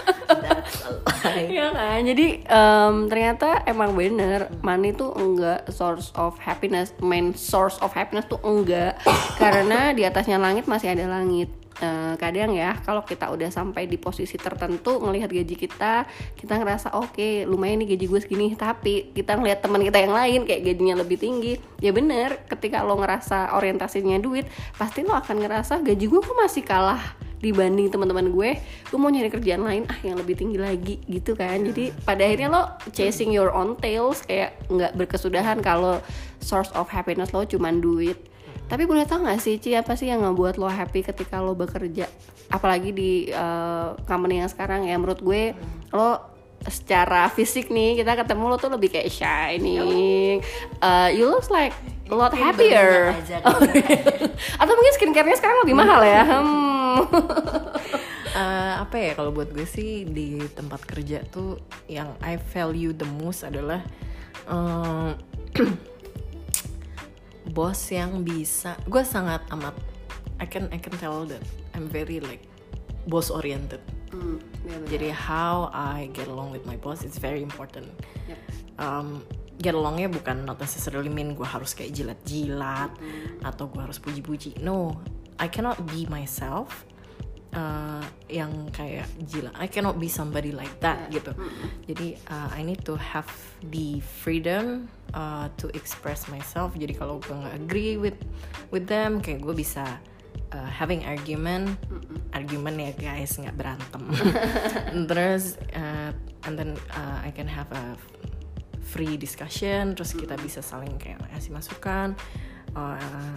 Iya 1.46 1.66
kan, 1.70 2.00
jadi 2.02 2.26
em, 2.42 2.94
ternyata 3.06 3.62
emang 3.68 3.94
bener 3.94 4.50
money 4.66 4.90
tuh 4.90 5.14
enggak 5.14 5.70
source 5.70 6.10
of 6.18 6.34
happiness, 6.42 6.90
main 6.98 7.30
source 7.36 7.78
of 7.78 7.94
happiness 7.94 8.26
tuh 8.26 8.42
enggak, 8.42 8.98
karena 9.42 9.94
di 9.94 10.02
atasnya 10.02 10.42
langit 10.42 10.66
masih 10.66 10.90
ada 10.90 11.06
langit. 11.06 11.52
Eh, 11.78 12.14
kadang 12.18 12.58
ya 12.58 12.74
kalau 12.82 13.06
kita 13.06 13.30
udah 13.30 13.54
sampai 13.54 13.86
di 13.86 14.02
posisi 14.02 14.34
tertentu 14.34 14.98
ngelihat 14.98 15.30
gaji 15.30 15.54
kita 15.54 16.10
kita 16.34 16.58
ngerasa 16.58 16.90
oke 16.98 17.46
lumayan 17.46 17.78
nih 17.86 17.94
gaji 17.94 18.04
gue 18.10 18.18
segini. 18.18 18.46
Tapi 18.58 19.14
kita 19.14 19.38
ngelihat 19.38 19.62
teman 19.62 19.86
kita 19.86 20.02
yang 20.02 20.10
lain 20.10 20.40
kayak 20.42 20.66
gajinya 20.66 21.06
lebih 21.06 21.22
tinggi 21.22 21.54
ya 21.78 21.94
bener 21.94 22.42
ketika 22.50 22.82
lo 22.82 22.98
ngerasa 22.98 23.54
orientasinya 23.54 24.18
duit 24.18 24.50
pasti 24.74 25.06
lo 25.06 25.14
akan 25.14 25.38
ngerasa 25.38 25.78
gaji 25.86 26.04
gue 26.10 26.18
kok 26.18 26.34
masih 26.34 26.66
kalah 26.66 26.98
dibanding 27.38 27.90
teman-teman 27.90 28.34
gue 28.34 28.58
gue 28.62 28.98
mau 28.98 29.10
nyari 29.10 29.30
kerjaan 29.30 29.62
lain 29.62 29.82
ah 29.86 29.98
yang 30.02 30.18
lebih 30.18 30.34
tinggi 30.34 30.58
lagi 30.58 30.98
gitu 31.06 31.38
kan. 31.38 31.62
Jadi 31.62 31.94
pada 32.02 32.22
akhirnya 32.26 32.48
lo 32.50 32.62
chasing 32.90 33.30
your 33.30 33.54
own 33.54 33.78
tails 33.78 34.22
kayak 34.26 34.58
nggak 34.66 34.94
berkesudahan 34.98 35.62
kalau 35.62 36.02
source 36.42 36.70
of 36.74 36.90
happiness 36.90 37.30
lo 37.30 37.46
cuman 37.46 37.78
duit. 37.78 38.18
Tapi 38.68 38.84
boleh 38.84 39.08
tau 39.08 39.24
gak 39.24 39.40
sih 39.40 39.56
Ci 39.56 39.72
apa 39.72 39.96
sih 39.96 40.12
yang 40.12 40.20
ngebuat 40.28 40.60
lo 40.60 40.68
happy 40.68 41.00
ketika 41.00 41.40
lo 41.40 41.56
bekerja? 41.56 42.04
Apalagi 42.52 42.92
di 42.92 43.32
uh, 43.32 43.96
company 44.04 44.44
yang 44.44 44.50
sekarang 44.52 44.84
ya 44.84 45.00
menurut 45.00 45.24
gue 45.24 45.56
lo 45.96 46.37
secara 46.66 47.30
fisik 47.30 47.70
nih 47.70 48.02
kita 48.02 48.18
ketemu 48.18 48.44
lo 48.50 48.56
tuh 48.58 48.74
lebih 48.74 48.90
kayak 48.90 49.08
shining. 49.14 50.42
Uh, 50.82 51.08
you 51.14 51.30
look 51.30 51.46
like 51.48 51.72
a 52.10 52.16
lot 52.16 52.34
happier. 52.34 53.14
atau 54.60 54.72
mungkin 54.74 54.94
skincare-nya 54.98 55.36
sekarang 55.38 55.62
lebih 55.62 55.76
mahal 55.78 56.02
ya? 56.02 56.22
Hmm. 56.98 57.04
Eh, 58.38 58.74
apa 58.78 58.94
ya 58.94 59.12
kalau 59.18 59.34
buat 59.34 59.50
gue 59.50 59.66
sih 59.66 60.06
di 60.06 60.38
tempat 60.54 60.86
kerja 60.86 61.26
tuh 61.26 61.58
yang 61.90 62.14
I 62.22 62.38
value 62.38 62.94
the 62.94 63.08
most 63.18 63.42
adalah 63.42 63.82
em, 64.46 65.18
bos 67.56 67.80
yang 67.90 68.22
bisa 68.22 68.78
gue 68.86 69.02
sangat 69.02 69.42
amat 69.50 69.74
I 70.38 70.46
can 70.46 70.70
I 70.70 70.78
can 70.78 70.94
tell 71.02 71.26
that 71.26 71.42
I'm 71.74 71.90
very 71.90 72.22
like 72.22 72.46
boss 73.10 73.26
oriented 73.34 73.82
Hmm, 74.08 74.40
bener-bener. 74.64 74.88
jadi 74.88 75.08
how 75.12 75.68
I 75.74 76.08
get 76.16 76.28
along 76.28 76.56
with 76.56 76.64
my 76.64 76.80
boss 76.80 77.04
is 77.04 77.20
very 77.20 77.44
important. 77.44 77.88
Yep. 78.28 78.38
um, 78.80 79.08
get 79.58 79.74
alongnya 79.74 80.06
bukan 80.06 80.46
not 80.46 80.62
necessarily 80.62 81.10
mean 81.10 81.34
gue 81.34 81.44
harus 81.44 81.74
kayak 81.74 81.90
jilat-jilat 81.92 82.94
atau 83.42 83.66
gue 83.66 83.82
harus 83.82 83.98
puji-puji. 83.98 84.62
No 84.62 84.94
I 85.38 85.46
cannot 85.50 85.82
be 85.86 86.06
myself 86.06 86.86
uh, 87.54 88.02
yang 88.30 88.70
kayak 88.70 89.06
jilat. 89.26 89.54
I 89.58 89.66
cannot 89.66 89.98
be 89.98 90.06
somebody 90.10 90.54
like 90.54 90.78
that 90.82 91.10
gitu. 91.10 91.34
Jadi 91.86 92.18
uh, 92.30 92.48
I 92.54 92.62
need 92.62 92.86
to 92.86 92.94
have 92.98 93.28
the 93.70 93.98
freedom 94.02 94.86
uh, 95.14 95.50
to 95.58 95.70
express 95.74 96.30
myself. 96.30 96.74
Jadi 96.78 96.94
kalau 96.94 97.18
gue 97.22 97.34
nggak 97.34 97.54
agree 97.54 97.94
with 97.98 98.18
with 98.70 98.86
them 98.86 99.18
kayak 99.18 99.42
gue 99.42 99.54
bisa 99.54 99.98
uh, 100.52 100.70
having 100.70 101.04
argument 101.04 101.76
argument 102.32 102.76
ya 102.78 102.92
guys 102.94 103.34
nggak 103.36 103.56
berantem. 103.56 104.04
Terus 105.10 105.58
uh, 105.74 106.10
and 106.46 106.54
then 106.54 106.70
uh, 106.94 107.18
I 107.24 107.30
can 107.34 107.48
have 107.48 107.68
a 107.74 107.98
free 108.88 109.20
discussion 109.20 109.92
terus 109.92 110.16
kita 110.16 110.32
bisa 110.40 110.64
saling 110.64 110.96
kayak 110.96 111.20
ngasih 111.28 111.52
masukan 111.52 112.16
uh, 112.72 113.36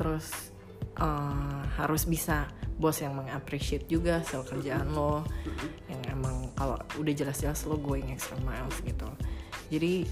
terus 0.00 0.56
uh, 0.96 1.60
harus 1.76 2.08
bisa 2.08 2.48
bos 2.78 2.96
yang 3.02 3.18
mengapreciate 3.18 3.90
juga 3.90 4.22
soal 4.22 4.46
kerjaan 4.46 4.94
lo. 4.94 5.26
Yang 5.90 6.02
emang 6.14 6.36
kalau 6.54 6.78
udah 6.96 7.14
jelas-jelas 7.14 7.66
lo 7.66 7.76
going 7.76 8.14
extra 8.14 8.38
miles 8.46 8.78
gitu. 8.86 9.08
Jadi 9.68 10.06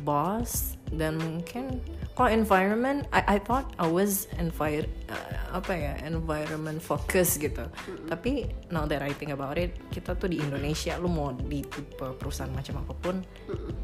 boss 0.00 0.80
dan 0.88 1.20
mungkin 1.20 1.78
kalau 2.14 2.30
environment 2.30 3.10
I, 3.10 3.36
I 3.36 3.38
thought 3.42 3.74
I 3.74 3.90
was 3.90 4.30
envir 4.38 4.86
uh, 5.10 5.58
apa 5.58 5.74
ya 5.74 5.92
environment 6.06 6.78
focus 6.78 7.34
gitu. 7.42 7.66
Tapi 8.06 8.46
now 8.70 8.86
that 8.86 9.02
I 9.02 9.10
think 9.10 9.34
about 9.34 9.58
it 9.58 9.74
kita 9.90 10.14
tuh 10.14 10.30
di 10.30 10.38
Indonesia 10.38 10.94
lu 11.02 11.10
mau 11.10 11.34
di 11.34 11.66
tipe 11.66 12.06
perusahaan 12.14 12.50
macam 12.54 12.86
apa 12.86 12.94
pun 12.94 13.16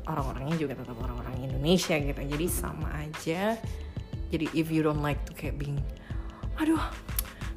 orang-orangnya 0.07 0.57
juga 0.63 0.79
tetap 0.79 0.95
orang-orang 1.03 1.43
Indonesia 1.43 1.99
gitu. 1.99 2.21
Jadi 2.23 2.47
sama 2.47 2.87
aja. 3.03 3.59
Jadi 4.31 4.47
if 4.55 4.71
you 4.71 4.87
don't 4.87 5.03
like 5.03 5.19
to 5.27 5.35
kayak 5.35 5.59
being 5.59 5.83
aduh 6.63 6.81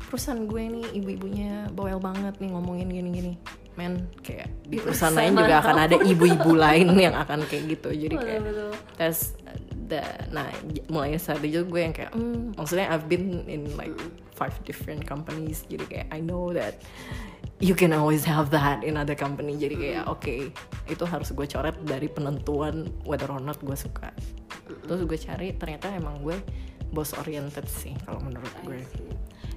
perusahaan 0.09 0.41
gue 0.49 0.63
nih 0.73 0.85
ibu-ibunya 0.97 1.69
bawel 1.69 2.01
banget 2.01 2.33
nih 2.41 2.49
ngomongin 2.49 2.89
gini-gini. 2.89 3.37
Men 3.77 4.09
kayak 4.25 4.49
di 4.65 4.81
perusahaan 4.81 5.13
lain 5.13 5.37
juga 5.37 5.61
akan 5.61 5.77
ada 5.85 5.97
ibu-ibu 6.01 6.53
lain 6.53 6.97
yang 6.97 7.13
akan 7.13 7.45
kayak 7.45 7.77
gitu. 7.77 7.89
Jadi 7.93 8.15
kayak 8.17 8.41
Betul-betul. 8.41 8.73
Nah 10.33 10.49
mulai 10.87 11.19
saat 11.19 11.43
itu 11.43 11.63
gue 11.65 11.81
yang 11.81 11.93
kayak 11.95 12.13
hmm, 12.15 12.55
maksudnya 12.55 12.89
I've 12.89 13.07
been 13.11 13.45
in 13.49 13.73
like 13.75 13.93
five 14.33 14.53
different 14.63 15.03
companies. 15.03 15.67
Jadi 15.67 15.85
kayak 15.87 16.07
I 16.11 16.19
know 16.23 16.51
that 16.55 16.81
you 17.63 17.75
can 17.77 17.95
always 17.95 18.27
have 18.27 18.51
that 18.51 18.83
in 18.83 18.99
other 18.99 19.15
company. 19.15 19.55
Jadi 19.55 19.75
kayak 19.75 20.03
oke 20.09 20.51
itu 20.89 21.03
harus 21.07 21.31
gue 21.31 21.47
coret 21.47 21.75
dari 21.85 22.07
penentuan 22.11 22.89
whether 23.07 23.29
or 23.29 23.39
not 23.39 23.59
gue 23.61 23.75
suka. 23.75 24.11
Terus 24.87 25.01
gue 25.05 25.19
cari 25.19 25.55
ternyata 25.55 25.91
emang 25.93 26.23
gue 26.23 26.37
boss 26.93 27.17
oriented 27.17 27.65
sih 27.69 27.93
kalau 28.05 28.21
menurut 28.21 28.53
gue. 28.67 28.79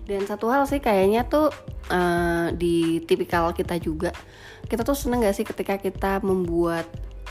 Dan 0.06 0.22
satu 0.22 0.46
hal 0.54 0.70
sih 0.70 0.78
kayaknya 0.78 1.26
tuh 1.26 1.50
eh, 1.90 2.54
di 2.54 3.02
tipikal 3.02 3.50
kita 3.50 3.76
juga 3.82 4.14
kita 4.66 4.82
tuh 4.82 4.98
seneng 4.98 5.22
gak 5.22 5.36
sih 5.36 5.46
ketika 5.46 5.78
kita 5.78 6.18
membuat 6.26 6.86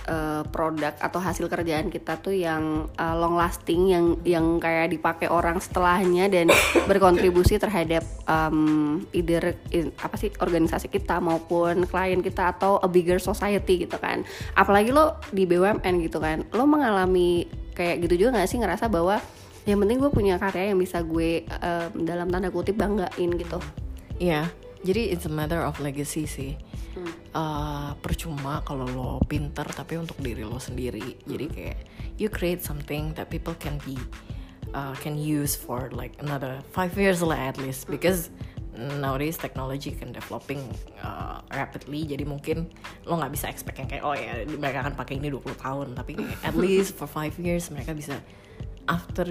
eh, 0.05 0.41
produk 0.47 0.93
atau 0.95 1.17
hasil 1.17 1.45
kerjaan 1.45 1.89
kita 1.89 2.17
tuh 2.17 2.31
yang 2.31 2.87
eh, 2.91 3.15
long 3.15 3.35
lasting 3.35 3.89
yang 3.89 4.05
yang 4.21 4.45
kayak 4.57 4.89
dipakai 4.89 5.27
orang 5.27 5.57
setelahnya 5.57 6.29
dan 6.29 6.47
berkontribusi 6.89 7.57
terhadap 7.57 8.05
em, 8.25 8.57
either 9.11 9.53
in- 9.69 9.91
apa 9.97 10.15
sih 10.15 10.29
organisasi 10.35 10.87
kita 10.87 11.17
maupun 11.17 11.83
klien 11.85 12.21
kita 12.21 12.53
atau 12.53 12.77
a 12.77 12.87
bigger 12.87 13.17
society 13.17 13.83
gitu 13.83 13.97
kan 13.97 14.21
apalagi 14.53 14.89
lo 14.89 15.17
di 15.29 15.43
BUMN 15.43 15.95
gitu 16.01 16.17
kan 16.17 16.45
lo 16.49 16.63
mengalami 16.63 17.45
kayak 17.73 18.05
gitu 18.05 18.25
juga 18.25 18.39
gak 18.39 18.47
sih 18.47 18.57
ngerasa 18.57 18.87
bahwa 18.87 19.19
yang 19.65 19.81
penting 19.81 19.97
gue 19.97 20.07
punya 20.07 20.37
karya 20.37 20.71
yang 20.71 20.77
bisa 20.77 21.01
gue 21.01 21.41
em, 21.43 21.89
dalam 22.01 22.29
tanda 22.29 22.47
kutip 22.47 22.77
banggain 22.77 23.33
gitu 23.33 23.57
Iya, 24.15 24.47
jadi 24.79 25.11
it's 25.11 25.27
a 25.27 25.33
matter 25.33 25.59
of 25.59 25.75
legacy 25.83 26.23
sih. 26.23 26.55
Uh, 27.35 27.91
percuma 27.99 28.63
kalau 28.63 28.87
lo 28.87 29.09
pinter 29.27 29.67
tapi 29.67 29.99
untuk 29.99 30.15
diri 30.23 30.47
lo 30.47 30.57
sendiri. 30.57 31.19
Jadi 31.27 31.45
kayak 31.51 31.79
you 32.15 32.31
create 32.31 32.63
something 32.63 33.11
that 33.19 33.27
people 33.27 33.51
can 33.59 33.75
be 33.83 33.99
uh, 34.71 34.95
can 35.03 35.19
use 35.19 35.55
for 35.55 35.91
like 35.91 36.15
another 36.23 36.63
five 36.71 36.95
years 36.95 37.19
lah 37.19 37.35
at 37.35 37.59
least. 37.59 37.91
Because 37.91 38.31
nowadays 38.75 39.35
technology 39.35 39.91
can 39.91 40.15
developing 40.15 40.63
uh, 41.03 41.43
rapidly. 41.51 42.07
Jadi 42.07 42.23
mungkin 42.23 42.71
lo 43.03 43.19
nggak 43.19 43.31
bisa 43.35 43.51
expect 43.51 43.79
yang 43.79 43.91
kayak 43.91 44.03
oh 44.07 44.15
ya 44.15 44.47
mereka 44.47 44.87
akan 44.87 44.95
pakai 44.95 45.19
ini 45.19 45.27
20 45.27 45.51
tahun. 45.59 45.87
Tapi 45.99 46.11
kayak 46.15 46.39
at 46.49 46.55
least 46.55 46.95
for 46.95 47.07
five 47.07 47.35
years 47.35 47.67
mereka 47.67 47.91
bisa. 47.91 48.15
After 48.85 49.25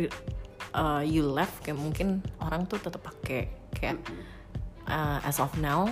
uh, 0.75 1.01
you 1.01 1.25
left 1.25 1.63
kayak 1.65 1.79
mungkin 1.79 2.21
orang 2.43 2.67
tuh 2.67 2.83
tetap 2.83 3.01
pakai 3.07 3.49
kayak 3.73 4.03
uh, 4.91 5.23
as 5.23 5.39
of 5.41 5.55
now 5.63 5.89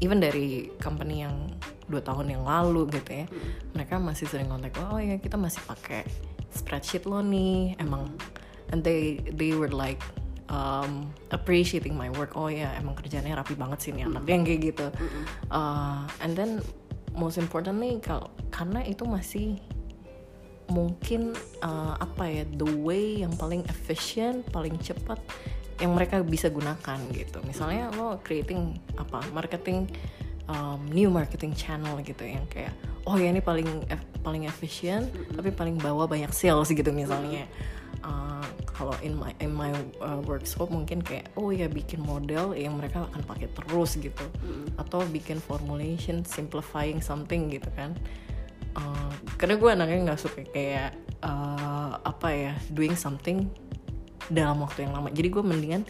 even 0.00 0.20
dari 0.20 0.70
company 0.82 1.24
yang 1.24 1.52
dua 1.86 2.02
tahun 2.02 2.34
yang 2.34 2.42
lalu 2.42 2.90
gitu 2.90 3.22
ya 3.22 3.26
mereka 3.70 4.02
masih 4.02 4.26
sering 4.26 4.50
kontak 4.50 4.74
oh 4.90 4.98
ya 4.98 5.16
kita 5.22 5.38
masih 5.38 5.62
pakai 5.64 6.02
spreadsheet 6.56 7.04
lo 7.04 7.20
nih. 7.20 7.76
Emang 7.76 8.08
and 8.72 8.80
they 8.80 9.20
they 9.36 9.52
were 9.52 9.70
like 9.70 10.00
um, 10.48 11.12
appreciating 11.30 11.92
my 11.92 12.08
work. 12.16 12.32
Oh 12.34 12.48
ya 12.48 12.72
emang 12.80 12.96
kerjanya 12.96 13.36
rapi 13.36 13.52
banget 13.54 13.78
sih 13.84 13.90
nih 13.92 14.08
anak 14.08 14.24
yang 14.24 14.42
kayak 14.42 14.60
gitu. 14.72 14.86
Uh, 15.52 16.08
and 16.24 16.32
then 16.32 16.64
most 17.12 17.36
importantly 17.36 18.00
kalau 18.00 18.32
karena 18.48 18.80
itu 18.88 19.04
masih 19.04 19.60
mungkin 20.66 21.30
uh, 21.62 21.94
apa 22.02 22.26
ya 22.26 22.42
the 22.58 22.66
way 22.82 23.22
yang 23.22 23.30
paling 23.38 23.62
efficient 23.70 24.42
paling 24.50 24.74
cepat 24.82 25.22
yang 25.80 25.92
mereka 25.92 26.20
bisa 26.24 26.48
gunakan 26.48 26.98
gitu. 27.12 27.38
Misalnya 27.44 27.92
lo 27.92 28.20
creating 28.24 28.80
apa 28.96 29.20
marketing 29.32 29.88
um, 30.48 30.80
new 30.88 31.12
marketing 31.12 31.52
channel 31.52 31.98
gitu 32.00 32.24
yang 32.24 32.44
kayak 32.48 32.72
oh 33.06 33.14
ya 33.14 33.30
ini 33.30 33.44
paling 33.44 33.68
eff- 33.90 34.08
paling 34.24 34.48
efisien 34.50 35.06
tapi 35.34 35.54
paling 35.54 35.78
bawa 35.78 36.08
banyak 36.08 36.32
sales 36.32 36.72
gitu 36.72 36.90
misalnya. 36.90 37.44
Uh, 38.04 38.44
kalau 38.76 38.92
in 39.00 39.16
my 39.16 39.32
in 39.40 39.50
my 39.56 39.72
uh, 40.04 40.20
work 40.28 40.44
scope 40.44 40.68
mungkin 40.68 41.00
kayak 41.00 41.32
oh 41.34 41.48
ya 41.48 41.66
bikin 41.66 41.98
model 42.04 42.52
yang 42.52 42.76
mereka 42.76 43.08
akan 43.08 43.24
pakai 43.24 43.48
terus 43.52 43.96
gitu. 43.96 44.26
Atau 44.76 45.02
bikin 45.10 45.40
formulation 45.40 46.22
simplifying 46.22 47.00
something 47.00 47.48
gitu 47.50 47.68
kan. 47.74 47.96
Uh, 48.76 49.08
karena 49.40 49.56
gue 49.56 49.70
anaknya 49.72 50.12
nggak 50.12 50.20
suka 50.20 50.44
kayak 50.52 50.92
uh, 51.24 51.96
apa 52.04 52.28
ya 52.28 52.52
doing 52.76 52.92
something 52.92 53.48
dalam 54.30 54.62
waktu 54.62 54.86
yang 54.88 54.94
lama. 54.96 55.08
Jadi 55.12 55.28
gue 55.30 55.42
mendingan 55.44 55.82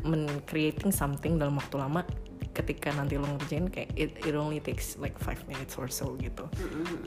men 0.00 0.26
creating 0.48 0.90
something 0.90 1.36
dalam 1.36 1.60
waktu 1.60 1.76
lama 1.76 2.02
ketika 2.50 2.90
nanti 2.98 3.14
lo 3.14 3.30
ngerjain 3.38 3.70
kayak 3.70 3.94
it, 3.94 4.10
it 4.26 4.34
only 4.34 4.58
takes 4.58 4.98
like 4.98 5.14
five 5.22 5.38
minutes 5.46 5.78
or 5.78 5.86
so 5.86 6.18
gitu. 6.18 6.50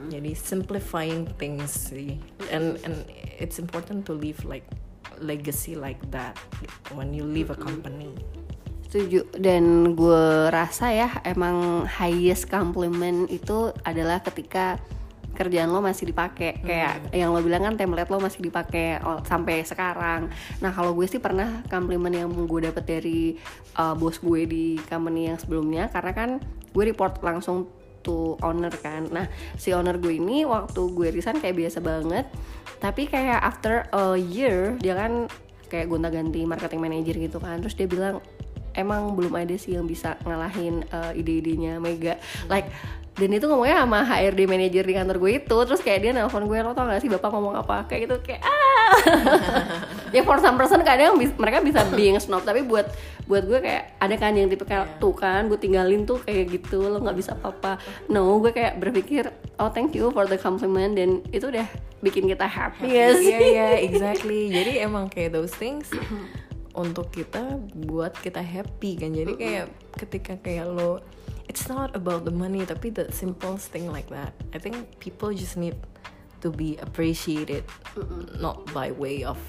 Jadi 0.07 0.31
simplifying 0.33 1.27
things 1.35 1.91
sih. 1.91 2.15
And 2.53 2.79
and 2.87 3.03
it's 3.37 3.59
important 3.59 4.07
to 4.07 4.15
leave 4.15 4.39
like 4.47 4.65
legacy 5.19 5.75
like 5.75 5.99
that 6.15 6.39
when 6.95 7.11
you 7.11 7.27
leave 7.27 7.51
a 7.51 7.59
company. 7.59 8.15
Setuju. 8.87 9.35
Dan 9.35 9.97
gue 9.97 10.53
rasa 10.53 10.93
ya 10.93 11.09
emang 11.27 11.83
highest 11.89 12.47
compliment 12.47 13.27
itu 13.27 13.73
adalah 13.83 14.21
ketika 14.23 14.79
kerjaan 15.33 15.69
lo 15.73 15.81
masih 15.81 16.09
dipakai. 16.09 16.61
Kayak 16.61 17.09
yang 17.11 17.33
lo 17.33 17.41
bilang 17.41 17.65
kan 17.65 17.75
template 17.75 18.09
lo 18.13 18.21
masih 18.21 18.45
dipakai 18.45 19.01
sampai 19.25 19.65
sekarang. 19.65 20.29
Nah 20.61 20.71
kalau 20.71 20.93
gue 20.93 21.09
sih 21.09 21.17
pernah 21.19 21.65
compliment 21.67 22.13
yang 22.13 22.29
gue 22.29 22.61
dapet 22.69 22.83
dari 22.85 23.21
uh, 23.77 23.97
bos 23.97 24.21
gue 24.21 24.45
di 24.45 24.65
company 24.87 25.33
yang 25.33 25.37
sebelumnya 25.41 25.89
karena 25.89 26.11
kan 26.13 26.29
gue 26.73 26.83
report 26.85 27.19
langsung 27.25 27.67
to 28.05 28.35
owner 28.43 28.71
kan. 28.83 29.09
Nah 29.09 29.25
si 29.57 29.73
owner 29.73 29.97
gue 29.97 30.15
ini 30.15 30.45
waktu 30.45 30.81
gue 30.93 31.07
resign 31.09 31.41
kayak 31.41 31.57
biasa 31.57 31.79
banget. 31.81 32.25
Tapi 32.77 33.07
kayak 33.07 33.39
after 33.41 33.87
a 33.95 34.19
year 34.19 34.75
dia 34.77 34.93
kan 34.93 35.25
kayak 35.71 35.89
gonta-ganti 35.89 36.45
marketing 36.45 36.81
manager 36.83 37.15
gitu 37.17 37.37
kan. 37.41 37.57
Terus 37.63 37.73
dia 37.73 37.87
bilang 37.89 38.21
emang 38.73 39.13
belum 39.13 39.33
ada 39.37 39.55
sih 39.55 39.77
yang 39.77 39.85
bisa 39.85 40.17
ngalahin 40.25 40.83
uh, 40.91 41.13
ide-idenya 41.13 41.79
Mega. 41.79 42.19
Like 42.49 42.69
dan 43.13 43.29
itu 43.29 43.45
ngomongnya 43.45 43.85
sama 43.85 44.01
HRD 44.01 44.49
manager 44.49 44.83
di 44.89 44.93
kantor 44.97 45.17
gue 45.21 45.31
itu. 45.37 45.57
Terus 45.69 45.81
kayak 45.85 45.99
dia 46.01 46.11
nelfon 46.17 46.49
gue 46.49 46.57
lo 46.65 46.73
tau 46.73 46.89
gak 46.89 46.97
sih 46.97 47.13
bapak 47.13 47.29
ngomong 47.29 47.53
apa? 47.61 47.85
Kayak 47.85 48.09
gitu 48.09 48.15
kayak 48.25 48.41
ah. 48.41 48.93
Ya 50.17 50.25
for 50.25 50.41
some 50.41 50.57
person 50.57 50.81
kadang 50.81 51.21
bis- 51.21 51.37
mereka 51.37 51.61
bisa 51.61 51.85
being 51.93 52.17
snob 52.17 52.41
tapi 52.41 52.65
buat 52.65 52.89
buat 53.29 53.45
gue 53.45 53.61
kayak 53.61 54.01
ada 54.01 54.15
kan 54.17 54.33
yang 54.33 54.49
tipe 54.49 54.65
kayak 54.65 54.97
tuh 54.97 55.13
kan 55.13 55.45
gue 55.45 55.57
tinggalin 55.61 56.09
tuh 56.09 56.25
kayak 56.25 56.57
gitu 56.57 56.89
lo 56.89 56.97
nggak 57.05 57.17
bisa 57.17 57.37
apa-apa. 57.37 57.77
No 58.09 58.41
gue 58.41 58.49
kayak 58.49 58.81
berpikir 58.81 59.29
oh 59.61 59.69
thank 59.69 59.93
you 59.93 60.09
for 60.09 60.25
the 60.25 60.37
compliment. 60.37 60.97
Dan 60.97 61.21
itu 61.29 61.53
udah 61.53 61.69
bikin 62.01 62.25
kita 62.25 62.49
happy. 62.49 62.89
Ya 62.89 63.13
sih 63.13 63.29
Iya 63.29 63.39
iya 63.45 63.67
exactly. 63.77 64.49
Jadi 64.49 64.81
emang 64.81 65.05
kayak 65.05 65.37
those 65.37 65.53
things 65.53 65.85
untuk 66.73 67.13
kita 67.13 67.61
buat 67.77 68.17
kita 68.17 68.41
happy 68.41 68.97
kan. 68.97 69.13
Jadi 69.13 69.33
kayak 69.37 69.65
ketika 70.01 70.33
kayak 70.41 70.65
lo 70.65 70.97
it's 71.47 71.67
not 71.67 71.95
about 71.95 72.25
the 72.25 72.31
money 72.31 72.63
tapi 72.63 72.89
the 72.89 73.11
simple 73.11 73.57
thing 73.57 73.91
like 73.91 74.07
that. 74.09 74.31
I 74.53 74.59
think 74.59 74.99
people 74.99 75.31
just 75.31 75.55
need 75.55 75.75
to 76.41 76.51
be 76.51 76.75
appreciated 76.79 77.63
not 78.35 78.63
by 78.71 78.91
way 78.91 79.23
of 79.23 79.39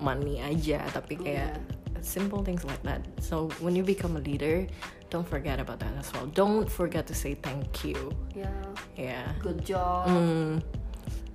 money 0.00 0.40
aja 0.40 0.80
tapi 0.92 1.16
kayak 1.16 1.60
simple 2.00 2.40
things 2.40 2.64
like 2.64 2.80
that. 2.82 3.04
So 3.20 3.52
when 3.60 3.76
you 3.76 3.84
become 3.84 4.16
a 4.16 4.22
leader, 4.24 4.64
don't 5.12 5.28
forget 5.28 5.60
about 5.60 5.80
that 5.84 5.92
as 6.00 6.08
well. 6.16 6.24
Don't 6.32 6.64
forget 6.64 7.04
to 7.08 7.14
say 7.14 7.36
thank 7.36 7.84
you. 7.84 8.12
yeah 8.32 8.48
Yeah. 8.96 9.28
good 9.44 9.60
job 9.64 10.08
Hmm, 10.08 10.64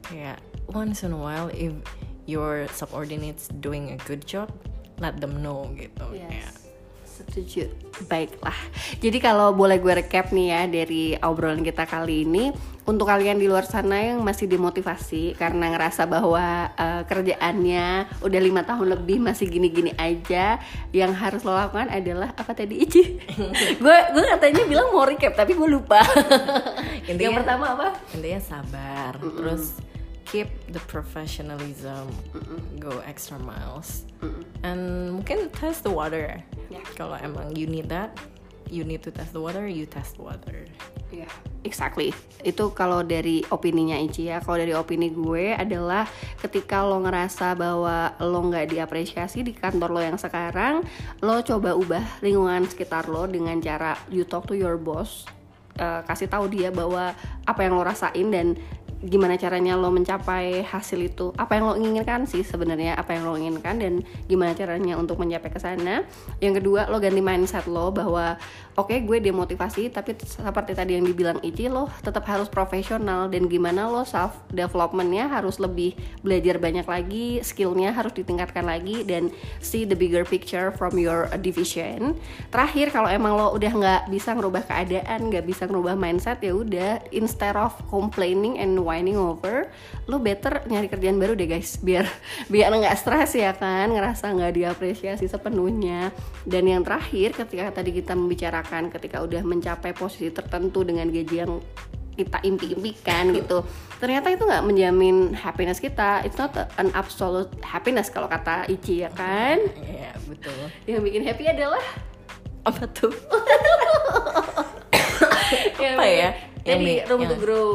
kayak 0.06 0.42
once 0.70 1.06
in 1.06 1.14
a 1.14 1.20
while 1.20 1.54
if 1.54 1.74
your 2.26 2.66
subordinates 2.74 3.50
doing 3.62 3.94
a 3.94 4.00
good 4.10 4.26
job 4.26 4.50
let 4.98 5.22
them 5.22 5.46
know 5.46 5.70
gitu 5.78 6.10
Yes. 6.18 6.26
Kayak, 6.26 6.54
Setuju. 7.16 7.72
Baiklah. 8.06 8.56
Jadi 9.00 9.18
kalau 9.18 9.52
boleh 9.52 9.80
gue 9.80 9.94
recap 9.96 10.30
nih 10.30 10.48
ya 10.52 10.62
dari 10.68 11.04
obrolan 11.16 11.64
kita 11.64 11.88
kali 11.88 12.28
ini, 12.28 12.52
untuk 12.84 13.08
kalian 13.08 13.40
di 13.40 13.48
luar 13.48 13.64
sana 13.64 13.98
yang 13.98 14.20
masih 14.20 14.46
dimotivasi 14.46 15.34
karena 15.34 15.72
ngerasa 15.72 16.04
bahwa 16.06 16.44
eh, 16.76 17.02
kerjaannya 17.08 17.88
udah 18.20 18.42
lima 18.44 18.62
tahun 18.62 18.94
lebih 18.94 19.18
masih 19.18 19.48
gini-gini 19.48 19.96
aja, 19.96 20.60
yang 20.92 21.16
harus 21.16 21.42
lo 21.42 21.56
lakukan 21.56 21.88
adalah 21.88 22.30
apa 22.32 22.52
tadi 22.52 22.78
Ici? 22.78 23.16
gue 23.84 23.98
gue 24.12 24.26
katanya 24.28 24.68
bilang 24.68 24.92
mau 24.92 25.08
recap 25.08 25.34
tapi 25.34 25.56
gue 25.56 25.66
lupa. 25.66 26.04
yang 27.08 27.16
Intinya- 27.16 27.38
pertama 27.40 27.66
apa? 27.74 27.88
intinya 28.12 28.42
sabar 28.44 29.16
terus 29.18 29.80
keep 30.26 30.50
the 30.74 30.82
professionalism 30.90 32.10
go 32.82 33.00
extra 33.06 33.38
miles 33.40 34.04
and 34.66 35.14
mungkin 35.14 35.48
test 35.54 35.86
the 35.86 35.92
water 35.92 36.42
Ya. 36.66 36.82
kalau 36.98 37.14
emang 37.22 37.54
you 37.54 37.70
need 37.70 37.86
that 37.94 38.18
you 38.74 38.82
need 38.82 39.06
to 39.06 39.14
test 39.14 39.38
the 39.38 39.40
water 39.40 39.70
you 39.70 39.86
test 39.86 40.18
the 40.18 40.24
water 40.26 40.66
Iya, 41.14 41.30
exactly. 41.62 42.12
Itu 42.42 42.74
kalau 42.74 43.06
dari 43.06 43.46
opininya 43.54 43.96
Ici 43.96 44.28
ya. 44.28 44.42
Kalau 44.42 44.58
dari 44.58 44.74
opini 44.74 45.14
gue 45.14 45.54
adalah 45.54 46.10
ketika 46.42 46.82
lo 46.82 46.98
ngerasa 47.00 47.54
bahwa 47.56 48.12
lo 48.20 48.42
nggak 48.50 48.74
diapresiasi 48.74 49.46
di 49.46 49.54
kantor 49.54 49.96
lo 49.96 50.02
yang 50.02 50.18
sekarang, 50.18 50.82
lo 51.22 51.40
coba 51.46 51.78
ubah 51.78 52.20
lingkungan 52.20 52.66
sekitar 52.68 53.06
lo 53.08 53.30
dengan 53.30 53.62
cara 53.62 53.96
you 54.10 54.26
talk 54.26 54.50
to 54.50 54.58
your 54.58 54.76
boss, 54.76 55.24
eh, 55.78 56.02
kasih 56.04 56.28
tahu 56.28 56.50
dia 56.52 56.74
bahwa 56.74 57.14
apa 57.46 57.60
yang 57.64 57.78
lo 57.78 57.86
rasain 57.86 58.28
dan 58.34 58.58
gimana 59.06 59.38
caranya 59.38 59.78
lo 59.78 59.94
mencapai 59.94 60.66
hasil 60.66 61.00
itu? 61.00 61.32
Apa 61.38 61.62
yang 61.62 61.64
lo 61.70 61.74
inginkan 61.78 62.26
sih 62.26 62.42
sebenarnya? 62.42 62.98
Apa 62.98 63.14
yang 63.14 63.30
lo 63.30 63.38
inginkan 63.38 63.78
dan 63.78 64.02
gimana 64.26 64.58
caranya 64.58 64.98
untuk 64.98 65.22
mencapai 65.22 65.54
ke 65.54 65.62
sana? 65.62 66.04
Yang 66.42 66.62
kedua 66.62 66.90
lo 66.90 66.98
ganti 66.98 67.22
mindset 67.22 67.70
lo 67.70 67.94
bahwa 67.94 68.36
oke 68.76 68.92
gue 69.06 69.18
demotivasi 69.22 69.94
tapi 69.94 70.18
seperti 70.20 70.76
tadi 70.76 71.00
yang 71.00 71.06
dibilang 71.08 71.40
Ici 71.46 71.72
lo 71.72 71.88
tetap 72.04 72.28
harus 72.28 72.52
profesional 72.52 73.32
dan 73.32 73.48
gimana 73.48 73.88
lo 73.88 74.04
self 74.04 74.36
developmentnya 74.52 75.32
harus 75.32 75.62
lebih 75.62 75.96
belajar 76.26 76.60
banyak 76.60 76.84
lagi 76.84 77.40
skillnya 77.40 77.96
harus 77.96 78.12
ditingkatkan 78.18 78.68
lagi 78.68 79.06
dan 79.08 79.32
see 79.64 79.88
the 79.88 79.96
bigger 79.96 80.26
picture 80.28 80.74
from 80.74 80.98
your 80.98 81.30
division. 81.40 82.18
Terakhir 82.50 82.92
kalau 82.92 83.08
emang 83.08 83.38
lo 83.38 83.54
udah 83.54 83.72
nggak 83.72 84.02
bisa 84.10 84.34
ngerubah 84.34 84.66
keadaan 84.68 85.30
nggak 85.30 85.46
bisa 85.46 85.70
ngerubah 85.70 85.96
mindset 85.96 86.42
ya 86.42 86.52
udah 86.58 87.00
instead 87.14 87.56
of 87.56 87.72
complaining 87.88 88.58
and 88.60 88.76
whining 88.96 89.20
over 89.20 89.68
lo 90.08 90.24
better 90.24 90.64
nyari 90.72 90.88
kerjaan 90.88 91.20
baru 91.20 91.36
deh 91.36 91.52
guys. 91.52 91.76
Biar 91.84 92.08
biar 92.48 92.72
nggak 92.72 92.96
stres 92.96 93.36
ya 93.36 93.52
kan 93.52 93.92
ngerasa 93.92 94.32
nggak 94.32 94.56
diapresiasi 94.56 95.28
sepenuhnya. 95.28 96.16
Dan 96.48 96.72
yang 96.72 96.88
terakhir 96.88 97.36
ketika 97.36 97.84
tadi 97.84 97.92
kita 97.92 98.16
membicarakan 98.16 98.88
ketika 98.88 99.20
udah 99.20 99.44
mencapai 99.44 99.92
posisi 99.92 100.32
tertentu 100.32 100.88
dengan 100.88 101.12
gaji 101.12 101.36
yang 101.44 101.60
kita 102.16 102.40
impi-impikan 102.48 103.36
gitu 103.36 103.68
ternyata 104.00 104.32
itu 104.32 104.48
nggak 104.48 104.64
menjamin 104.64 105.36
happiness 105.36 105.84
kita. 105.84 106.24
It's 106.24 106.40
not 106.40 106.56
an 106.80 106.96
absolute 106.96 107.52
happiness 107.60 108.08
kalau 108.08 108.32
kata 108.32 108.72
Ici 108.72 109.04
ya 109.04 109.12
kan? 109.12 109.60
Iya 109.76 110.16
betul. 110.24 110.72
Yang 110.88 111.02
bikin 111.12 111.22
happy 111.28 111.44
adalah 111.52 111.84
apa 112.64 112.88
tuh? 112.96 113.12
Apa 115.76 116.08
ya? 116.10 116.55
Tadi 116.66 117.00
Yang 117.00 117.08
room 117.08 117.22
to 117.22 117.26
yang- 117.30 117.40
grow. 117.40 117.70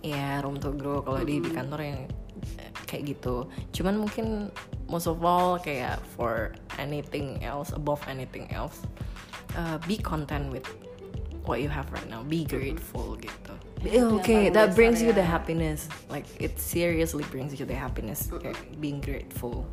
Ya 0.00 0.28
room 0.40 0.56
to 0.58 0.70
grow 0.72 1.04
kalau 1.04 1.20
di 1.20 1.38
di 1.38 1.50
kantor 1.52 1.80
yang 1.84 1.98
eh, 2.56 2.70
kayak 2.88 3.14
gitu. 3.14 3.46
Cuman 3.76 4.00
mungkin 4.00 4.48
most 4.88 5.06
of 5.06 5.20
all 5.20 5.60
kayak 5.60 6.00
for 6.16 6.56
anything 6.80 7.38
else 7.44 7.70
above 7.70 8.00
anything 8.08 8.48
else 8.50 8.80
uh, 9.54 9.76
be 9.84 9.94
content 10.00 10.48
with 10.50 10.64
what 11.44 11.60
you 11.60 11.68
have 11.68 11.86
right 11.92 12.08
now. 12.08 12.24
Be 12.24 12.42
grateful 12.42 13.14
gitu. 13.20 13.52
Itu 13.80 13.92
yang 13.96 14.20
okay 14.20 14.48
that 14.52 14.72
brings 14.76 15.00
you 15.00 15.12
the 15.12 15.24
happiness. 15.24 15.88
Like 16.08 16.24
it 16.40 16.56
seriously 16.60 17.24
brings 17.28 17.56
you 17.56 17.64
the 17.64 17.76
happiness 17.76 18.28
kayak 18.28 18.56
being 18.80 19.00
grateful 19.00 19.64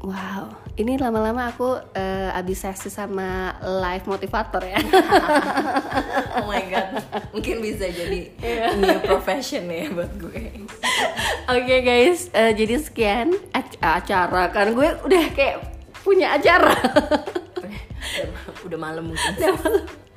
Wow, 0.00 0.56
ini 0.80 0.96
lama-lama 0.96 1.52
aku 1.52 1.76
eh, 1.92 2.32
abis 2.32 2.64
sesi 2.64 2.88
sama 2.88 3.52
live 3.60 4.08
motivator 4.08 4.64
ya. 4.64 4.80
oh 6.40 6.48
my 6.48 6.62
god 6.72 7.04
mungkin 7.36 7.60
bisa 7.60 7.84
jadi 7.84 8.32
new 8.80 8.96
profession 9.04 9.68
ya 9.68 9.92
buat 9.92 10.08
gue 10.16 10.64
Oke 11.52 11.76
guys, 11.84 12.32
eh, 12.32 12.56
jadi 12.56 12.80
sekian 12.80 13.36
ac- 13.52 13.76
acara 13.76 14.48
kan 14.48 14.72
gue 14.72 14.88
udah 15.04 15.24
kayak 15.36 15.68
punya 16.00 16.32
acara. 16.32 16.72
udah 18.64 18.78
malam 18.80 19.12
mungkin 19.12 19.36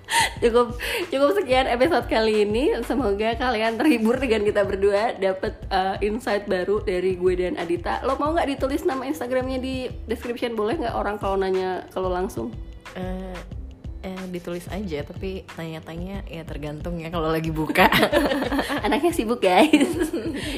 cukup 0.43 0.77
cukup 1.09 1.29
sekian 1.39 1.67
episode 1.69 2.05
kali 2.07 2.43
ini. 2.45 2.75
Semoga 2.83 3.35
kalian 3.37 3.79
terhibur 3.79 4.19
dengan 4.19 4.43
kita 4.43 4.61
berdua, 4.67 5.15
dapat 5.17 5.53
eh, 5.71 5.95
insight 6.05 6.45
baru 6.45 6.83
dari 6.83 7.15
gue 7.15 7.33
dan 7.39 7.55
Adita. 7.57 8.03
Lo 8.05 8.19
mau 8.19 8.35
nggak 8.35 8.49
ditulis 8.57 8.83
nama 8.83 9.07
Instagramnya 9.07 9.59
di 9.59 9.87
description 10.05 10.53
boleh 10.53 10.79
nggak 10.79 10.95
orang 10.95 11.15
kalau 11.17 11.39
nanya 11.39 11.87
kalau 11.91 12.11
langsung? 12.11 12.51
Eh, 12.93 13.62
eh, 14.03 14.25
ditulis 14.29 14.67
aja 14.67 15.01
tapi 15.07 15.47
tanya-tanya 15.55 16.27
ya 16.27 16.43
tergantung 16.43 16.99
ya 16.99 17.07
kalau 17.07 17.31
lagi 17.31 17.49
buka. 17.49 17.87
Anaknya 18.85 19.11
sibuk 19.15 19.39
guys. 19.41 19.71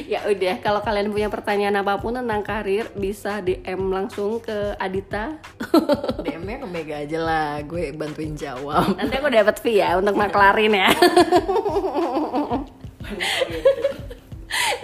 Ya 0.06 0.22
udah 0.24 0.62
kalau 0.64 0.80
kalian 0.80 1.12
punya 1.12 1.28
pertanyaan 1.28 1.82
apa 1.82 1.98
pun 2.00 2.16
tentang 2.16 2.40
karir 2.42 2.88
bisa 2.96 3.44
DM 3.44 3.90
langsung 3.92 4.40
ke 4.40 4.74
Adita. 4.80 5.36
DM-nya 6.26 6.62
ke 6.64 6.66
Mega 6.66 6.96
aja 7.02 7.18
lah 7.20 7.48
gue 7.62 7.92
bantuin 7.92 8.32
jawab. 8.34 8.96
Nanti 8.96 9.14
aku 9.18 9.28
dapat 9.28 9.56
fee 9.60 9.82
ya 9.82 9.98
untuk 10.00 10.16
maklarin 10.16 10.72
ya. 10.74 10.88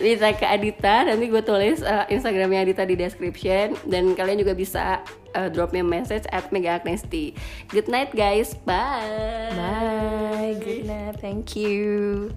Bisa 0.02 0.34
ke 0.36 0.46
Adita 0.46 1.06
nanti 1.08 1.24
gue 1.30 1.42
tulis 1.42 1.80
uh, 1.82 2.04
Instagramnya 2.10 2.66
Adita 2.66 2.82
di 2.84 2.98
description 2.98 3.78
dan 3.88 4.12
kalian 4.12 4.42
juga 4.42 4.52
bisa 4.52 5.00
uh, 5.34 5.48
drop 5.48 5.72
me 5.72 5.80
a 5.80 5.84
message 5.84 6.24
at 6.32 6.52
Mega 6.52 6.80
Agnesti 6.80 7.34
good 7.68 7.88
night 7.88 8.14
guys. 8.14 8.54
Bye. 8.54 9.52
Bye. 9.56 10.56
Good 10.60 10.86
night. 10.86 11.20
Thank 11.20 11.56
you 11.56 12.36